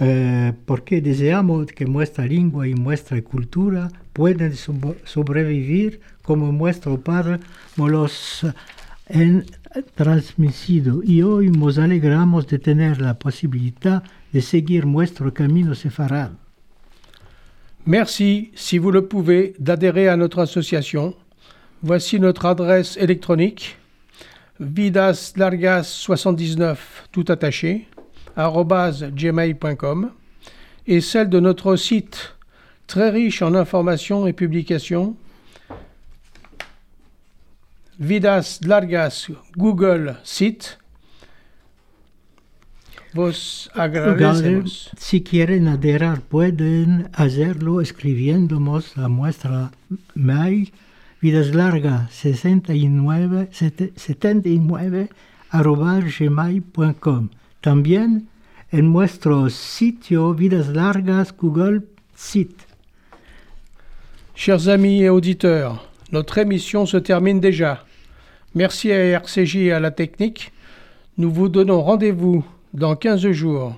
eh, 0.00 0.52
porque 0.66 1.00
deseamos 1.00 1.66
que 1.66 1.84
nuestra 1.84 2.26
lengua 2.26 2.66
y 2.66 2.74
nuestra 2.74 3.20
cultura 3.22 3.90
puedan 4.12 4.52
sob- 4.52 4.96
sobrevivir 5.04 6.00
como 6.22 6.50
nuestro 6.52 7.00
padre 7.00 7.38
nos 7.76 7.90
los 7.90 8.46
han 9.12 9.44
transmitido 9.94 11.02
y 11.02 11.22
hoy 11.22 11.50
nos 11.50 11.78
alegramos 11.78 12.46
de 12.46 12.58
tener 12.58 13.00
la 13.00 13.18
posibilidad 13.18 14.02
de 14.32 14.40
seguir 14.40 14.86
nuestro 14.86 15.32
camino 15.34 15.74
sefarad. 15.74 16.30
Merci, 17.84 18.50
si 18.54 18.78
vous 18.78 18.90
le 18.92 19.06
pouvez, 19.06 19.54
d'adhérer 19.58 20.08
à 20.08 20.16
notre 20.16 20.38
association. 20.40 21.14
Voici 21.82 22.18
notre 22.18 22.46
adresse 22.46 22.96
électronique 22.96 23.76
vidaslargas79 24.58 26.76
tout 27.12 27.26
attaché 27.28 27.86
gmail.com 28.36 30.10
et 30.86 31.00
celle 31.00 31.28
de 31.28 31.40
notre 31.40 31.76
site 31.76 32.34
très 32.86 33.10
riche 33.10 33.42
en 33.42 33.54
informations 33.54 34.26
et 34.26 34.32
publications 34.32 35.16
Vidas 37.98 38.58
Largas 38.66 39.28
Google 39.56 40.16
site 40.24 40.78
Vos 43.14 43.70
agradecemos. 43.74 44.90
Si 44.98 45.22
quieren 45.22 45.68
adherar, 45.68 46.20
pueden 46.20 47.10
hacerlo 47.12 47.80
escribiéndonos 47.80 48.98
a 48.98 49.08
nuestra 49.08 49.70
mail 50.16 50.72
vidaslarga 51.20 52.08
69 52.10 53.48
sete- 53.52 53.92
79 53.96 55.10
arroba 55.50 56.00
gmail.com. 56.00 57.28
También 57.64 58.28
en 58.72 58.92
nuestro 58.92 59.48
sitio 59.48 60.34
Vidas 60.34 60.68
Largas 60.68 61.34
Google 61.34 61.86
Site. 62.14 62.66
Chers 64.34 64.68
amis 64.68 65.02
et 65.02 65.08
auditeurs, 65.08 65.88
notre 66.12 66.36
émission 66.36 66.84
se 66.84 66.98
termine 66.98 67.40
déjà. 67.40 67.86
Merci 68.54 68.92
à 68.92 69.18
RCJ 69.18 69.56
et 69.56 69.72
à 69.72 69.80
la 69.80 69.90
technique. 69.90 70.52
Nous 71.16 71.30
vous 71.30 71.48
donnons 71.48 71.80
rendez-vous 71.80 72.44
dans 72.74 72.96
15 72.96 73.30
jours, 73.30 73.74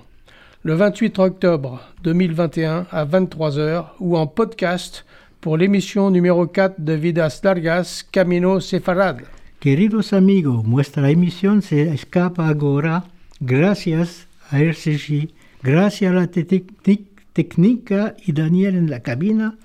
le 0.63 0.73
28 0.73 1.17
octobre 1.19 1.79
2021 2.03 2.87
à 2.91 3.05
23h 3.05 3.85
ou 4.01 4.17
en 4.17 4.27
podcast 4.27 5.05
pour 5.39 5.55
l'émission 5.55 6.11
numéro 6.11 6.45
4 6.45 6.81
de 6.81 6.91
Vidas 6.91 7.39
Largas 7.41 8.03
Camino 8.11 8.59
Sefarad. 8.59 9.21
Queridos 9.61 10.11
amigos, 10.11 10.65
nuestra 10.65 11.09
emisión 11.09 11.61
se 11.61 11.83
escapa 11.93 12.49
ahora 12.49 13.05
gracias 13.39 14.27
a 14.49 14.59
RCG, 14.59 15.29
gracias 15.61 16.11
a 16.11 16.15
la 16.15 16.27
técnica 16.27 18.15
y 18.25 18.31
Daniel 18.31 18.75
en 18.75 18.89
la 18.89 19.01
cabina. 19.01 19.55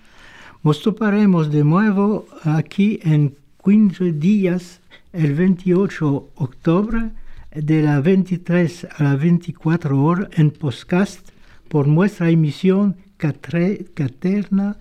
Nos 0.62 0.82
toparemos 0.82 1.50
de 1.50 1.64
nuevo 1.64 2.26
aquí 2.44 3.00
en 3.02 3.34
15 3.64 4.12
días, 4.12 4.80
el 5.12 5.34
28 5.34 6.10
de 6.10 6.42
octubre, 6.42 7.10
de 7.54 7.82
la 7.82 8.00
23 8.00 8.88
a 8.96 9.02
la 9.02 9.16
24 9.16 10.02
horas 10.02 10.28
en 10.32 10.50
podcast 10.50 11.28
por 11.68 11.86
nuestra 11.86 12.30
emisión 12.30 12.96
caterna 13.16 14.76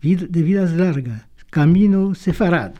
de 0.00 0.42
vidas 0.42 0.72
largas, 0.72 1.26
Camino 1.50 2.14
Sefarad. 2.14 2.72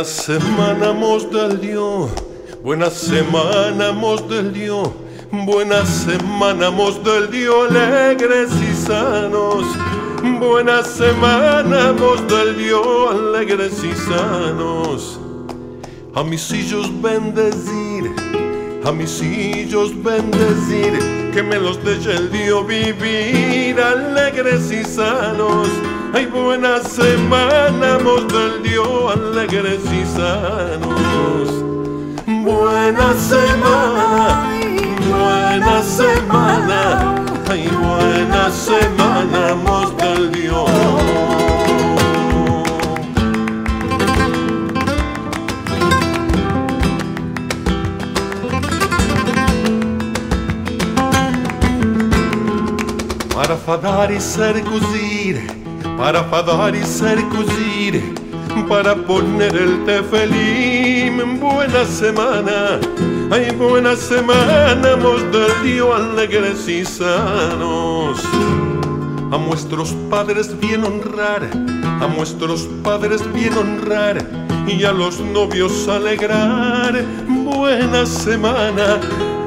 Buena 0.00 0.12
semana, 0.14 0.92
mos 0.94 1.30
del 1.30 1.60
Dios. 1.60 2.10
Buena 2.64 2.88
semana, 2.88 3.92
mos 3.92 4.26
del 4.30 4.50
Dios. 4.50 4.88
Buena 5.30 5.84
semana, 5.84 6.70
mos 6.70 7.04
del 7.04 7.30
Dios, 7.30 7.70
alegres 7.70 8.48
y 8.62 8.74
sanos. 8.74 9.62
Buena 10.40 10.82
semana, 10.84 11.92
mos 11.92 12.26
del 12.28 12.56
Dios, 12.56 13.10
alegres 13.10 13.84
y 13.84 13.92
sanos. 13.94 15.20
A 16.14 16.24
mis 16.24 16.50
hijos 16.50 16.90
bendecir, 17.02 18.10
a 18.86 18.92
mis 18.92 19.20
hijos 19.20 19.92
bendecir, 20.02 21.30
que 21.34 21.42
me 21.42 21.58
los 21.58 21.84
deje 21.84 22.12
el 22.16 22.32
Dios 22.32 22.66
vivir 22.66 23.78
alegres 23.78 24.72
y 24.72 24.82
sanos. 24.82 25.68
Ay, 26.12 26.26
buena 26.26 26.80
semana, 26.80 27.98
mos 28.02 28.26
del 28.28 28.62
Dios, 28.62 29.14
alegres 29.14 29.80
y 29.92 30.04
sanos. 30.06 31.48
Buena 32.26 33.14
semana, 33.14 34.50
buena 35.08 35.82
semana, 35.82 37.14
ay, 37.48 37.68
buena 37.68 38.50
semana, 38.50 39.54
mos 39.54 39.96
del 39.98 40.32
Dios. 40.32 40.70
Para 53.34 53.56
fadar 53.56 54.10
y 54.12 54.20
ser 54.20 54.62
cosir, 54.64 55.59
para 56.00 56.24
fadar 56.24 56.74
y 56.74 56.82
ser 56.82 57.18
cosir, 57.28 58.14
para 58.66 58.94
poner 58.94 59.54
el 59.54 59.84
té 59.84 60.02
feliz. 60.02 61.12
Buena 61.38 61.84
semana, 61.84 62.80
ay, 63.30 63.50
buena 63.54 63.94
semana, 63.94 64.96
del 64.96 65.62
Dios 65.62 65.94
alegres 65.94 66.66
y 66.68 66.86
sanos. 66.86 68.18
a 69.30 69.38
nuestros 69.38 69.92
padres 70.08 70.58
bien 70.58 70.84
honrar, 70.84 71.48
a 72.00 72.06
nuestros 72.16 72.62
padres 72.82 73.20
bien 73.34 73.52
honrar 73.56 74.26
y 74.66 74.82
a 74.84 74.92
los 74.92 75.20
novios 75.20 75.86
alegrar. 75.86 77.04
Buena 77.28 78.06
semana, 78.06 78.98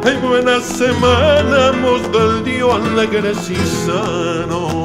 ay 0.04 0.18
buena 0.18 0.60
semana, 0.60 1.72
mos 1.82 2.02
del 2.12 2.44
Dios 2.44 2.76
alegres 2.76 3.50
y 3.50 3.56
sanos. 3.88 4.83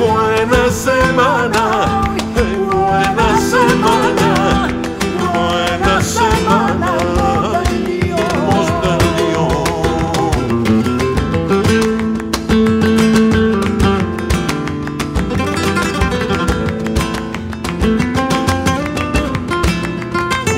Buena 0.00 0.64
semana, 0.70 1.62
buena 2.72 3.38
semana, 3.38 4.68
buena 5.20 6.02
semana. 6.02 6.90
mos 8.46 8.68
del 8.80 9.04
Dios. 9.18 9.52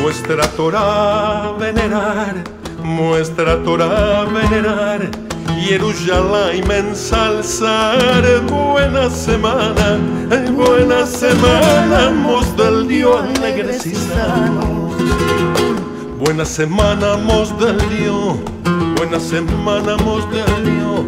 Muestra 0.01 0.47
Torah 0.57 1.53
venerar, 1.59 2.35
Torah 5.63 5.79
venerar, 5.79 6.53
Jerusalén 6.53 6.71
ensalzar. 6.71 8.43
Buena 8.49 9.11
semana, 9.11 9.99
buena 10.55 11.07
semana, 11.07 12.11
mos 12.11 12.57
del 12.57 12.89
Dios 12.89 13.17
alegres 13.37 13.87
y 13.87 13.95
sanos. 13.95 14.95
Buena 16.19 16.45
semana, 16.45 17.17
mos 17.17 17.57
del 17.59 17.79
Dios, 17.91 18.37
buena 18.97 19.21
semana, 19.21 19.97
mos 19.99 20.25
del 20.31 20.65
Dios. 20.65 21.07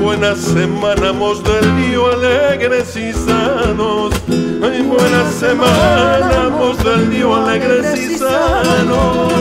Buena 0.00 0.34
semana, 0.34 1.12
mos 1.12 1.42
del 1.42 1.90
Dios 1.90 2.14
alegres 2.14 2.96
y 2.96 3.12
sanos. 3.12 4.12
Buena 4.28 5.30
semana, 5.30 6.50
mos 6.50 6.82
del 6.84 7.10
Dios 7.10 7.38
alegres 7.38 7.98
y 7.98 8.18
sanos. 8.18 9.35